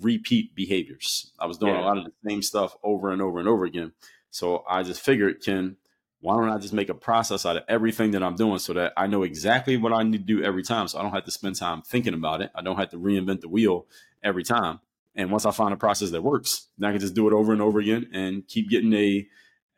repeat 0.00 0.54
behaviors. 0.54 1.32
I 1.38 1.46
was 1.46 1.58
doing 1.58 1.74
yeah. 1.74 1.82
a 1.82 1.84
lot 1.84 1.98
of 1.98 2.04
the 2.04 2.12
same 2.26 2.42
stuff 2.42 2.76
over 2.82 3.10
and 3.10 3.20
over 3.20 3.38
and 3.38 3.48
over 3.48 3.64
again. 3.64 3.92
So 4.30 4.64
I 4.68 4.82
just 4.82 5.00
figured, 5.00 5.42
Ken, 5.44 5.76
why 6.20 6.36
don't 6.36 6.50
I 6.50 6.58
just 6.58 6.74
make 6.74 6.88
a 6.88 6.94
process 6.94 7.46
out 7.46 7.56
of 7.56 7.64
everything 7.68 8.12
that 8.12 8.22
I'm 8.22 8.36
doing 8.36 8.58
so 8.58 8.74
that 8.74 8.92
I 8.96 9.06
know 9.06 9.22
exactly 9.22 9.76
what 9.76 9.92
I 9.92 10.02
need 10.02 10.26
to 10.26 10.34
do 10.36 10.42
every 10.42 10.62
time. 10.62 10.86
So 10.86 10.98
I 10.98 11.02
don't 11.02 11.12
have 11.12 11.24
to 11.24 11.30
spend 11.30 11.56
time 11.56 11.82
thinking 11.82 12.14
about 12.14 12.42
it. 12.42 12.50
I 12.54 12.62
don't 12.62 12.76
have 12.76 12.90
to 12.90 12.98
reinvent 12.98 13.40
the 13.40 13.48
wheel 13.48 13.86
every 14.22 14.44
time. 14.44 14.80
And 15.14 15.30
once 15.30 15.44
I 15.44 15.50
find 15.50 15.74
a 15.74 15.76
process 15.76 16.10
that 16.10 16.22
works, 16.22 16.68
then 16.78 16.88
I 16.88 16.92
can 16.92 17.00
just 17.00 17.14
do 17.14 17.26
it 17.26 17.32
over 17.32 17.52
and 17.52 17.60
over 17.60 17.80
again 17.80 18.08
and 18.12 18.46
keep 18.46 18.70
getting 18.70 18.92
a 18.92 19.26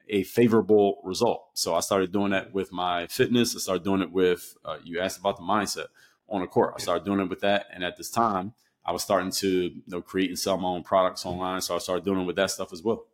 a 0.08 0.24
favorable 0.24 1.00
result. 1.04 1.48
So 1.54 1.74
I 1.74 1.80
started 1.80 2.12
doing 2.12 2.32
that 2.32 2.52
with 2.52 2.72
my 2.72 3.06
fitness. 3.06 3.56
I 3.56 3.58
started 3.60 3.84
doing 3.84 4.02
it 4.02 4.12
with 4.12 4.54
uh, 4.64 4.76
you 4.82 5.00
asked 5.00 5.18
about 5.18 5.36
the 5.36 5.42
mindset 5.42 5.86
on 6.28 6.42
the 6.42 6.46
court. 6.46 6.74
I 6.76 6.80
started 6.80 7.04
doing 7.04 7.20
it 7.20 7.28
with 7.28 7.40
that, 7.40 7.66
and 7.72 7.82
at 7.82 7.96
this 7.96 8.10
time, 8.10 8.52
I 8.84 8.92
was 8.92 9.02
starting 9.02 9.30
to 9.30 9.48
you 9.48 9.82
know 9.86 10.02
create 10.02 10.28
and 10.28 10.38
sell 10.38 10.58
my 10.58 10.68
own 10.68 10.82
products 10.82 11.24
online. 11.24 11.60
So 11.60 11.74
I 11.74 11.78
started 11.78 12.04
doing 12.04 12.20
it 12.20 12.24
with 12.24 12.36
that 12.36 12.50
stuff 12.50 12.72
as 12.72 12.82
well. 12.82 13.06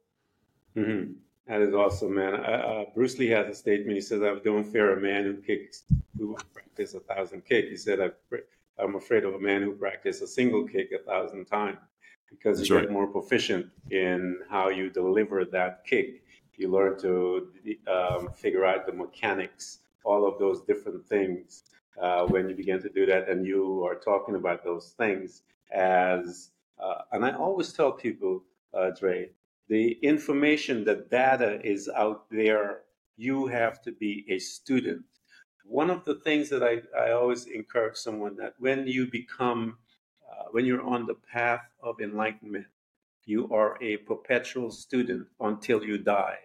Mm-hmm. 0.76 1.12
That 1.46 1.62
is 1.62 1.74
awesome, 1.74 2.14
man. 2.14 2.34
Uh, 2.34 2.84
Bruce 2.94 3.18
Lee 3.18 3.28
has 3.28 3.48
a 3.48 3.54
statement. 3.54 3.94
He 3.94 4.00
says, 4.00 4.22
"I 4.22 4.34
don't 4.44 4.64
fear 4.64 4.96
a 4.96 5.00
man 5.00 5.24
who 5.24 5.36
kicks 5.36 5.84
who 6.16 6.36
practice 6.52 6.94
a 6.94 7.00
thousand 7.00 7.44
kicks." 7.44 7.70
He 7.70 7.76
said, 7.76 8.12
"I'm 8.78 8.96
afraid 8.96 9.24
of 9.24 9.34
a 9.34 9.40
man 9.40 9.62
who 9.62 9.72
practices 9.72 10.22
a 10.22 10.26
single 10.26 10.66
kick 10.66 10.90
a 10.92 11.02
thousand 11.04 11.46
times." 11.46 11.78
Because 12.30 12.58
That's 12.58 12.68
you 12.68 12.76
right. 12.76 12.82
get 12.82 12.92
more 12.92 13.06
proficient 13.06 13.66
in 13.90 14.40
how 14.50 14.68
you 14.68 14.90
deliver 14.90 15.44
that 15.46 15.84
kick 15.86 16.22
you 16.58 16.68
learn 16.68 16.98
to 16.98 17.48
um, 17.86 18.30
figure 18.32 18.66
out 18.66 18.84
the 18.84 18.92
mechanics, 18.92 19.78
all 20.04 20.26
of 20.26 20.38
those 20.38 20.60
different 20.62 21.06
things. 21.06 21.62
Uh, 22.00 22.24
when 22.26 22.48
you 22.48 22.54
begin 22.54 22.80
to 22.82 22.88
do 22.88 23.06
that, 23.06 23.28
and 23.28 23.46
you 23.46 23.84
are 23.84 23.96
talking 23.96 24.36
about 24.36 24.62
those 24.62 24.94
things 24.98 25.42
as, 25.72 26.50
uh, 26.80 27.02
and 27.10 27.24
I 27.24 27.32
always 27.32 27.72
tell 27.72 27.92
people, 27.92 28.44
uh, 28.72 28.90
Dre, 28.90 29.30
the 29.68 29.98
information, 30.02 30.84
the 30.84 31.06
data 31.10 31.60
is 31.64 31.88
out 31.88 32.30
there. 32.30 32.82
You 33.16 33.46
have 33.48 33.82
to 33.82 33.90
be 33.92 34.24
a 34.28 34.38
student. 34.38 35.02
One 35.64 35.90
of 35.90 36.04
the 36.04 36.14
things 36.16 36.48
that 36.50 36.62
I, 36.62 36.82
I 36.96 37.10
always 37.12 37.46
encourage 37.46 37.96
someone 37.96 38.36
that 38.36 38.54
when 38.58 38.86
you 38.86 39.10
become, 39.10 39.78
when 40.52 40.64
you're 40.64 40.82
on 40.82 41.06
the 41.06 41.14
path 41.14 41.62
of 41.82 42.00
enlightenment, 42.00 42.66
you 43.24 43.48
are 43.52 43.76
a 43.82 43.98
perpetual 43.98 44.70
student 44.70 45.26
until 45.40 45.84
you 45.84 45.98
die 45.98 46.38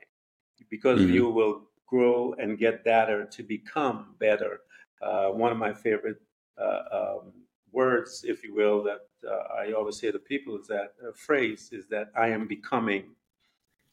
because 0.70 1.00
mm-hmm. 1.00 1.14
you 1.14 1.30
will 1.30 1.62
grow 1.88 2.34
and 2.40 2.58
get 2.58 2.84
better 2.84 3.26
to 3.26 3.44
become 3.44 4.16
better. 4.20 4.62
Uh, 5.02 5.28
one 5.28 5.52
of 5.52 5.58
my 5.58 5.74
favorite 5.74 6.22
uh, 6.58 6.82
um, 6.92 7.34
words, 7.72 8.24
if 8.28 8.44
you 8.44 8.54
will, 8.54 8.84
that 8.84 9.02
uh, 9.28 9.62
I 9.62 9.74
always 9.74 10.00
say 10.00 10.12
to 10.12 10.20
people 10.20 10.58
is 10.60 10.68
that 10.68 10.94
phrase 11.16 11.70
is 11.72 11.88
that 11.90 12.12
I 12.16 12.30
am 12.30 12.48
becoming. 12.48 13.16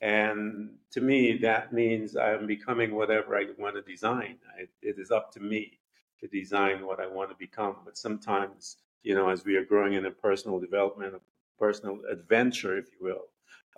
And 0.00 0.70
to 0.92 1.00
me, 1.00 1.36
that 1.38 1.72
means 1.72 2.16
I 2.16 2.32
am 2.32 2.46
becoming 2.46 2.94
whatever 2.94 3.36
I 3.36 3.46
want 3.58 3.76
to 3.76 3.82
design. 3.82 4.36
I, 4.58 4.62
it 4.82 4.98
is 4.98 5.10
up 5.10 5.32
to 5.34 5.40
me 5.40 5.78
to 6.20 6.26
design 6.26 6.86
what 6.86 7.00
I 7.00 7.06
want 7.06 7.30
to 7.30 7.36
become. 7.36 7.76
But 7.84 7.98
sometimes, 7.98 8.76
you 9.02 9.14
know, 9.14 9.28
as 9.28 9.44
we 9.44 9.56
are 9.56 9.64
growing 9.64 9.94
in 9.94 10.06
a 10.06 10.10
personal 10.10 10.58
development, 10.58 11.14
a 11.14 11.20
personal 11.58 12.00
adventure, 12.10 12.76
if 12.78 12.86
you 12.92 13.06
will, 13.06 13.28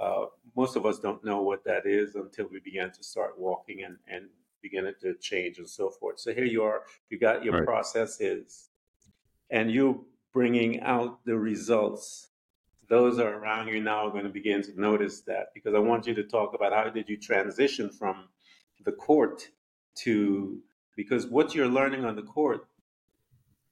uh, 0.01 0.27
most 0.57 0.77
of 0.77 0.87
us 0.87 0.99
don't 0.99 1.25
know 1.25 1.43
what 1.43 1.65
that 1.65 1.87
is 1.87 2.15
until 2.15 2.49
we 2.49 2.61
begin 2.61 2.91
to 2.91 3.03
start 3.03 3.39
walking 3.39 3.85
and, 3.85 3.97
and 4.09 4.27
begin 4.63 4.93
to 5.01 5.15
change 5.21 5.59
and 5.59 5.69
so 5.69 5.91
forth. 5.91 6.19
So 6.19 6.33
here 6.33 6.45
you 6.45 6.63
are, 6.63 6.83
you 7.11 7.19
got 7.19 7.45
your 7.45 7.55
right. 7.55 7.65
processes, 7.65 8.71
and 9.51 9.71
you 9.71 10.07
bringing 10.33 10.81
out 10.81 11.25
the 11.25 11.37
results. 11.37 12.29
Those 12.89 13.19
are 13.19 13.35
around 13.35 13.69
you 13.69 13.81
now 13.81 14.07
are 14.07 14.11
going 14.11 14.25
to 14.25 14.31
begin 14.31 14.63
to 14.63 14.81
notice 14.81 15.21
that 15.23 15.49
because 15.55 15.75
I 15.75 15.79
want 15.79 16.07
you 16.07 16.15
to 16.15 16.25
talk 16.25 16.55
about 16.55 16.73
how 16.73 16.91
did 16.91 17.09
you 17.09 17.17
transition 17.17 17.91
from 17.91 18.29
the 18.85 18.93
court 18.93 19.49
to 19.95 20.59
because 20.97 21.27
what 21.27 21.55
you're 21.55 21.69
learning 21.69 22.05
on 22.05 22.17
the 22.17 22.23
court 22.23 22.67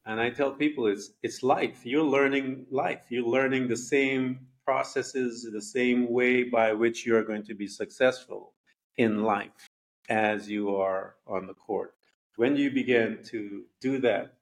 and 0.07 0.21
I 0.21 0.31
tell 0.31 0.53
people 0.53 0.87
it's 0.87 1.11
it's 1.23 1.43
life. 1.43 1.85
You're 1.85 2.05
learning 2.05 2.67
life. 2.71 3.03
You're 3.09 3.27
learning 3.27 3.69
the 3.69 3.77
same 3.77 4.47
processes 4.65 5.49
the 5.53 5.61
same 5.61 6.11
way 6.11 6.45
by 6.45 6.73
which 6.73 7.05
you 7.05 7.17
are 7.17 7.25
going 7.25 7.43
to 7.45 7.55
be 7.55 7.67
successful 7.67 8.53
in 8.97 9.23
life 9.25 9.69
as 10.09 10.49
you 10.49 10.77
are 10.77 11.17
on 11.27 11.47
the 11.47 11.55
court. 11.55 11.95
When 12.37 12.57
you 12.57 12.71
began 12.71 13.19
to 13.25 13.65
do 13.81 13.99
that, 13.99 14.35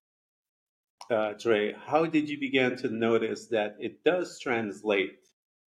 uh, 1.11 1.33
Dre, 1.33 1.75
how 1.87 2.05
did 2.07 2.29
you 2.29 2.39
begin 2.39 2.77
to 2.77 2.89
notice 2.89 3.47
that 3.47 3.77
it 3.81 4.05
does 4.05 4.39
translate 4.39 5.21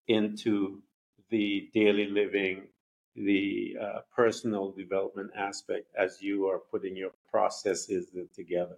into 0.07 0.81
the 1.29 1.69
daily 1.73 2.07
living, 2.07 2.63
the 3.15 3.77
uh, 3.81 3.99
personal 4.13 4.71
development 4.71 5.31
aspect 5.35 5.87
as 5.97 6.21
you 6.21 6.47
are 6.47 6.59
putting 6.59 6.95
your 6.95 7.11
processes 7.31 8.07
together? 8.35 8.77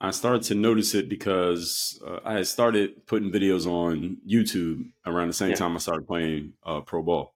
I 0.00 0.10
started 0.10 0.42
to 0.44 0.54
notice 0.54 0.94
it 0.94 1.08
because 1.08 2.02
uh, 2.06 2.18
I 2.24 2.34
had 2.34 2.46
started 2.46 3.06
putting 3.06 3.30
videos 3.30 3.66
on 3.66 4.18
YouTube 4.28 4.90
around 5.06 5.28
the 5.28 5.34
same 5.34 5.50
yeah. 5.50 5.56
time 5.56 5.74
I 5.74 5.78
started 5.78 6.06
playing 6.06 6.52
uh, 6.64 6.80
pro 6.80 7.02
ball, 7.02 7.34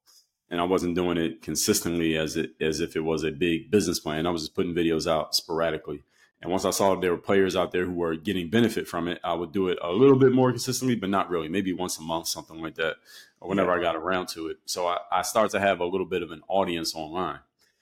and 0.51 0.61
I 0.61 0.65
wasn't 0.65 0.95
doing 0.95 1.17
it 1.17 1.41
consistently 1.41 2.17
as 2.17 2.37
it 2.37 2.51
as 2.61 2.81
if 2.81 2.97
it 2.97 3.01
was 3.01 3.25
a 3.25 3.31
big 3.31 3.71
business 3.71 3.99
plan. 3.99 4.27
I 4.27 4.31
was 4.31 4.43
just 4.43 4.55
putting 4.55 4.75
videos 4.75 5.11
out 5.11 5.35
sporadically. 5.35 6.03
And 6.43 6.51
once 6.51 6.65
I 6.65 6.71
saw 6.71 6.95
there 6.95 7.11
were 7.11 7.19
players 7.19 7.55
out 7.55 7.71
there 7.71 7.85
who 7.85 7.93
were 7.93 8.17
getting 8.17 8.49
benefit 8.49 8.89
from 8.89 9.09
it, 9.09 9.21
I 9.23 9.35
would 9.35 9.53
do 9.53 9.69
it 9.69 9.79
a 9.83 9.93
little 9.93 10.19
bit 10.19 10.33
more 10.33 10.51
consistently, 10.51 10.97
but 10.97 11.11
not 11.11 11.29
really. 11.29 11.49
Maybe 11.49 11.75
once 11.75 11.99
a 11.99 12.03
month, 12.03 12.29
something 12.29 12.63
like 12.63 12.77
that, 12.77 12.97
or 13.41 13.49
whenever 13.49 13.73
yeah. 13.73 13.79
I 13.79 13.83
got 13.83 13.97
around 13.97 14.29
to 14.29 14.49
it. 14.49 14.59
So 14.65 14.87
I, 14.87 14.99
I 15.13 15.23
started 15.23 15.53
to 15.53 15.61
have 15.61 15.81
a 15.81 15.85
little 15.85 16.07
bit 16.07 16.23
of 16.23 16.31
an 16.31 16.41
audience 16.49 16.95
online. 16.95 17.41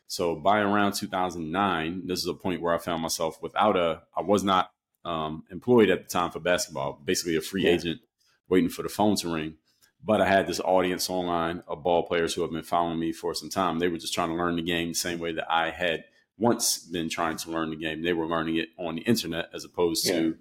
So 0.09 0.35
by 0.35 0.61
around 0.61 0.95
2009, 0.95 2.07
this 2.07 2.21
is 2.21 2.27
a 2.27 2.35
point 2.35 2.63
where 2.63 2.75
I 2.75 2.79
found 2.79 3.03
myself 3.03 3.41
without 3.43 3.77
a, 3.77 4.03
I 4.17 4.23
was 4.23 4.43
not 4.43 4.73
um, 5.05 5.45
employed 5.51 5.91
at 5.91 6.03
the 6.03 6.09
time 6.09 6.31
for 6.31 6.41
basketball, 6.41 7.01
basically 7.05 7.37
a 7.37 7.43
free 7.43 7.65
yeah. 7.65 7.73
agent 7.73 8.01
waiting 8.49 8.71
for 8.71 8.83
the 8.83 8.89
phone 8.89 9.17
to 9.17 9.33
ring. 9.33 9.55
But 10.03 10.23
I 10.23 10.27
had 10.27 10.47
this 10.47 10.61
audience 10.61 11.11
online 11.11 11.63
of 11.69 11.83
ball 11.83 12.05
players 12.07 12.33
who 12.33 12.41
have 12.43 12.53
been 12.53 12.63
following 12.63 12.99
me 12.99 13.13
for 13.13 13.35
some 13.35 13.51
time. 13.51 13.79
They 13.79 13.89
were 13.89 13.99
just 13.99 14.15
trying 14.15 14.31
to 14.31 14.35
learn 14.35 14.57
the 14.57 14.63
game 14.63 14.89
the 14.89 14.95
same 14.95 15.19
way 15.19 15.33
that 15.33 15.53
I 15.53 15.71
had 15.71 16.05
once 16.39 16.79
been 16.79 17.11
trying 17.11 17.37
to 17.39 17.51
learn 17.51 17.71
the 17.71 17.77
game. 17.77 18.03
They 18.03 18.13
were 18.15 18.27
learning 18.27 18.57
it 18.57 18.69
on 18.79 18.95
the 18.95 19.03
internet 19.03 19.51
as 19.53 19.65
opposed 19.65 20.07
yeah. 20.07 20.13
to 20.15 20.37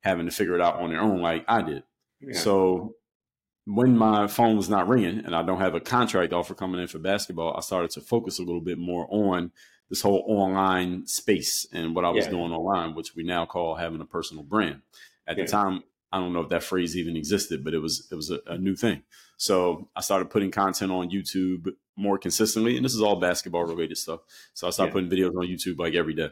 having 0.00 0.26
to 0.26 0.32
figure 0.32 0.54
it 0.54 0.60
out 0.60 0.76
on 0.76 0.90
their 0.90 1.00
own 1.00 1.20
like 1.20 1.44
I 1.46 1.62
did. 1.62 1.84
Yeah. 2.20 2.38
So 2.38 2.96
when 3.66 3.96
my 3.96 4.26
phone 4.26 4.56
was 4.56 4.68
not 4.68 4.88
ringing 4.88 5.24
and 5.24 5.36
I 5.36 5.42
don't 5.42 5.60
have 5.60 5.74
a 5.74 5.80
contract 5.80 6.32
offer 6.32 6.54
coming 6.54 6.80
in 6.80 6.88
for 6.88 6.98
basketball, 6.98 7.56
I 7.56 7.60
started 7.60 7.90
to 7.92 8.00
focus 8.00 8.38
a 8.38 8.42
little 8.42 8.60
bit 8.60 8.78
more 8.78 9.06
on 9.10 9.52
this 9.88 10.02
whole 10.02 10.24
online 10.26 11.06
space 11.06 11.66
and 11.72 11.94
what 11.94 12.04
I 12.04 12.10
was 12.10 12.24
yeah. 12.24 12.30
doing 12.30 12.52
online, 12.52 12.94
which 12.94 13.14
we 13.14 13.22
now 13.22 13.46
call 13.46 13.76
having 13.76 14.00
a 14.00 14.06
personal 14.06 14.42
brand. 14.42 14.82
At 15.26 15.36
yeah. 15.36 15.44
the 15.44 15.50
time, 15.50 15.82
I 16.10 16.18
don't 16.18 16.32
know 16.32 16.40
if 16.40 16.48
that 16.48 16.62
phrase 16.62 16.96
even 16.96 17.16
existed, 17.16 17.62
but 17.64 17.74
it 17.74 17.78
was 17.78 18.08
it 18.10 18.14
was 18.14 18.30
a, 18.30 18.40
a, 18.46 18.58
new 18.58 18.74
thing. 18.74 19.02
So 19.38 19.88
I 19.96 20.00
started 20.02 20.28
putting 20.30 20.50
content 20.50 20.92
on 20.92 21.10
YouTube 21.10 21.72
more 21.96 22.18
consistently, 22.18 22.76
and 22.76 22.84
this 22.84 22.94
is 22.94 23.00
all 23.00 23.16
basketball 23.16 23.64
related 23.64 23.96
stuff. 23.96 24.20
So 24.54 24.66
I 24.66 24.70
started 24.70 24.90
yeah. 24.90 25.00
putting 25.00 25.10
videos 25.10 25.36
on 25.36 25.46
YouTube 25.46 25.78
like 25.78 25.94
every 25.94 26.14
day. 26.14 26.30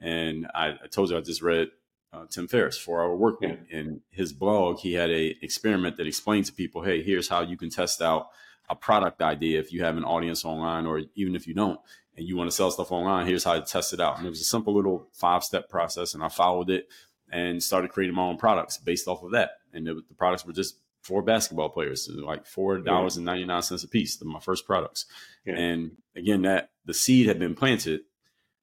And 0.00 0.48
I, 0.54 0.70
I 0.70 0.86
told 0.90 1.10
you 1.10 1.16
I 1.16 1.20
just 1.20 1.42
read 1.42 1.68
uh, 2.12 2.26
Tim 2.28 2.46
Ferriss, 2.46 2.78
Four 2.78 3.02
Hour 3.02 3.16
Work 3.16 3.40
Week. 3.40 3.58
Yeah. 3.70 3.78
In 3.78 4.00
his 4.10 4.32
blog, 4.32 4.80
he 4.80 4.94
had 4.94 5.10
a 5.10 5.36
experiment 5.42 5.96
that 5.96 6.06
explained 6.06 6.46
to 6.46 6.52
people, 6.52 6.82
hey, 6.82 7.02
here's 7.02 7.28
how 7.28 7.40
you 7.40 7.56
can 7.56 7.70
test 7.70 8.02
out 8.02 8.28
a 8.68 8.76
product 8.76 9.22
idea 9.22 9.58
if 9.58 9.72
you 9.72 9.82
have 9.82 9.96
an 9.96 10.04
audience 10.04 10.44
online, 10.44 10.86
or 10.86 11.02
even 11.14 11.34
if 11.34 11.46
you 11.46 11.54
don't, 11.54 11.80
and 12.16 12.26
you 12.26 12.36
want 12.36 12.50
to 12.50 12.56
sell 12.56 12.70
stuff 12.70 12.92
online. 12.92 13.26
Here's 13.26 13.44
how 13.44 13.54
to 13.54 13.62
test 13.62 13.92
it 13.92 14.00
out. 14.00 14.18
And 14.18 14.26
it 14.26 14.30
was 14.30 14.40
a 14.40 14.44
simple 14.44 14.74
little 14.74 15.08
five 15.12 15.42
step 15.42 15.68
process, 15.68 16.14
and 16.14 16.22
I 16.22 16.28
followed 16.28 16.70
it 16.70 16.88
and 17.30 17.62
started 17.62 17.90
creating 17.90 18.14
my 18.14 18.22
own 18.22 18.36
products 18.36 18.78
based 18.78 19.08
off 19.08 19.22
of 19.22 19.32
that. 19.32 19.52
And 19.72 19.88
it, 19.88 19.96
the 20.08 20.14
products 20.14 20.44
were 20.44 20.52
just 20.52 20.76
for 21.02 21.22
basketball 21.22 21.70
players, 21.70 22.08
like 22.14 22.46
four 22.46 22.78
dollars 22.78 23.16
and 23.16 23.26
ninety 23.26 23.44
nine 23.44 23.62
cents 23.62 23.84
a 23.84 23.88
piece. 23.88 24.22
my 24.22 24.38
first 24.40 24.66
products. 24.66 25.06
Yeah. 25.44 25.58
And 25.58 25.92
again, 26.14 26.42
that 26.42 26.70
the 26.84 26.94
seed 26.94 27.26
had 27.26 27.38
been 27.38 27.54
planted 27.54 28.02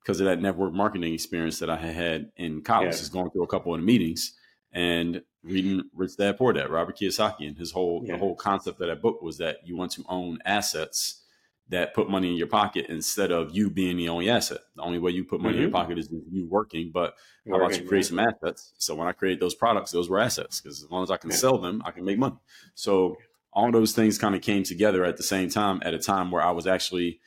because 0.02 0.20
of 0.20 0.26
that 0.26 0.42
network 0.42 0.74
marketing 0.74 1.14
experience 1.14 1.60
that 1.60 1.70
I 1.70 1.78
had 1.78 2.32
in 2.38 2.62
college, 2.62 2.86
yeah. 2.86 2.92
just 2.92 3.14
going 3.14 3.30
through 3.32 3.44
a 3.44 3.48
couple 3.48 3.74
of 3.76 3.82
meetings. 3.82 4.36
and 4.72 5.24
reading 5.42 5.82
Rich 5.96 6.18
Dad 6.18 6.38
Poor 6.38 6.54
Dad, 6.54 6.70
Robert 6.70 6.96
Kiyosaki, 6.96 7.48
and 7.48 7.58
his 7.58 7.72
whole 7.72 8.04
Yeah. 8.06 8.14
the 8.14 8.20
whole 8.20 8.36
concept 8.36 8.80
of 8.82 8.88
that 8.88 9.02
book 9.02 9.20
was 9.24 9.40
that 9.40 9.66
you 9.66 9.76
want 9.76 9.92
to 9.94 10.04
own 10.08 10.38
assets 10.46 11.24
that 11.70 11.96
put 11.96 12.08
money 12.08 12.30
in 12.30 12.36
your 12.36 12.46
pocket 12.46 12.86
instead 12.88 13.32
of 13.32 13.56
you 13.56 13.72
being 13.72 13.98
the 13.98 14.10
only 14.10 14.30
asset. 14.30 14.60
The 14.76 14.84
only 14.84 15.00
way 15.00 15.10
you 15.12 15.24
put 15.24 15.42
money 15.42 15.56
in 15.56 15.62
your 15.62 15.70
Mhm. 15.72 15.74
pocket 15.74 15.98
is 15.98 16.12
you 16.32 16.46
working. 16.48 16.92
But 16.92 17.16
how 17.50 17.56
about 17.56 17.80
you 17.80 17.88
create 17.88 18.04
yeah. 18.06 18.10
some 18.10 18.20
assets? 18.20 18.74
So 18.78 18.94
when 18.94 19.08
I 19.08 19.12
create 19.12 19.40
those 19.40 19.56
products, 19.56 19.90
those 19.92 20.08
were 20.08 20.20
assets 20.20 20.62
because 20.62 20.84
as 20.84 20.92
long 20.92 21.02
as 21.02 21.10
I 21.10 21.18
can 21.18 21.32
Yeah. 21.32 21.38
sell 21.38 21.58
them, 21.58 21.82
I 21.84 21.90
can 21.90 22.06
make 22.06 22.20
money. 22.20 22.38
So 22.76 23.18
all 23.52 23.72
those 23.72 23.94
things 23.94 24.20
kind 24.20 24.36
of 24.36 24.42
came 24.44 24.62
together 24.62 25.04
at 25.04 25.18
the 25.18 25.24
same 25.24 25.50
time 25.50 25.80
at 25.84 25.96
a 25.96 26.00
time 26.00 26.30
where 26.30 26.44
I 26.44 26.52
was 26.52 26.68
actually 26.68 27.20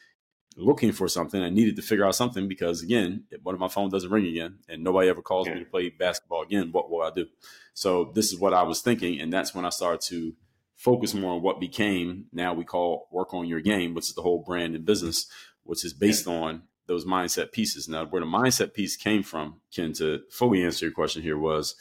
looking 0.56 0.92
for 0.92 1.08
something. 1.08 1.42
I 1.42 1.48
needed 1.50 1.76
to 1.76 1.82
figure 1.82 2.04
out 2.04 2.14
something 2.14 2.46
because 2.48 2.82
again, 2.82 3.24
if 3.30 3.42
one 3.42 3.54
of 3.54 3.60
my 3.60 3.68
phone 3.68 3.88
doesn't 3.90 4.10
ring 4.10 4.26
again 4.26 4.58
and 4.68 4.82
nobody 4.84 5.08
ever 5.08 5.22
calls 5.22 5.46
Yeah. 5.48 5.54
me 5.54 5.60
to 5.60 5.66
play 5.70 5.88
basketball 5.88 6.42
again, 6.42 6.72
what 6.72 6.90
will 6.90 7.02
I 7.02 7.10
do? 7.10 7.26
So 7.74 8.12
this 8.14 8.32
is 8.32 8.38
what 8.38 8.52
I 8.52 8.62
was 8.62 8.80
thinking, 8.80 9.20
and 9.20 9.32
that's 9.32 9.54
when 9.54 9.64
I 9.64 9.70
started 9.70 10.02
to 10.08 10.34
focus 10.76 11.14
more 11.14 11.34
on 11.34 11.42
what 11.42 11.60
became 11.60 12.26
now 12.32 12.52
we 12.52 12.64
call 12.64 13.08
work 13.12 13.32
on 13.32 13.46
your 13.46 13.60
game, 13.60 13.94
which 13.94 14.08
is 14.08 14.14
the 14.14 14.22
whole 14.22 14.42
brand 14.42 14.74
and 14.74 14.84
business, 14.84 15.26
which 15.62 15.84
is 15.84 15.94
based 15.94 16.26
on 16.26 16.62
those 16.86 17.04
mindset 17.04 17.52
pieces. 17.52 17.88
Now, 17.88 18.04
where 18.06 18.20
the 18.20 18.26
mindset 18.26 18.74
piece 18.74 18.96
came 18.96 19.22
from, 19.22 19.60
Ken, 19.74 19.92
to 19.94 20.22
fully 20.30 20.64
answer 20.64 20.84
your 20.86 20.92
question 20.92 21.22
here 21.22 21.38
was 21.38 21.76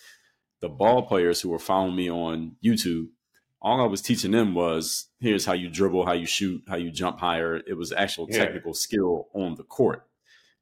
the 0.59 0.69
ball 0.69 1.01
players 1.07 1.41
who 1.41 1.49
were 1.49 1.59
following 1.59 1.95
me 1.95 2.09
on 2.09 2.55
YouTube. 2.63 3.07
All 3.61 3.79
I 3.79 3.85
was 3.85 4.01
teaching 4.01 4.31
them 4.31 4.55
was 4.55 5.07
here's 5.19 5.45
how 5.45 5.53
you 5.53 5.69
dribble, 5.69 6.05
how 6.05 6.13
you 6.13 6.25
shoot, 6.25 6.63
how 6.67 6.77
you 6.77 6.91
jump 6.91 7.19
higher. 7.19 7.57
It 7.57 7.77
was 7.77 7.91
actual 7.91 8.27
Yeah. 8.29 8.45
technical 8.45 8.73
skill 8.73 9.29
on 9.33 9.55
the 9.55 9.63
court. 9.63 10.07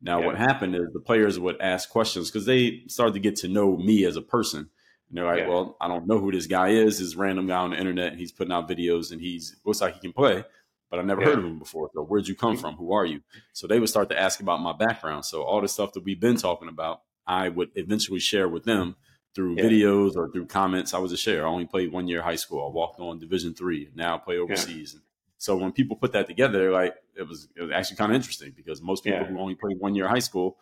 Now, 0.01 0.19
Yeah. 0.19 0.27
what 0.27 0.37
happened 0.37 0.75
is 0.75 0.91
the 0.93 0.99
players 0.99 1.39
would 1.39 1.59
ask 1.61 1.89
questions 1.89 2.29
because 2.29 2.45
they 2.45 2.83
started 2.87 3.13
to 3.13 3.19
get 3.19 3.35
to 3.37 3.47
know 3.47 3.77
me 3.77 4.05
as 4.05 4.15
a 4.15 4.21
person. 4.21 4.69
And 5.09 5.17
they're 5.17 5.25
like, 5.25 5.39
Yeah. 5.39 5.47
well, 5.47 5.77
I 5.81 5.87
don't 5.87 6.07
know 6.07 6.19
who 6.19 6.31
this 6.31 6.45
guy 6.45 6.69
is. 6.69 6.99
This 6.99 7.15
random 7.15 7.47
guy 7.47 7.57
on 7.57 7.71
the 7.71 7.77
internet. 7.77 8.15
He's 8.15 8.31
putting 8.31 8.53
out 8.53 8.69
videos 8.69 9.11
and 9.11 9.21
he's 9.21 9.55
looks 9.65 9.81
like 9.81 9.95
he 9.95 9.99
can 9.99 10.13
play, 10.13 10.43
but 10.89 10.99
I've 10.99 11.05
never 11.05 11.23
heard 11.23 11.39
of 11.39 11.45
him 11.45 11.59
before. 11.59 11.89
So 11.93 12.03
where'd 12.03 12.27
you 12.27 12.35
come 12.35 12.53
mm-hmm. 12.53 12.61
from? 12.61 12.75
Who 12.75 12.91
are 12.91 13.05
you? 13.05 13.21
So 13.53 13.65
they 13.65 13.79
would 13.79 13.89
start 13.89 14.09
to 14.09 14.19
ask 14.19 14.39
about 14.39 14.61
my 14.61 14.73
background. 14.73 15.25
So 15.25 15.43
all 15.43 15.61
the 15.61 15.67
stuff 15.67 15.93
that 15.93 16.03
we've 16.03 16.19
been 16.19 16.37
talking 16.37 16.67
about, 16.67 17.01
I 17.25 17.49
would 17.49 17.71
eventually 17.75 18.19
share 18.19 18.47
with 18.47 18.65
them 18.65 18.95
through 19.39 19.55
Yeah. 19.55 19.63
videos 19.63 20.17
or 20.17 20.29
through 20.29 20.47
comments. 20.47 20.93
I 20.93 20.99
was 20.99 21.13
a 21.13 21.17
share. 21.17 21.45
I 21.47 21.49
only 21.49 21.65
played 21.65 21.93
one 21.93 22.07
year 22.09 22.21
high 22.21 22.35
school. 22.35 22.67
I 22.67 22.73
walked 22.73 22.99
on 22.99 23.19
Division 23.19 23.53
three. 23.53 23.89
Now 23.95 24.15
I 24.15 24.17
play 24.17 24.37
overseas. 24.37 24.99
So 25.37 25.55
when 25.55 25.71
people 25.71 25.95
put 25.95 26.11
that 26.11 26.27
together, 26.27 26.59
they're 26.59 26.71
like 26.73 26.95
it 27.15 27.23
was 27.25 27.47
it 27.55 27.61
was 27.61 27.71
actually 27.71 27.95
kind 27.95 28.11
of 28.11 28.15
interesting 28.17 28.51
because 28.55 28.81
most 28.81 29.05
people 29.05 29.21
Yeah. 29.21 29.27
who 29.27 29.39
only 29.39 29.55
play 29.55 29.73
one 29.79 29.95
year 29.95 30.09
high 30.09 30.19
school 30.19 30.57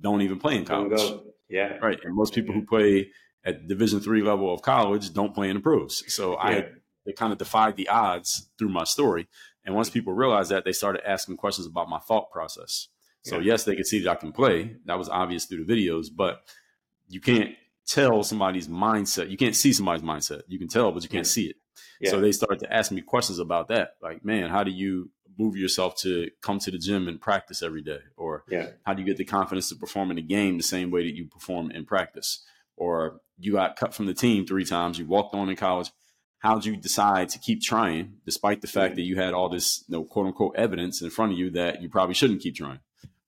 don't 0.00 0.22
even 0.22 0.38
play 0.38 0.56
in 0.56 0.64
college. 0.64 1.00
Yeah. 1.48 1.78
Right. 1.78 1.98
And 2.04 2.14
most 2.14 2.32
people 2.32 2.54
who 2.54 2.64
play 2.64 3.10
at 3.44 3.66
division 3.66 3.98
three 3.98 4.22
level 4.22 4.54
of 4.54 4.62
college 4.62 5.12
don't 5.12 5.34
play 5.34 5.48
in 5.50 5.56
the 5.56 5.60
pros. 5.62 6.04
So 6.14 6.32
Yeah. 6.34 6.38
I 6.50 6.68
they 7.04 7.12
kind 7.12 7.32
of 7.32 7.38
defied 7.38 7.74
the 7.76 7.88
odds 7.88 8.48
through 8.56 8.68
my 8.68 8.84
story. 8.84 9.26
And 9.64 9.74
once 9.74 9.90
people 9.90 10.12
realized 10.12 10.50
that, 10.52 10.64
they 10.64 10.72
started 10.72 11.02
asking 11.14 11.36
questions 11.38 11.66
about 11.66 11.88
my 11.88 11.98
thought 11.98 12.30
process. 12.30 12.86
So 13.22 13.36
Yeah. 13.36 13.42
yes, 13.50 13.64
they 13.64 13.74
could 13.74 13.86
see 13.86 13.98
that 14.04 14.10
I 14.10 14.14
can 14.14 14.30
play. 14.32 14.76
That 14.84 14.98
was 14.98 15.08
obvious 15.08 15.46
through 15.46 15.64
the 15.64 15.74
videos, 15.74 16.06
but 16.14 16.44
you 17.08 17.20
can't 17.20 17.56
tell 17.90 18.22
somebody's 18.22 18.68
mindset. 18.68 19.30
You 19.30 19.36
can't 19.36 19.56
see 19.56 19.72
somebody's 19.72 20.02
mindset. 20.02 20.42
You 20.46 20.58
can 20.58 20.68
tell, 20.68 20.92
but 20.92 21.02
you 21.02 21.08
can't 21.08 21.26
see 21.26 21.46
it. 21.46 21.56
Yeah. 22.00 22.10
So 22.10 22.20
they 22.20 22.32
started 22.32 22.60
to 22.60 22.72
ask 22.72 22.92
me 22.92 23.00
questions 23.00 23.38
about 23.38 23.68
that. 23.68 23.96
Like, 24.00 24.24
man, 24.24 24.48
how 24.48 24.62
do 24.62 24.70
you 24.70 25.10
move 25.38 25.56
yourself 25.56 25.96
to 25.96 26.30
come 26.40 26.58
to 26.60 26.70
the 26.70 26.78
gym 26.78 27.08
and 27.08 27.20
practice 27.20 27.62
every 27.62 27.82
day? 27.82 28.00
Or 28.16 28.44
yeah. 28.48 28.70
how 28.84 28.94
do 28.94 29.02
you 29.02 29.06
get 29.06 29.16
the 29.16 29.24
confidence 29.24 29.68
to 29.70 29.74
perform 29.74 30.10
in 30.10 30.16
the 30.16 30.22
game 30.22 30.56
the 30.56 30.62
same 30.62 30.90
way 30.90 31.04
that 31.04 31.16
you 31.16 31.26
perform 31.26 31.70
in 31.70 31.84
practice? 31.84 32.44
Or 32.76 33.20
you 33.38 33.52
got 33.52 33.76
cut 33.76 33.94
from 33.94 34.06
the 34.06 34.14
team 34.14 34.46
three 34.46 34.64
times, 34.64 34.98
you 34.98 35.06
walked 35.06 35.34
on 35.34 35.48
in 35.48 35.56
college. 35.56 35.90
How'd 36.38 36.64
you 36.64 36.76
decide 36.76 37.28
to 37.30 37.38
keep 37.38 37.60
trying 37.60 38.14
despite 38.24 38.62
the 38.62 38.66
fact 38.66 38.92
Yeah. 38.92 38.96
that 38.96 39.02
you 39.02 39.16
had 39.16 39.34
all 39.34 39.50
this, 39.50 39.84
you 39.88 39.96
know, 39.96 40.04
quote 40.04 40.26
unquote 40.26 40.56
evidence 40.56 41.02
in 41.02 41.10
front 41.10 41.32
of 41.32 41.38
you 41.38 41.50
that 41.50 41.82
you 41.82 41.90
probably 41.90 42.14
shouldn't 42.14 42.40
keep 42.40 42.54
trying? 42.56 42.80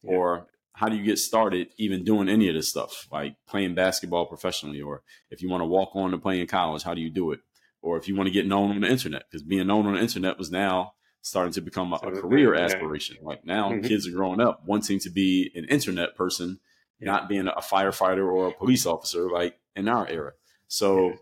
Or 0.03 0.47
how 0.83 0.89
do 0.89 0.97
you 0.97 1.05
get 1.05 1.17
started 1.17 1.69
even 1.79 2.03
doing 2.03 2.29
any 2.29 2.49
of 2.49 2.57
this 2.57 2.69
stuff, 2.69 3.07
like 3.13 3.37
playing 3.47 3.73
basketball 3.73 4.27
professionally? 4.27 4.81
Or 4.83 5.03
if 5.31 5.41
you 5.41 5.49
want 5.49 5.61
to 5.61 5.65
walk 5.65 5.95
on 5.95 6.11
to 6.11 6.19
play 6.19 6.41
in 6.41 6.49
college, 6.49 6.83
how 6.83 6.93
do 6.93 7.01
you 7.01 7.09
do 7.09 7.31
it? 7.31 7.39
Or 7.83 7.97
if 7.99 8.09
you 8.09 8.17
want 8.17 8.27
to 8.27 8.33
get 8.33 8.49
known 8.49 8.73
on 8.73 8.81
the 8.81 8.89
internet, 8.89 9.23
because 9.31 9.45
being 9.45 9.69
known 9.69 9.87
on 9.87 9.95
the 9.95 10.01
internet 10.01 10.39
was 10.39 10.51
now 10.51 10.95
starting 11.21 11.53
to 11.53 11.61
become 11.61 11.93
a, 11.93 11.97
a 11.99 12.11
career 12.11 12.57
yeah. 12.57 12.63
aspiration. 12.63 13.17
Like 13.23 13.45
now 13.45 13.71
Mhm. 13.71 13.87
kids 13.87 14.09
are 14.09 14.11
growing 14.11 14.41
up 14.41 14.65
wanting 14.67 14.99
to 14.99 15.11
be 15.11 15.53
an 15.55 15.67
internet 15.67 16.17
person, 16.17 16.59
Yeah. 16.99 17.13
not 17.13 17.29
being 17.29 17.47
a 17.47 17.61
firefighter 17.61 18.27
or 18.27 18.49
a 18.49 18.53
police 18.53 18.85
officer 18.85 19.31
like 19.31 19.61
in 19.77 19.87
our 19.87 20.09
era. 20.09 20.33
So 20.67 21.15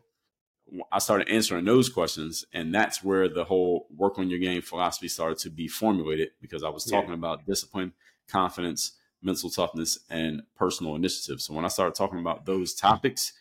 I 0.90 1.00
started 1.00 1.28
answering 1.28 1.66
those 1.66 1.90
questions, 1.90 2.46
and 2.54 2.74
that's 2.74 3.04
where 3.04 3.28
the 3.28 3.44
whole 3.44 3.88
work 3.94 4.18
on 4.18 4.30
your 4.30 4.38
game 4.38 4.62
philosophy 4.62 5.08
started 5.08 5.36
to 5.40 5.50
be 5.50 5.68
formulated 5.68 6.30
because 6.40 6.62
I 6.62 6.70
was 6.70 6.90
Yeah. 6.90 6.98
talking 6.98 7.12
about 7.12 7.44
discipline, 7.44 7.92
confidence, 8.26 8.96
mental 9.22 9.50
toughness, 9.50 9.98
and 10.08 10.42
personal 10.56 10.94
initiative. 10.94 11.40
So 11.40 11.54
when 11.54 11.64
I 11.64 11.68
started 11.68 11.94
talking 11.94 12.18
about 12.20 12.46
those 12.46 12.74
topics, 12.74 13.32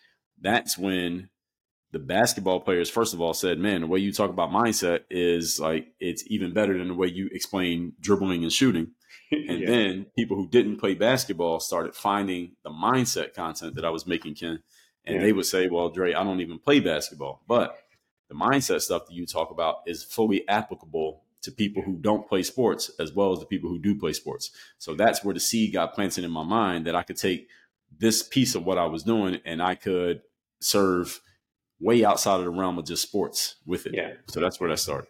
that's 0.42 0.78
when 0.78 1.30
the 1.92 2.00
basketball 2.00 2.60
players, 2.60 2.90
first 2.90 3.14
of 3.14 3.22
all, 3.22 3.34
said, 3.34 3.58
Man, 3.60 3.82
the 3.82 3.88
way 3.88 4.00
you 4.00 4.12
talk 4.14 4.30
about 4.30 4.52
mindset 4.52 5.02
is 5.10 5.60
like 5.60 5.88
it's 6.00 6.24
even 6.28 6.54
better 6.54 6.78
than 6.78 6.88
the 6.90 6.94
way 6.94 7.08
you 7.08 7.30
explain 7.32 7.94
dribbling 8.00 8.44
and 8.44 8.54
shooting. 8.54 8.92
And 9.32 9.60
yeah. 9.60 9.68
then 9.68 10.06
people 10.18 10.38
who 10.38 10.48
didn't 10.48 10.78
play 10.78 10.96
basketball 10.96 11.60
started 11.60 11.94
finding 11.94 12.56
the 12.64 12.72
mindset 12.72 13.36
content 13.36 13.76
that 13.76 13.86
I 13.86 13.92
was 13.92 14.08
making, 14.08 14.34
Ken. 14.34 14.64
And 15.06 15.18
Yeah. 15.18 15.22
they 15.22 15.34
would 15.34 15.46
say, 15.46 15.68
Well, 15.68 15.90
Dre, 15.90 16.14
I 16.14 16.24
don't 16.24 16.42
even 16.42 16.58
play 16.58 16.80
basketball. 16.80 17.44
But 17.48 17.78
the 18.28 18.36
mindset 18.36 18.82
stuff 18.82 19.06
that 19.08 19.14
you 19.14 19.28
talk 19.28 19.52
about 19.52 19.78
is 19.86 20.04
fully 20.04 20.48
applicable 20.48 21.24
to 21.42 21.52
people 21.52 21.82
who 21.82 21.98
don't 21.98 22.28
play 22.28 22.44
sports 22.44 22.92
as 23.00 23.14
well 23.14 23.32
as 23.32 23.40
the 23.40 23.46
people 23.46 23.70
who 23.70 23.80
do 23.80 23.96
play 23.96 24.14
sports. 24.14 24.52
So 24.78 24.94
that's 24.94 25.24
where 25.24 25.34
the 25.34 25.40
seed 25.40 25.74
got 25.74 25.94
planted 25.94 26.24
in 26.24 26.32
my 26.32 26.44
mind 26.44 26.86
that 26.86 26.96
I 26.96 27.04
could 27.04 27.18
take 27.18 27.48
this 27.98 28.22
piece 28.22 28.56
of 28.56 28.66
what 28.66 28.78
I 28.78 28.86
was 28.86 29.04
doing 29.04 29.40
and 29.46 29.62
I 29.62 29.76
could 29.76 30.22
serve 30.60 31.22
way 31.80 32.04
outside 32.04 32.40
of 32.40 32.44
the 32.44 32.50
realm 32.50 32.78
of 32.78 32.86
just 32.86 33.02
sports 33.02 33.56
with 33.66 33.86
it. 33.86 33.94
Yeah. 33.96 34.14
So 34.28 34.40
that's 34.40 34.60
where 34.60 34.70
that 34.70 34.80
started. 34.80 35.10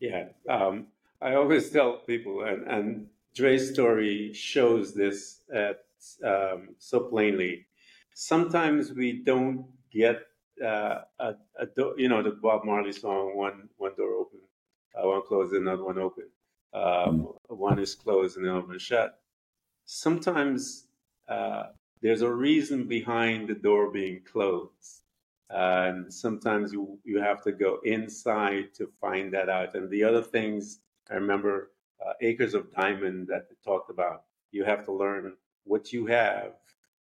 Yeah, 0.00 0.28
um, 0.48 0.88
I 1.22 1.34
always 1.34 1.70
tell 1.70 1.98
people, 1.98 2.42
and, 2.42 2.66
and 2.66 3.06
Dre's 3.34 3.72
story 3.72 4.32
shows 4.34 4.92
this 4.92 5.40
at, 5.54 5.84
um, 6.22 6.74
so 6.78 7.00
plainly. 7.00 7.66
Sometimes 8.12 8.92
we 8.92 9.22
don't 9.24 9.66
get 9.90 10.26
uh, 10.62 11.02
a, 11.18 11.34
a 11.58 11.66
do- 11.74 11.94
you 11.96 12.08
know 12.08 12.22
the 12.22 12.30
Bob 12.30 12.64
Marley 12.64 12.92
song 12.92 13.36
"One 13.36 13.68
One 13.76 13.92
Door 13.96 14.14
Open, 14.14 14.40
uh, 14.94 15.06
One 15.08 15.22
Closed, 15.22 15.52
and 15.54 15.66
Another 15.68 15.84
One 15.84 15.98
Open." 15.98 16.28
Um, 16.72 17.34
One 17.48 17.78
is 17.78 17.94
closed 17.94 18.36
and 18.36 18.46
the 18.46 18.50
other 18.56 18.66
one 18.66 18.78
shut. 18.78 19.20
Sometimes 19.86 20.88
uh, 21.28 21.64
there's 22.02 22.22
a 22.22 22.32
reason 22.32 22.88
behind 22.88 23.48
the 23.48 23.54
door 23.54 23.90
being 23.90 24.22
closed 24.24 25.02
and 25.50 26.12
sometimes 26.12 26.72
you 26.72 26.98
you 27.04 27.20
have 27.20 27.42
to 27.42 27.52
go 27.52 27.80
inside 27.84 28.74
to 28.74 28.90
find 29.00 29.32
that 29.34 29.48
out. 29.48 29.74
And 29.74 29.90
the 29.90 30.04
other 30.04 30.22
things 30.22 30.80
I 31.10 31.14
remember, 31.14 31.72
uh, 32.04 32.14
Acres 32.20 32.54
of 32.54 32.72
Diamond 32.72 33.28
that 33.28 33.48
they 33.48 33.56
talked 33.64 33.90
about. 33.90 34.24
You 34.50 34.64
have 34.64 34.84
to 34.86 34.92
learn 34.92 35.34
what 35.64 35.92
you 35.92 36.06
have 36.06 36.54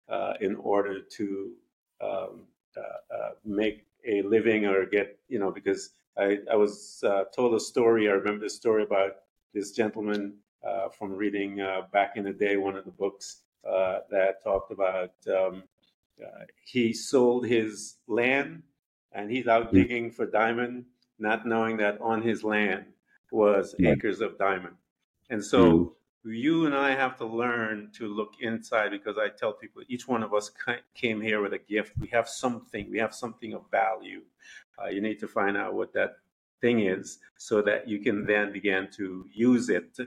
uh, 0.10 0.34
in 0.42 0.56
order 0.56 1.02
to 1.02 1.54
um, 2.02 2.48
uh, 2.78 3.16
uh, 3.16 3.32
make 3.46 3.86
a 4.06 4.22
living 4.24 4.66
or 4.66 4.86
get 4.86 5.20
you 5.30 5.40
know 5.40 5.52
because 5.52 5.92
I 6.18 6.40
I 6.52 6.56
was 6.56 7.04
uh, 7.04 7.26
told 7.36 7.56
a 7.56 7.60
story. 7.60 8.10
I 8.10 8.14
remember 8.14 8.46
the 8.46 8.50
story 8.50 8.84
about 8.84 9.14
this 9.54 9.72
gentleman 9.72 10.40
uh, 10.64 10.90
from 10.90 11.14
reading 11.14 11.62
uh, 11.62 11.84
back 11.92 12.18
in 12.18 12.24
the 12.24 12.34
day 12.34 12.58
one 12.58 12.76
of 12.76 12.86
the 12.86 12.92
books 12.92 13.44
uh, 13.68 14.02
that 14.10 14.44
talked 14.44 14.72
about. 14.72 15.14
Um, 15.28 15.64
uh, 16.24 16.46
he 16.66 16.94
sold 16.94 17.46
his 17.48 17.98
land 18.08 18.64
and 19.12 19.32
he's 19.32 19.48
out 19.48 19.74
Mm. 19.74 19.74
digging 19.74 20.12
for 20.12 20.26
diamond, 20.26 20.86
not 21.20 21.46
knowing 21.46 21.78
that 21.78 22.00
on 22.02 22.22
his 22.22 22.44
land 22.44 22.94
was 23.32 23.76
acres 23.84 24.22
of 24.22 24.38
diamond. 24.38 24.78
And 25.30 25.44
so 25.44 25.62
Mm. 25.62 25.96
You 26.26 26.66
and 26.66 26.76
I 26.76 26.96
have 26.96 27.18
to 27.18 27.26
learn 27.26 27.90
to 27.98 28.08
look 28.08 28.34
inside 28.40 28.92
because 28.92 29.18
I 29.18 29.30
tell 29.30 29.54
people 29.54 29.82
each 29.88 30.08
one 30.08 30.24
of 30.24 30.34
us 30.34 30.52
came 30.96 31.20
here 31.20 31.42
with 31.42 31.54
a 31.54 31.60
gift. 31.60 31.94
We 32.00 32.08
have 32.08 32.30
something, 32.30 32.90
we 32.90 32.98
have 33.00 33.14
something 33.14 33.54
of 33.54 33.70
value. 33.70 34.22
Uh, 34.82 34.88
you 34.88 35.02
need 35.02 35.20
to 35.20 35.28
find 35.28 35.58
out 35.58 35.74
what 35.74 35.94
that 35.94 36.16
thing 36.62 36.82
is 36.82 37.20
so 37.38 37.62
that 37.64 37.88
you 37.88 38.00
can 38.00 38.26
then 38.26 38.54
begin 38.54 38.88
to 38.96 39.26
use 39.34 39.70
it 39.70 39.98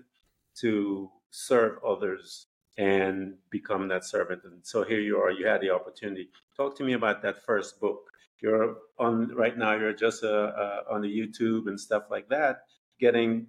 to 0.56 1.10
serve 1.30 1.78
others 1.84 2.46
and 2.78 3.34
become 3.50 3.88
that 3.88 4.04
servant. 4.04 4.42
And 4.44 4.60
so 4.62 4.84
here 4.84 5.00
you 5.00 5.18
are, 5.18 5.30
you 5.30 5.46
had 5.46 5.60
the 5.60 5.70
opportunity. 5.70 6.30
Talk 6.56 6.76
to 6.78 6.84
me 6.84 6.94
about 6.94 7.22
that 7.22 7.44
first 7.44 7.78
book. 7.78 8.10
You're 8.40 8.76
on 8.98 9.34
right 9.34 9.56
now, 9.56 9.74
you're 9.76 9.94
just 9.94 10.24
uh, 10.24 10.26
uh, 10.28 10.80
on 10.90 11.00
the 11.02 11.08
YouTube 11.08 11.68
and 11.68 11.80
stuff 11.80 12.04
like 12.10 12.28
that, 12.28 12.64
getting 12.98 13.46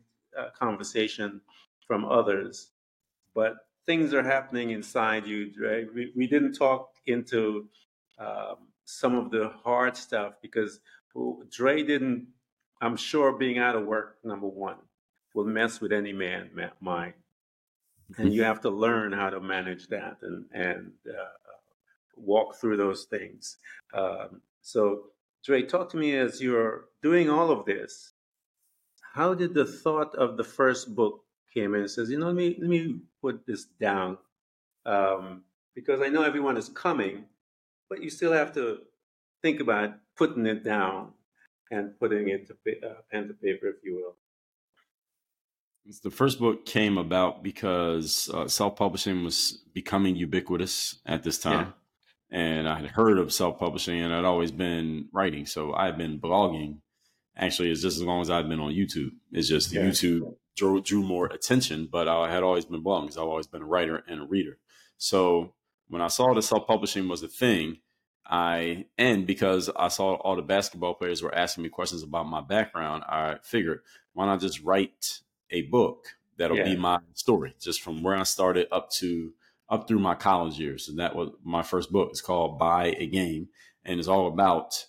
conversation 0.57 1.41
from 1.87 2.05
others. 2.05 2.71
But 3.33 3.55
things 3.85 4.13
are 4.13 4.23
happening 4.23 4.71
inside 4.71 5.25
you. 5.25 5.51
Right? 5.59 5.87
We, 5.93 6.11
we 6.15 6.27
didn't 6.27 6.53
talk 6.53 6.91
into 7.07 7.67
um, 8.19 8.57
some 8.85 9.15
of 9.15 9.31
the 9.31 9.51
hard 9.63 9.97
stuff 9.97 10.33
because 10.41 10.79
Dre 11.49 11.83
didn't. 11.83 12.27
I'm 12.79 12.97
sure 12.97 13.31
being 13.31 13.57
out 13.57 13.75
of 13.75 13.85
work, 13.85 14.17
number 14.23 14.47
one, 14.47 14.75
will 15.33 15.45
mess 15.45 15.81
with 15.81 15.91
any 15.91 16.13
man 16.13 16.51
mind, 16.79 17.13
and 18.17 18.31
you 18.31 18.43
have 18.43 18.61
to 18.61 18.69
learn 18.69 19.13
how 19.13 19.31
to 19.31 19.39
manage 19.39 19.87
that 19.87 20.17
and 20.21 20.45
and 20.51 20.91
uh, 21.09 21.37
walk 22.15 22.55
through 22.55 22.77
those 22.77 23.05
things. 23.05 23.57
Um, 23.93 24.41
so, 24.61 25.05
Dre, 25.43 25.63
talk 25.63 25.89
to 25.91 25.97
me 25.97 26.15
as 26.15 26.41
you're 26.41 26.85
doing 27.01 27.29
all 27.29 27.51
of 27.51 27.65
this. 27.65 28.13
How 29.13 29.33
did 29.33 29.53
the 29.53 29.65
thought 29.65 30.13
of 30.15 30.37
the 30.37 30.43
first 30.43 30.93
book 30.95 31.23
came 31.53 31.73
in 31.73 31.81
and 31.81 31.91
says, 31.91 32.09
you 32.09 32.19
know, 32.19 32.27
let 32.27 32.35
me 32.35 32.57
let 32.59 32.69
me 32.69 32.99
put 33.21 33.45
this 33.45 33.65
down 33.79 34.17
um, 34.85 35.43
because 35.75 36.01
I 36.01 36.07
know 36.07 36.23
everyone 36.23 36.57
is 36.57 36.69
coming, 36.69 37.25
but 37.89 38.01
you 38.01 38.09
still 38.09 38.33
have 38.33 38.53
to 38.53 38.79
think 39.41 39.59
about 39.59 39.91
putting 40.15 40.45
it 40.45 40.63
down 40.63 41.13
and 41.71 41.97
putting 41.99 42.29
it 42.29 42.47
to 42.47 42.53
uh, 42.87 42.93
pen 43.11 43.27
to 43.27 43.33
paper, 43.33 43.67
if 43.67 43.75
you 43.83 43.95
will. 43.95 44.15
The 46.03 46.11
first 46.11 46.39
book 46.39 46.65
came 46.65 46.97
about 46.97 47.43
because 47.43 48.29
uh, 48.33 48.47
self 48.47 48.75
publishing 48.75 49.23
was 49.23 49.63
becoming 49.73 50.15
ubiquitous 50.15 50.99
at 51.05 51.23
this 51.23 51.37
time. 51.37 51.73
Yeah. 52.31 52.39
And 52.39 52.67
I 52.67 52.81
had 52.81 52.87
heard 52.87 53.17
of 53.17 53.31
self 53.31 53.57
publishing 53.57 54.01
and 54.01 54.13
I'd 54.13 54.25
always 54.25 54.51
been 54.51 55.07
writing. 55.13 55.45
So 55.45 55.73
I 55.73 55.85
had 55.85 55.97
been 55.97 56.19
blogging 56.19 56.79
actually 57.37 57.71
it's 57.71 57.81
just 57.81 57.97
as 57.97 58.03
long 58.03 58.21
as 58.21 58.29
I've 58.29 58.49
been 58.49 58.59
on 58.59 58.73
YouTube. 58.73 59.11
It's 59.31 59.47
just 59.47 59.73
yeah. 59.73 59.81
YouTube 59.81 60.35
drew, 60.55 60.81
drew 60.81 61.03
more 61.03 61.27
attention, 61.27 61.87
but 61.89 62.07
I 62.07 62.31
had 62.31 62.43
always 62.43 62.65
been 62.65 62.83
blogging 62.83 63.03
because 63.03 63.17
I've 63.17 63.23
always 63.23 63.47
been 63.47 63.61
a 63.61 63.67
writer 63.67 64.03
and 64.07 64.21
a 64.21 64.25
reader. 64.25 64.57
So 64.97 65.53
when 65.87 66.01
I 66.01 66.07
saw 66.07 66.33
that 66.33 66.41
self 66.41 66.67
publishing 66.67 67.07
was 67.07 67.23
a 67.23 67.27
thing, 67.27 67.77
I 68.25 68.87
and 68.97 69.25
because 69.25 69.69
I 69.75 69.87
saw 69.87 70.15
all 70.15 70.35
the 70.35 70.41
basketball 70.41 70.95
players 70.95 71.23
were 71.23 71.33
asking 71.33 71.63
me 71.63 71.69
questions 71.69 72.03
about 72.03 72.25
my 72.25 72.41
background, 72.41 73.03
I 73.07 73.37
figured 73.41 73.81
why 74.13 74.25
not 74.25 74.41
just 74.41 74.61
write 74.63 75.21
a 75.49 75.61
book 75.63 76.07
that'll 76.37 76.57
yeah. 76.57 76.65
be 76.65 76.75
my 76.75 76.97
story, 77.13 77.55
just 77.61 77.81
from 77.81 78.03
where 78.03 78.17
I 78.17 78.23
started 78.23 78.67
up 78.71 78.89
to 78.93 79.33
up 79.69 79.87
through 79.87 79.99
my 79.99 80.15
college 80.15 80.59
years. 80.59 80.89
And 80.89 80.99
that 80.99 81.15
was 81.15 81.29
my 81.43 81.63
first 81.63 81.91
book. 81.91 82.09
It's 82.11 82.21
called 82.21 82.59
Buy 82.59 82.95
a 82.97 83.07
Game, 83.07 83.47
and 83.85 83.99
it's 83.99 84.09
all 84.09 84.27
about 84.27 84.87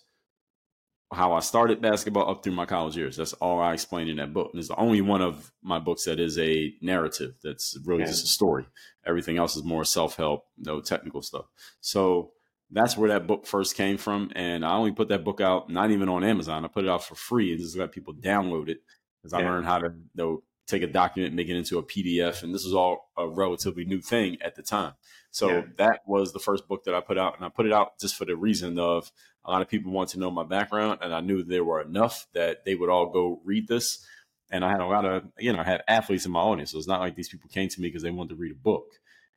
how 1.11 1.33
I 1.33 1.39
started 1.39 1.81
basketball 1.81 2.29
up 2.29 2.43
through 2.43 2.53
my 2.53 2.65
college 2.65 2.95
years. 2.95 3.17
That's 3.17 3.33
all 3.33 3.59
I 3.59 3.73
explained 3.73 4.09
in 4.09 4.17
that 4.17 4.33
book. 4.33 4.51
And 4.51 4.59
it's 4.59 4.67
the 4.67 4.75
only 4.75 5.01
one 5.01 5.21
of 5.21 5.51
my 5.63 5.79
books 5.79 6.05
that 6.05 6.19
is 6.19 6.37
a 6.37 6.73
narrative 6.81 7.33
that's 7.43 7.77
really 7.83 8.03
just 8.05 8.23
a 8.23 8.27
story. 8.27 8.67
Everything 9.05 9.37
else 9.37 9.55
is 9.55 9.63
more 9.63 9.83
self 9.83 10.17
help, 10.17 10.45
no 10.57 10.81
technical 10.81 11.21
stuff. 11.23 11.45
So 11.81 12.31
that's 12.69 12.95
where 12.95 13.09
that 13.09 13.25
book 13.25 13.47
first 13.47 13.75
came 13.75 13.97
from. 13.97 14.31
And 14.35 14.63
I 14.63 14.73
only 14.73 14.91
put 14.91 15.09
that 15.09 15.23
book 15.23 15.41
out, 15.41 15.69
not 15.69 15.89
even 15.89 16.09
on 16.09 16.23
Amazon. 16.23 16.63
I 16.63 16.67
put 16.67 16.85
it 16.85 16.89
out 16.89 17.03
for 17.03 17.15
free 17.15 17.51
and 17.51 17.59
just 17.59 17.75
let 17.75 17.91
people 17.91 18.13
download 18.13 18.69
it 18.69 18.81
because 19.21 19.33
I 19.33 19.39
learned 19.41 19.65
how 19.65 19.79
to 19.79 19.87
you 19.87 20.03
know, 20.15 20.43
take 20.69 20.83
a 20.83 20.87
document, 20.87 21.33
make 21.33 21.49
it 21.49 21.57
into 21.57 21.79
a 21.79 21.83
PDF. 21.83 22.43
And 22.43 22.53
this 22.53 22.63
was 22.63 22.73
all 22.73 23.09
a 23.17 23.27
relatively 23.27 23.85
new 23.85 24.01
thing 24.01 24.37
at 24.41 24.55
the 24.55 24.61
time. 24.61 24.93
So 25.31 25.49
yeah. 25.49 25.61
that 25.77 26.01
was 26.05 26.31
the 26.31 26.39
first 26.39 26.67
book 26.67 26.83
that 26.85 26.93
I 26.93 27.01
put 27.01 27.17
out. 27.17 27.35
And 27.35 27.45
I 27.45 27.49
put 27.49 27.65
it 27.65 27.73
out 27.73 27.99
just 27.99 28.15
for 28.15 28.25
the 28.25 28.35
reason 28.35 28.77
of 28.79 29.11
a 29.45 29.51
lot 29.51 29.61
of 29.61 29.67
people 29.67 29.91
want 29.91 30.09
to 30.09 30.19
know 30.19 30.31
my 30.31 30.43
background. 30.43 30.99
And 31.01 31.13
I 31.13 31.21
knew 31.21 31.43
there 31.43 31.63
were 31.63 31.81
enough 31.81 32.27
that 32.33 32.65
they 32.65 32.75
would 32.75 32.89
all 32.89 33.07
go 33.07 33.41
read 33.43 33.67
this. 33.67 34.05
And 34.51 34.63
I 34.63 34.71
had 34.71 34.81
a 34.81 34.85
lot 34.85 35.05
of, 35.05 35.23
you 35.37 35.53
know, 35.53 35.59
I 35.59 35.63
had 35.63 35.83
athletes 35.87 36.25
in 36.25 36.31
my 36.31 36.39
audience. 36.39 36.71
So 36.71 36.77
it's 36.77 36.87
not 36.87 37.01
like 37.01 37.15
these 37.15 37.29
people 37.29 37.49
came 37.49 37.69
to 37.69 37.81
me 37.81 37.87
because 37.87 38.03
they 38.03 38.11
wanted 38.11 38.29
to 38.29 38.35
read 38.35 38.51
a 38.51 38.55
book. 38.55 38.85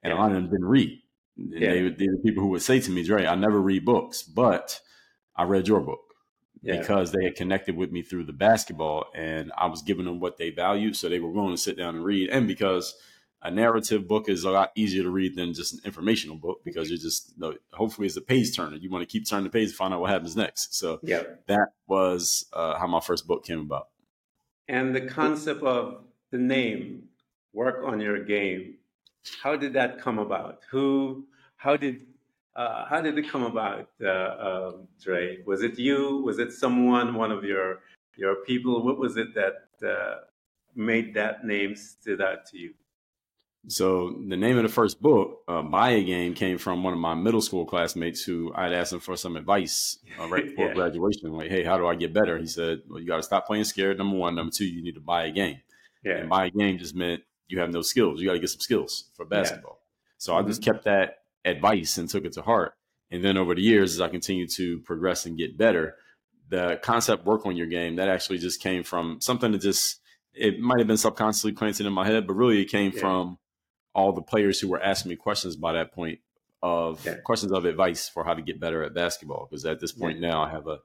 And 0.02 0.12
yeah. 0.12 0.18
a 0.18 0.20
lot 0.20 0.30
of 0.30 0.34
them 0.34 0.50
didn't 0.50 0.64
read. 0.64 0.98
Yeah. 1.36 1.72
They, 1.72 1.88
they 1.88 2.08
were 2.08 2.22
people 2.22 2.42
who 2.42 2.50
would 2.50 2.62
say 2.62 2.80
to 2.80 2.90
me, 2.90 3.04
Dre, 3.04 3.26
I 3.26 3.34
never 3.34 3.60
read 3.60 3.84
books, 3.84 4.22
but 4.22 4.80
I 5.36 5.44
read 5.44 5.68
your 5.68 5.80
book. 5.80 6.11
Yeah. 6.62 6.78
because 6.78 7.10
they 7.10 7.24
had 7.24 7.34
connected 7.34 7.76
with 7.76 7.90
me 7.90 8.02
through 8.02 8.24
the 8.24 8.32
basketball 8.32 9.06
and 9.16 9.50
I 9.58 9.66
was 9.66 9.82
giving 9.82 10.04
them 10.04 10.20
what 10.20 10.36
they 10.36 10.50
valued. 10.50 10.96
So 10.96 11.08
they 11.08 11.18
were 11.18 11.30
willing 11.30 11.54
to 11.54 11.60
sit 11.60 11.76
down 11.76 11.96
and 11.96 12.04
read. 12.04 12.30
And 12.30 12.46
because 12.46 12.94
a 13.42 13.50
narrative 13.50 14.06
book 14.06 14.28
is 14.28 14.44
a 14.44 14.50
lot 14.50 14.70
easier 14.76 15.02
to 15.02 15.10
read 15.10 15.34
than 15.34 15.52
just 15.52 15.74
an 15.74 15.80
informational 15.84 16.36
book 16.36 16.60
because 16.64 16.88
you're 16.88 16.98
just 16.98 17.32
you 17.36 17.40
know, 17.40 17.54
hopefully 17.72 18.06
it's 18.06 18.16
a 18.16 18.20
page 18.20 18.56
turner. 18.56 18.76
You 18.76 18.90
want 18.90 19.02
to 19.02 19.10
keep 19.10 19.28
turning 19.28 19.44
the 19.44 19.50
page 19.50 19.70
to 19.70 19.74
find 19.74 19.92
out 19.92 20.00
what 20.00 20.10
happens 20.10 20.36
next. 20.36 20.74
So 20.74 21.00
yeah. 21.02 21.22
that 21.48 21.68
was 21.88 22.46
uh, 22.52 22.78
how 22.78 22.86
my 22.86 23.00
first 23.00 23.26
book 23.26 23.44
came 23.44 23.60
about. 23.60 23.88
And 24.68 24.94
the 24.94 25.00
concept 25.00 25.62
of 25.64 26.04
the 26.30 26.38
name, 26.38 27.08
work 27.52 27.82
on 27.84 28.00
your 28.00 28.24
game. 28.24 28.76
How 29.42 29.56
did 29.56 29.72
that 29.72 30.00
come 30.00 30.18
about? 30.18 30.60
Who? 30.70 31.26
How 31.56 31.76
did? 31.76 32.06
Uh, 32.54 32.84
how 32.86 33.00
did 33.00 33.16
it 33.16 33.28
come 33.28 33.44
about, 33.44 33.88
uh, 34.04 34.68
um, 34.70 34.88
Dre? 35.02 35.38
Was 35.46 35.62
it 35.62 35.78
you? 35.78 36.22
Was 36.24 36.38
it 36.38 36.52
someone? 36.52 37.14
One 37.14 37.32
of 37.32 37.44
your 37.44 37.80
your 38.16 38.36
people? 38.44 38.84
What 38.84 38.98
was 38.98 39.16
it 39.16 39.34
that 39.34 39.86
uh, 39.86 40.20
made 40.74 41.14
that 41.14 41.44
name 41.44 41.74
stood 41.76 42.20
out 42.20 42.44
to 42.46 42.58
you? 42.58 42.74
So 43.68 44.16
the 44.28 44.36
name 44.36 44.56
of 44.56 44.64
the 44.64 44.68
first 44.68 45.00
book, 45.00 45.42
uh, 45.46 45.62
"Buy 45.62 45.90
a 45.90 46.04
Game," 46.04 46.34
came 46.34 46.58
from 46.58 46.82
one 46.82 46.92
of 46.92 46.98
my 46.98 47.14
middle 47.14 47.40
school 47.40 47.64
classmates 47.64 48.22
who 48.22 48.52
I'd 48.54 48.72
asked 48.72 48.92
him 48.92 49.00
for 49.00 49.16
some 49.16 49.36
advice 49.36 49.98
uh, 50.20 50.28
right 50.28 50.44
before 50.44 50.66
yeah. 50.68 50.74
graduation. 50.74 51.32
Like, 51.32 51.48
hey, 51.48 51.62
how 51.62 51.78
do 51.78 51.86
I 51.86 51.94
get 51.94 52.12
better? 52.12 52.38
He 52.38 52.46
said, 52.46 52.82
well, 52.88 53.00
you 53.00 53.06
got 53.06 53.16
to 53.16 53.22
stop 53.22 53.46
playing 53.46 53.64
scared. 53.64 53.98
Number 53.98 54.16
one, 54.16 54.34
number 54.34 54.52
two, 54.54 54.66
you 54.66 54.82
need 54.82 54.96
to 54.96 55.00
buy 55.00 55.26
a 55.26 55.30
game. 55.30 55.60
Yeah. 56.04 56.18
And 56.18 56.28
buy 56.28 56.46
a 56.46 56.50
game 56.50 56.78
just 56.78 56.96
meant 56.96 57.22
you 57.46 57.60
have 57.60 57.70
no 57.70 57.82
skills. 57.82 58.20
You 58.20 58.26
got 58.26 58.34
to 58.34 58.40
get 58.40 58.50
some 58.50 58.60
skills 58.60 59.10
for 59.14 59.24
basketball. 59.24 59.78
Yeah. 59.80 59.88
So. 60.18 60.36
I 60.36 60.42
just 60.42 60.60
mm-hmm. 60.60 60.72
kept 60.72 60.84
that 60.84 61.21
advice 61.44 61.98
and 61.98 62.08
took 62.08 62.24
it 62.24 62.32
to 62.34 62.42
heart. 62.42 62.74
And 63.10 63.22
then 63.22 63.36
over 63.36 63.54
the 63.54 63.62
years, 63.62 63.94
as 63.94 64.00
I 64.00 64.08
continued 64.08 64.50
to 64.52 64.78
progress 64.80 65.26
and 65.26 65.36
get 65.36 65.58
better, 65.58 65.96
the 66.48 66.78
concept 66.82 67.26
work 67.26 67.46
on 67.46 67.56
your 67.56 67.66
game 67.66 67.96
that 67.96 68.08
actually 68.08 68.38
just 68.38 68.60
came 68.60 68.82
from 68.82 69.20
something 69.20 69.52
that 69.52 69.60
just 69.60 70.00
it 70.34 70.58
might 70.60 70.78
have 70.78 70.86
been 70.86 70.96
subconsciously 70.96 71.52
planted 71.52 71.86
in 71.86 71.92
my 71.92 72.06
head, 72.06 72.26
but 72.26 72.34
really 72.34 72.60
it 72.60 72.66
came 72.70 72.92
from 72.92 73.38
all 73.94 74.12
the 74.12 74.22
players 74.22 74.60
who 74.60 74.68
were 74.68 74.82
asking 74.82 75.10
me 75.10 75.16
questions 75.16 75.56
by 75.56 75.72
that 75.72 75.92
point 75.92 76.20
of 76.62 77.04
yeah. 77.04 77.16
questions 77.16 77.52
of 77.52 77.64
advice 77.64 78.08
for 78.08 78.24
how 78.24 78.34
to 78.34 78.42
get 78.42 78.60
better 78.60 78.82
at 78.82 78.94
basketball. 78.94 79.46
Because 79.50 79.64
at 79.66 79.80
this 79.80 79.92
point 79.92 80.20
yeah. 80.20 80.30
now, 80.30 80.42
I 80.42 80.50
have 80.50 80.66
a 80.66 80.78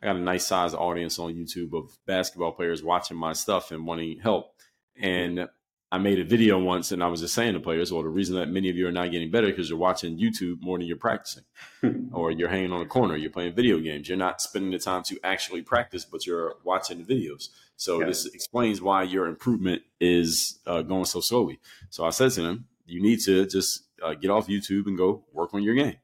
I 0.00 0.06
got 0.06 0.16
a 0.16 0.20
nice 0.20 0.46
sized 0.46 0.74
audience 0.74 1.18
on 1.18 1.34
YouTube 1.34 1.74
of 1.74 1.96
basketball 2.06 2.52
players 2.52 2.82
watching 2.82 3.16
my 3.16 3.32
stuff 3.32 3.70
and 3.72 3.86
wanting 3.86 4.20
help. 4.20 4.54
And 4.96 5.48
I 5.90 5.96
made 5.98 6.18
a 6.18 6.24
video 6.24 6.58
once, 6.58 6.92
and 6.92 7.02
I 7.02 7.06
was 7.06 7.20
just 7.20 7.34
saying 7.34 7.54
to 7.54 7.60
players, 7.60 7.90
"Well, 7.90 8.02
the 8.02 8.10
reason 8.10 8.36
that 8.36 8.50
many 8.50 8.68
of 8.68 8.76
you 8.76 8.86
are 8.86 8.92
not 8.92 9.10
getting 9.10 9.30
better 9.30 9.46
because 9.46 9.70
you're 9.70 9.78
watching 9.78 10.18
YouTube 10.18 10.60
more 10.60 10.76
than 10.78 10.86
you're 10.86 10.98
practicing, 10.98 11.44
or 12.12 12.30
you're 12.30 12.50
hanging 12.50 12.72
on 12.72 12.82
a 12.82 12.86
corner, 12.86 13.16
you're 13.16 13.30
playing 13.30 13.54
video 13.54 13.78
games. 13.78 14.08
You're 14.08 14.18
not 14.18 14.42
spending 14.42 14.70
the 14.70 14.78
time 14.78 15.02
to 15.04 15.18
actually 15.24 15.62
practice, 15.62 16.04
but 16.04 16.26
you're 16.26 16.56
watching 16.62 17.02
the 17.02 17.04
videos." 17.04 17.48
So 17.76 18.00
yeah. 18.00 18.06
this 18.06 18.26
explains 18.26 18.82
why 18.82 19.04
your 19.04 19.26
improvement 19.26 19.82
is 20.00 20.58
uh, 20.66 20.82
going 20.82 21.04
so 21.04 21.20
slowly. 21.20 21.60
So 21.90 22.04
I 22.04 22.10
said 22.10 22.32
to 22.32 22.42
them, 22.42 22.66
you 22.86 23.00
need 23.00 23.20
to 23.20 23.46
just 23.46 23.84
uh, 24.02 24.14
get 24.14 24.30
off 24.30 24.48
YouTube 24.48 24.86
and 24.86 24.98
go 24.98 25.24
work 25.32 25.54
on 25.54 25.62
your 25.62 25.74
game. 25.74 25.96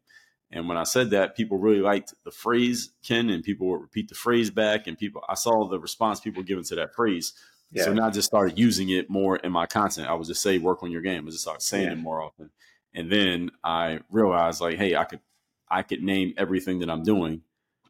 And 0.51 0.69
when 0.69 0.79
I 0.79 0.85
said 0.85 1.11
that, 1.11 1.37
people 1.37 1.59
really 1.59 1.81
liked 1.81 2.15
the 2.25 2.31
phrase, 2.31 2.93
Ken, 3.03 3.29
and 3.29 3.43
people 3.43 3.69
would 3.69 3.81
repeat 3.81 4.09
the 4.09 4.15
phrase 4.15 4.51
back. 4.51 4.87
And 4.87 4.97
people, 4.97 5.23
I 5.29 5.35
saw 5.35 5.69
the 5.69 5.81
response 5.81 6.21
people 6.21 6.45
giving 6.45 6.63
to 6.65 6.77
that 6.77 6.95
phrase. 6.95 7.33
Yeah. 7.71 7.85
So 7.85 7.93
now 7.93 8.07
I 8.07 8.11
just 8.11 8.27
started 8.27 8.59
using 8.59 8.91
it 8.91 9.11
more 9.11 9.37
in 9.37 9.53
my 9.53 9.67
content. 9.67 10.09
I 10.09 10.15
would 10.15 10.27
just 10.27 10.43
say, 10.43 10.59
work 10.59 10.83
on 10.83 10.91
your 10.91 11.03
game. 11.03 11.27
I 11.27 11.31
just 11.31 11.43
started 11.43 11.63
saying 11.63 11.87
yeah. 11.87 11.93
it 11.93 11.99
more 11.99 12.23
often. 12.23 12.51
And 12.95 13.11
then 13.11 13.51
I 13.65 14.01
realized, 14.11 14.61
like, 14.61 14.77
hey, 14.77 14.95
I 14.95 15.05
could, 15.05 15.21
I 15.69 15.83
could 15.83 16.03
name 16.03 16.35
everything 16.37 16.79
that 16.81 16.91
I'm 16.91 17.03
doing 17.03 17.43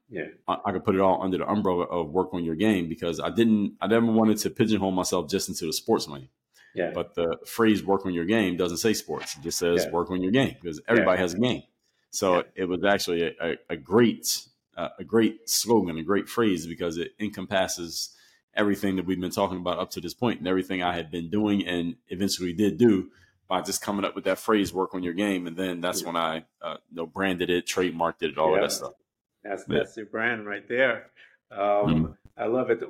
yeah, 0.09 0.27
I, 0.47 0.59
I, 0.67 0.73
could 0.73 0.85
put 0.85 0.95
it 0.95 1.01
all 1.01 1.23
under 1.23 1.39
the 1.39 1.49
umbrella 1.49 1.85
of 1.85 2.11
work 2.11 2.35
on 2.35 2.45
your 2.45 2.55
game 2.55 2.89
because 2.89 3.21
I 3.21 3.31
didn't, 3.31 3.75
I 3.81 3.87
never 3.87 4.07
wanted 4.07 4.39
to 4.39 4.51
pigeonhole 4.51 4.91
myself 4.91 5.29
just 5.29 5.49
into 5.49 5.67
the 5.67 5.73
sports 5.73 6.07
lane. 6.07 6.29
Yeah. 6.75 6.91
But 6.93 7.15
the 7.15 7.39
phrase 7.47 7.85
"work 7.85 8.05
on 8.05 8.13
your 8.13 8.25
game" 8.25 8.57
doesn't 8.57 8.79
say 8.79 8.95
sports; 8.95 9.37
it 9.37 9.43
just 9.43 9.59
says 9.59 9.85
yeah. 9.85 9.91
"work 9.93 10.11
on 10.11 10.21
your 10.23 10.33
game" 10.33 10.57
because 10.61 10.81
everybody 10.89 11.21
has 11.21 11.35
a 11.35 11.39
game. 11.39 11.63
So 12.11 12.45
it 12.57 12.65
was 12.65 12.85
actually 12.85 13.23
a, 13.23 13.33
a, 13.41 13.57
a 13.71 13.77
great, 13.77 14.41
uh, 14.77 14.89
a 14.99 15.05
great 15.05 15.49
slogan, 15.49 15.97
a 15.99 16.03
great 16.03 16.29
phrase 16.29 16.67
because 16.67 16.99
it 16.99 17.13
encompasses 17.21 18.17
everything 18.57 18.97
that 18.97 19.07
we've 19.07 19.21
been 19.21 19.31
talking 19.31 19.59
about 19.59 19.79
up 19.79 19.91
to 19.93 20.01
this 20.01 20.15
point 20.15 20.39
and 20.39 20.49
everything 20.49 20.83
I 20.83 20.95
had 20.95 21.11
been 21.11 21.31
doing 21.31 21.67
and 21.67 21.97
eventually 22.09 22.53
did 22.53 22.79
do 22.79 23.11
by 23.49 23.61
just 23.61 23.83
coming 23.83 24.05
up 24.05 24.15
with 24.15 24.25
that 24.25 24.39
phrase 24.39 24.73
"work 24.73 24.95
on 24.95 25.03
your 25.03 25.13
game." 25.13 25.47
And 25.47 25.57
then 25.57 25.81
that's 25.81 26.05
when 26.05 26.17
I, 26.17 26.45
uh, 26.63 26.77
you 26.91 26.97
know, 26.97 27.07
branded 27.07 27.51
it, 27.51 27.67
trademarked 27.67 28.23
it, 28.23 28.39
all 28.39 28.55
of 28.55 28.61
that 28.61 28.73
stuff. 28.73 28.93
That's 29.43 29.65
that's 29.65 29.97
your 29.97 30.07
brand 30.07 30.47
right 30.47 30.67
there. 30.69 31.11
Um, 31.51 31.59
mm-hmm. 31.59 32.13
I 32.37 32.47
love 32.47 32.71
it. 32.71 32.83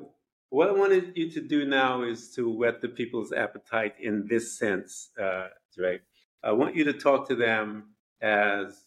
What 0.51 0.69
I 0.69 0.73
wanted 0.73 1.17
you 1.17 1.31
to 1.33 1.41
do 1.41 1.65
now 1.65 2.03
is 2.03 2.31
to 2.37 2.49
whet 2.49 2.81
the 2.81 2.89
people's 2.89 3.33
appetite 3.33 3.95
in 4.01 4.27
this 4.29 4.57
sense, 4.57 5.11
uh, 5.21 5.49
Dre. 5.77 6.01
I 6.43 6.53
want 6.53 6.77
you 6.77 6.85
to 6.85 6.93
talk 6.93 7.27
to 7.29 7.35
them 7.35 7.95
as 8.23 8.79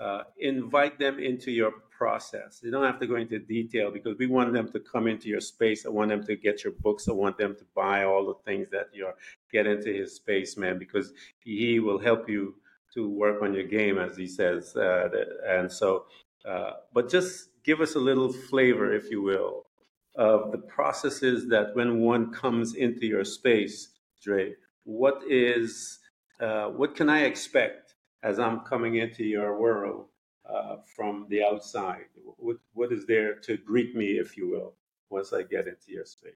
uh, 0.00 0.22
invite 0.38 0.98
them 0.98 1.18
into 1.18 1.50
your 1.50 1.72
process. 1.98 2.60
You 2.64 2.70
don't 2.70 2.84
have 2.84 3.00
to 3.00 3.06
go 3.06 3.16
into 3.16 3.38
detail 3.38 3.90
because 3.90 4.16
we 4.18 4.26
want 4.26 4.52
them 4.52 4.68
to 4.72 4.80
come 4.80 5.06
into 5.08 5.28
your 5.28 5.40
space. 5.40 5.86
I 5.86 5.90
want 5.90 6.10
them 6.10 6.24
to 6.26 6.36
get 6.36 6.64
your 6.64 6.74
books. 6.86 7.08
I 7.08 7.12
want 7.12 7.38
them 7.38 7.54
to 7.56 7.64
buy 7.74 8.04
all 8.04 8.26
the 8.26 8.38
things 8.44 8.68
that 8.70 8.88
you're 8.92 9.14
get 9.52 9.66
into 9.66 9.92
his 9.92 10.16
space, 10.16 10.56
man, 10.56 10.78
because 10.78 11.12
he 11.40 11.80
will 11.80 11.98
help 12.00 12.28
you 12.28 12.56
to 12.94 13.08
work 13.08 13.42
on 13.42 13.54
your 13.54 13.66
game, 13.66 13.98
as 13.98 14.16
he 14.16 14.26
says. 14.26 14.76
Uh, 14.76 15.08
and 15.48 15.70
so 15.72 15.90
Uh, 16.44 16.72
but 16.92 17.10
just 17.10 17.50
give 17.64 17.80
us 17.80 17.94
a 17.96 18.00
little 18.00 18.32
flavor, 18.32 18.92
if 18.94 19.10
you 19.10 19.22
will, 19.22 19.66
of 20.16 20.52
the 20.52 20.58
processes 20.58 21.48
that 21.48 21.74
when 21.76 22.00
one 22.00 22.32
comes 22.32 22.74
into 22.74 23.06
your 23.06 23.24
space, 23.24 23.90
Dre, 24.22 24.54
what 24.84 25.22
is, 25.28 26.00
uh, 26.40 26.66
what 26.68 26.94
can 26.96 27.08
I 27.08 27.20
expect 27.24 27.94
as 28.22 28.38
I'm 28.38 28.60
coming 28.60 28.96
into 28.96 29.24
your 29.24 29.58
world 29.58 30.06
uh, 30.48 30.76
from 30.96 31.26
the 31.28 31.42
outside? 31.42 32.06
What, 32.36 32.56
what 32.72 32.92
is 32.92 33.06
there 33.06 33.34
to 33.40 33.56
greet 33.56 33.94
me, 33.94 34.18
if 34.18 34.36
you 34.36 34.50
will, 34.50 34.74
once 35.10 35.32
I 35.32 35.42
get 35.42 35.66
into 35.66 35.92
your 35.92 36.04
space? 36.04 36.32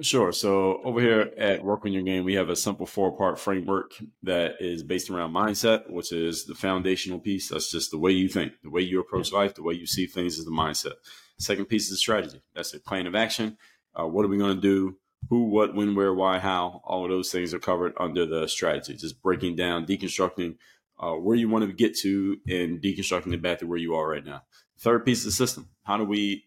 Sure. 0.00 0.32
So 0.32 0.80
over 0.84 1.00
here 1.00 1.30
at 1.36 1.62
Work 1.62 1.84
on 1.84 1.92
Your 1.92 2.02
Game, 2.02 2.24
we 2.24 2.34
have 2.34 2.48
a 2.48 2.56
simple 2.56 2.86
four 2.86 3.14
part 3.14 3.38
framework 3.38 3.92
that 4.22 4.56
is 4.58 4.82
based 4.82 5.10
around 5.10 5.34
mindset, 5.34 5.90
which 5.90 6.12
is 6.12 6.46
the 6.46 6.54
foundational 6.54 7.18
piece. 7.18 7.50
That's 7.50 7.70
just 7.70 7.90
the 7.90 7.98
way 7.98 8.10
you 8.12 8.28
think, 8.28 8.54
the 8.62 8.70
way 8.70 8.80
you 8.80 9.00
approach 9.00 9.32
life, 9.32 9.54
the 9.54 9.62
way 9.62 9.74
you 9.74 9.86
see 9.86 10.06
things 10.06 10.38
is 10.38 10.46
the 10.46 10.50
mindset. 10.50 10.94
Second 11.38 11.66
piece 11.66 11.90
is 11.90 11.98
strategy. 11.98 12.40
That's 12.54 12.72
a 12.72 12.80
plan 12.80 13.06
of 13.06 13.14
action. 13.14 13.58
Uh, 13.94 14.06
what 14.06 14.24
are 14.24 14.28
we 14.28 14.38
going 14.38 14.56
to 14.56 14.62
do? 14.62 14.96
Who, 15.28 15.44
what, 15.50 15.74
when, 15.74 15.94
where, 15.94 16.14
why, 16.14 16.38
how? 16.38 16.80
All 16.84 17.04
of 17.04 17.10
those 17.10 17.30
things 17.30 17.52
are 17.52 17.58
covered 17.58 17.92
under 18.00 18.24
the 18.24 18.48
strategy. 18.48 18.96
Just 18.96 19.22
breaking 19.22 19.56
down, 19.56 19.86
deconstructing 19.86 20.56
uh, 21.02 21.14
where 21.14 21.36
you 21.36 21.48
want 21.48 21.66
to 21.66 21.72
get 21.72 21.96
to 21.98 22.38
and 22.48 22.80
deconstructing 22.80 23.34
it 23.34 23.42
back 23.42 23.58
to 23.58 23.66
where 23.66 23.78
you 23.78 23.94
are 23.94 24.08
right 24.08 24.24
now. 24.24 24.42
Third 24.78 25.04
piece 25.04 25.20
of 25.20 25.26
the 25.26 25.32
system. 25.32 25.68
How 25.82 25.96
do 25.96 26.04
we 26.04 26.44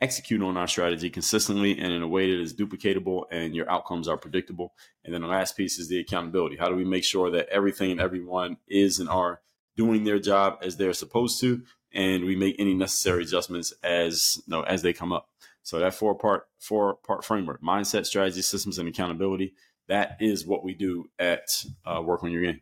execute 0.00 0.42
on 0.42 0.56
our 0.56 0.66
strategy 0.66 1.08
consistently 1.08 1.78
and 1.78 1.92
in 1.92 2.02
a 2.02 2.08
way 2.08 2.30
that 2.30 2.40
is 2.40 2.54
duplicatable 2.54 3.24
and 3.30 3.54
your 3.54 3.70
outcomes 3.70 4.06
are 4.06 4.18
predictable. 4.18 4.74
And 5.04 5.14
then 5.14 5.22
the 5.22 5.28
last 5.28 5.56
piece 5.56 5.78
is 5.78 5.88
the 5.88 5.98
accountability. 5.98 6.56
How 6.56 6.68
do 6.68 6.76
we 6.76 6.84
make 6.84 7.04
sure 7.04 7.30
that 7.30 7.48
everything 7.48 7.90
and 7.90 8.00
everyone 8.00 8.58
is 8.68 8.98
and 8.98 9.08
are 9.08 9.40
doing 9.76 10.04
their 10.04 10.18
job 10.18 10.58
as 10.62 10.76
they're 10.76 10.92
supposed 10.92 11.40
to, 11.40 11.62
and 11.92 12.24
we 12.24 12.36
make 12.36 12.56
any 12.58 12.74
necessary 12.74 13.22
adjustments 13.22 13.72
as 13.82 14.40
you 14.46 14.50
know 14.50 14.62
as 14.62 14.82
they 14.82 14.92
come 14.92 15.12
up. 15.12 15.28
So 15.62 15.78
that 15.78 15.94
four 15.94 16.14
part 16.14 16.48
four 16.60 16.96
part 17.06 17.24
framework: 17.24 17.62
mindset, 17.62 18.06
strategy, 18.06 18.42
systems, 18.42 18.78
and 18.78 18.88
accountability. 18.88 19.54
That 19.88 20.16
is 20.20 20.46
what 20.46 20.64
we 20.64 20.74
do 20.74 21.10
at 21.18 21.64
uh, 21.84 22.00
Work 22.02 22.22
on 22.22 22.30
Your 22.30 22.42
Game. 22.42 22.60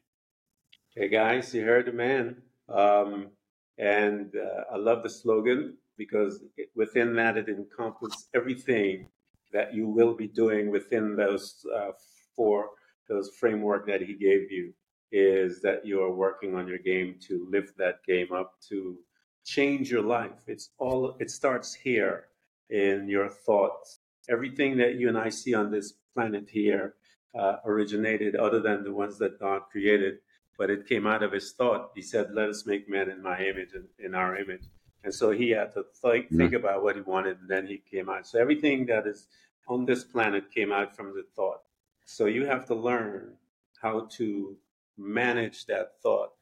Hey 0.94 1.08
guys, 1.08 1.54
you 1.54 1.64
heard 1.64 1.86
the 1.86 1.92
man, 1.92 2.42
um, 2.68 3.30
and 3.78 4.30
uh, 4.36 4.74
I 4.74 4.76
love 4.76 5.02
the 5.02 5.08
slogan 5.08 5.78
because 5.96 6.44
it, 6.58 6.68
within 6.76 7.14
that 7.14 7.38
it 7.38 7.48
encompasses 7.48 8.28
everything 8.34 9.08
that 9.54 9.72
you 9.72 9.88
will 9.88 10.12
be 10.12 10.26
doing 10.26 10.70
within 10.70 11.16
those 11.16 11.64
uh, 11.74 11.92
four 12.36 12.72
those 13.08 13.30
framework 13.40 13.86
that 13.86 14.02
he 14.02 14.12
gave 14.12 14.52
you 14.52 14.74
is 15.10 15.62
that 15.62 15.86
you 15.86 16.02
are 16.02 16.14
working 16.14 16.54
on 16.54 16.68
your 16.68 16.76
game 16.76 17.14
to 17.28 17.48
lift 17.50 17.78
that 17.78 18.04
game 18.06 18.30
up 18.30 18.56
to 18.68 18.98
change 19.46 19.90
your 19.90 20.02
life. 20.02 20.42
It's 20.46 20.72
all 20.76 21.16
it 21.18 21.30
starts 21.30 21.72
here 21.72 22.26
in 22.68 23.08
your 23.08 23.30
thoughts. 23.30 24.00
Everything 24.28 24.76
that 24.76 24.96
you 24.96 25.08
and 25.08 25.16
i 25.16 25.30
see 25.30 25.54
on 25.54 25.70
this 25.70 25.94
planet 26.12 26.50
here 26.50 26.96
uh, 27.34 27.56
originated 27.64 28.36
other 28.36 28.60
than 28.60 28.84
the 28.84 28.92
ones 28.92 29.16
that 29.20 29.40
god 29.40 29.62
created 29.72 30.18
but 30.58 30.70
it 30.70 30.88
came 30.88 31.06
out 31.06 31.22
of 31.22 31.32
his 31.32 31.52
thought 31.52 31.90
he 31.94 32.02
said 32.02 32.32
let 32.32 32.48
us 32.48 32.66
make 32.66 32.88
man 32.88 33.10
in 33.10 33.22
my 33.22 33.38
image 33.40 33.72
and 33.74 33.86
in 33.98 34.14
our 34.14 34.36
image 34.36 34.64
and 35.04 35.14
so 35.14 35.30
he 35.30 35.50
had 35.50 35.72
to 35.74 35.84
think, 36.00 36.26
mm-hmm. 36.26 36.38
think 36.38 36.52
about 36.52 36.82
what 36.82 36.96
he 36.96 37.02
wanted, 37.02 37.38
and 37.40 37.48
then 37.48 37.66
he 37.66 37.82
came 37.90 38.08
out. 38.08 38.26
So 38.26 38.40
everything 38.40 38.86
that 38.86 39.06
is 39.06 39.26
on 39.68 39.84
this 39.84 40.04
planet 40.04 40.52
came 40.52 40.72
out 40.72 40.94
from 40.94 41.14
the 41.14 41.24
thought. 41.34 41.62
So 42.04 42.26
you 42.26 42.46
have 42.46 42.66
to 42.66 42.74
learn 42.74 43.34
how 43.80 44.08
to 44.12 44.56
manage 44.96 45.66
that 45.66 46.00
thought. 46.02 46.32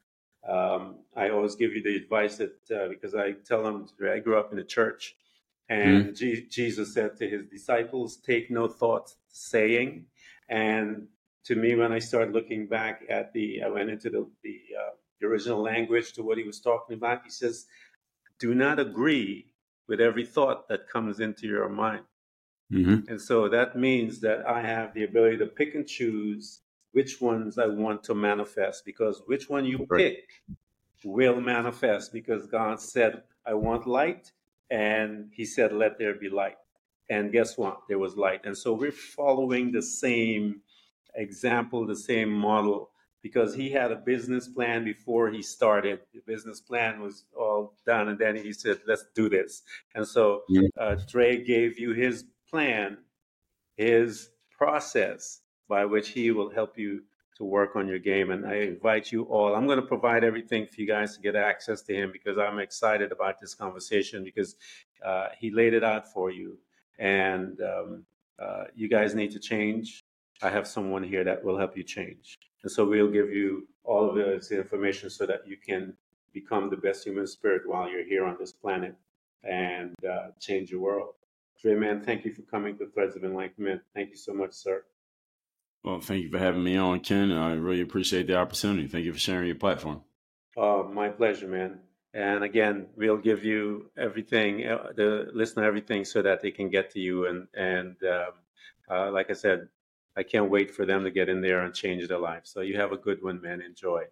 Um, 0.46 0.96
I 1.16 1.30
always 1.30 1.54
give 1.54 1.74
you 1.74 1.82
the 1.82 1.96
advice 1.96 2.36
that 2.36 2.56
uh, 2.74 2.88
because 2.88 3.14
I 3.14 3.32
tell 3.32 3.62
them 3.62 3.88
I 4.02 4.18
grew 4.18 4.38
up 4.38 4.52
in 4.52 4.58
a 4.58 4.64
church, 4.64 5.16
and 5.68 6.06
mm-hmm. 6.06 6.14
G- 6.14 6.46
Jesus 6.50 6.94
said 6.94 7.16
to 7.18 7.28
his 7.28 7.46
disciples, 7.46 8.16
"Take 8.16 8.50
no 8.50 8.66
thought, 8.66 9.14
saying." 9.28 10.06
And 10.48 11.08
to 11.44 11.54
me, 11.54 11.74
when 11.74 11.92
I 11.92 11.98
started 11.98 12.34
looking 12.34 12.66
back 12.66 13.02
at 13.08 13.32
the, 13.32 13.62
I 13.62 13.68
went 13.68 13.90
into 13.90 14.10
the 14.10 14.26
the, 14.42 14.60
uh, 14.78 14.94
the 15.20 15.26
original 15.26 15.62
language 15.62 16.12
to 16.14 16.22
what 16.22 16.38
he 16.38 16.44
was 16.44 16.60
talking 16.60 16.96
about. 16.96 17.24
He 17.24 17.30
says, 17.30 17.66
do 18.38 18.54
not 18.54 18.78
agree 18.78 19.52
with 19.86 20.00
every 20.00 20.24
thought 20.24 20.68
that 20.68 20.88
comes 20.88 21.20
into 21.20 21.46
your 21.46 21.68
mind. 21.68 22.04
Mm-hmm. 22.72 23.10
And 23.10 23.20
so 23.20 23.48
that 23.48 23.76
means 23.76 24.20
that 24.20 24.46
I 24.46 24.62
have 24.62 24.94
the 24.94 25.04
ability 25.04 25.38
to 25.38 25.46
pick 25.46 25.74
and 25.74 25.86
choose 25.86 26.60
which 26.92 27.20
ones 27.20 27.58
I 27.58 27.66
want 27.66 28.04
to 28.04 28.14
manifest 28.14 28.84
because 28.84 29.22
which 29.26 29.48
one 29.48 29.64
you 29.64 29.86
right. 29.88 30.16
pick 30.16 30.56
will 31.04 31.40
manifest 31.40 32.12
because 32.12 32.46
God 32.46 32.80
said, 32.80 33.22
I 33.44 33.54
want 33.54 33.86
light. 33.86 34.32
And 34.70 35.30
He 35.32 35.44
said, 35.44 35.72
let 35.72 35.98
there 35.98 36.14
be 36.14 36.28
light. 36.28 36.56
And 37.08 37.32
guess 37.32 37.58
what? 37.58 37.80
There 37.88 37.98
was 37.98 38.16
light. 38.16 38.42
And 38.44 38.56
so 38.56 38.72
we're 38.72 38.92
following 38.92 39.72
the 39.72 39.82
same 39.82 40.60
example, 41.14 41.86
the 41.86 41.96
same 41.96 42.30
model 42.30 42.90
because 43.22 43.54
he 43.54 43.70
had 43.70 43.92
a 43.92 43.96
business 43.96 44.48
plan 44.48 44.84
before 44.84 45.30
he 45.30 45.42
started. 45.42 46.00
The 46.14 46.20
business 46.26 46.60
plan 46.60 47.00
was 47.00 47.24
all 47.38 47.74
done, 47.86 48.08
and 48.08 48.18
then 48.18 48.36
he 48.36 48.52
said, 48.52 48.80
"Let's 48.86 49.04
do 49.14 49.28
this." 49.28 49.62
And 49.94 50.06
so 50.06 50.42
uh, 50.78 50.96
Dre 51.06 51.42
gave 51.42 51.78
you 51.78 51.92
his 51.92 52.24
plan, 52.48 52.98
his 53.76 54.30
process 54.50 55.40
by 55.68 55.84
which 55.84 56.10
he 56.10 56.30
will 56.30 56.50
help 56.50 56.78
you 56.78 57.02
to 57.36 57.44
work 57.44 57.76
on 57.76 57.88
your 57.88 57.98
game. 57.98 58.30
And 58.30 58.46
I 58.46 58.56
invite 58.56 59.12
you 59.12 59.22
all. 59.24 59.54
I'm 59.54 59.66
going 59.66 59.80
to 59.80 59.86
provide 59.86 60.24
everything 60.24 60.66
for 60.66 60.80
you 60.80 60.86
guys 60.86 61.14
to 61.16 61.22
get 61.22 61.36
access 61.36 61.80
to 61.82 61.94
him 61.94 62.10
because 62.12 62.36
I'm 62.36 62.58
excited 62.58 63.12
about 63.12 63.40
this 63.40 63.54
conversation 63.54 64.24
because 64.24 64.56
uh, 65.04 65.28
he 65.38 65.50
laid 65.50 65.72
it 65.72 65.84
out 65.84 66.12
for 66.12 66.30
you, 66.30 66.58
and 66.98 67.58
um, 67.60 68.04
uh, 68.38 68.64
you 68.74 68.88
guys 68.88 69.14
need 69.14 69.30
to 69.32 69.38
change. 69.38 70.04
I 70.42 70.50
have 70.50 70.66
someone 70.66 71.02
here 71.02 71.24
that 71.24 71.44
will 71.44 71.58
help 71.58 71.76
you 71.76 71.82
change. 71.82 72.38
And 72.62 72.70
so 72.70 72.84
we'll 72.84 73.10
give 73.10 73.30
you 73.30 73.68
all 73.84 74.08
of 74.08 74.16
this 74.16 74.50
information 74.50 75.10
so 75.10 75.26
that 75.26 75.46
you 75.46 75.56
can 75.56 75.94
become 76.32 76.70
the 76.70 76.76
best 76.76 77.04
human 77.04 77.26
spirit 77.26 77.62
while 77.66 77.88
you're 77.88 78.04
here 78.04 78.24
on 78.24 78.36
this 78.38 78.52
planet 78.52 78.94
and 79.42 79.94
uh, 80.04 80.28
change 80.38 80.70
your 80.70 80.80
world. 80.80 81.14
Dre, 81.60 81.74
man, 81.74 82.02
thank 82.02 82.24
you 82.24 82.32
for 82.32 82.42
coming 82.42 82.76
to 82.78 82.86
Threads 82.86 83.16
of 83.16 83.24
Enlightenment. 83.24 83.82
Thank 83.94 84.10
you 84.10 84.16
so 84.16 84.32
much, 84.32 84.52
sir. 84.52 84.84
Well, 85.84 86.00
thank 86.00 86.22
you 86.22 86.30
for 86.30 86.38
having 86.38 86.62
me 86.62 86.76
on, 86.76 87.00
Ken. 87.00 87.32
I 87.32 87.54
really 87.54 87.80
appreciate 87.80 88.26
the 88.26 88.36
opportunity. 88.36 88.86
Thank 88.86 89.04
you 89.04 89.12
for 89.12 89.18
sharing 89.18 89.46
your 89.46 89.56
platform. 89.56 90.02
Oh, 90.56 90.84
my 90.84 91.08
pleasure, 91.08 91.48
man. 91.48 91.80
And 92.12 92.44
again, 92.44 92.86
we'll 92.96 93.16
give 93.16 93.44
you 93.44 93.90
everything, 93.96 94.66
uh, 94.66 94.92
the 94.96 95.30
listener 95.32 95.64
everything, 95.64 96.04
so 96.04 96.22
that 96.22 96.42
they 96.42 96.50
can 96.50 96.68
get 96.68 96.90
to 96.92 97.00
you. 97.00 97.26
And 97.28 97.46
and 97.54 97.96
um, 98.02 98.32
uh, 98.90 99.12
like 99.12 99.30
I 99.30 99.34
said, 99.34 99.68
I 100.16 100.22
can't 100.22 100.50
wait 100.50 100.70
for 100.70 100.86
them 100.86 101.04
to 101.04 101.10
get 101.10 101.28
in 101.28 101.40
there 101.40 101.60
and 101.62 101.74
change 101.74 102.06
their 102.08 102.18
life. 102.18 102.42
So 102.44 102.60
you 102.60 102.76
have 102.78 102.92
a 102.92 102.96
good 102.96 103.22
one, 103.22 103.40
man. 103.40 103.60
Enjoy. 103.62 104.04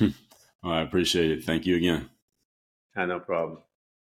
I 0.62 0.80
appreciate 0.80 1.30
it. 1.30 1.44
Thank 1.44 1.66
you 1.66 1.76
again. 1.76 2.10
Ah, 2.94 3.06
no 3.06 3.18
problem. 3.20 3.62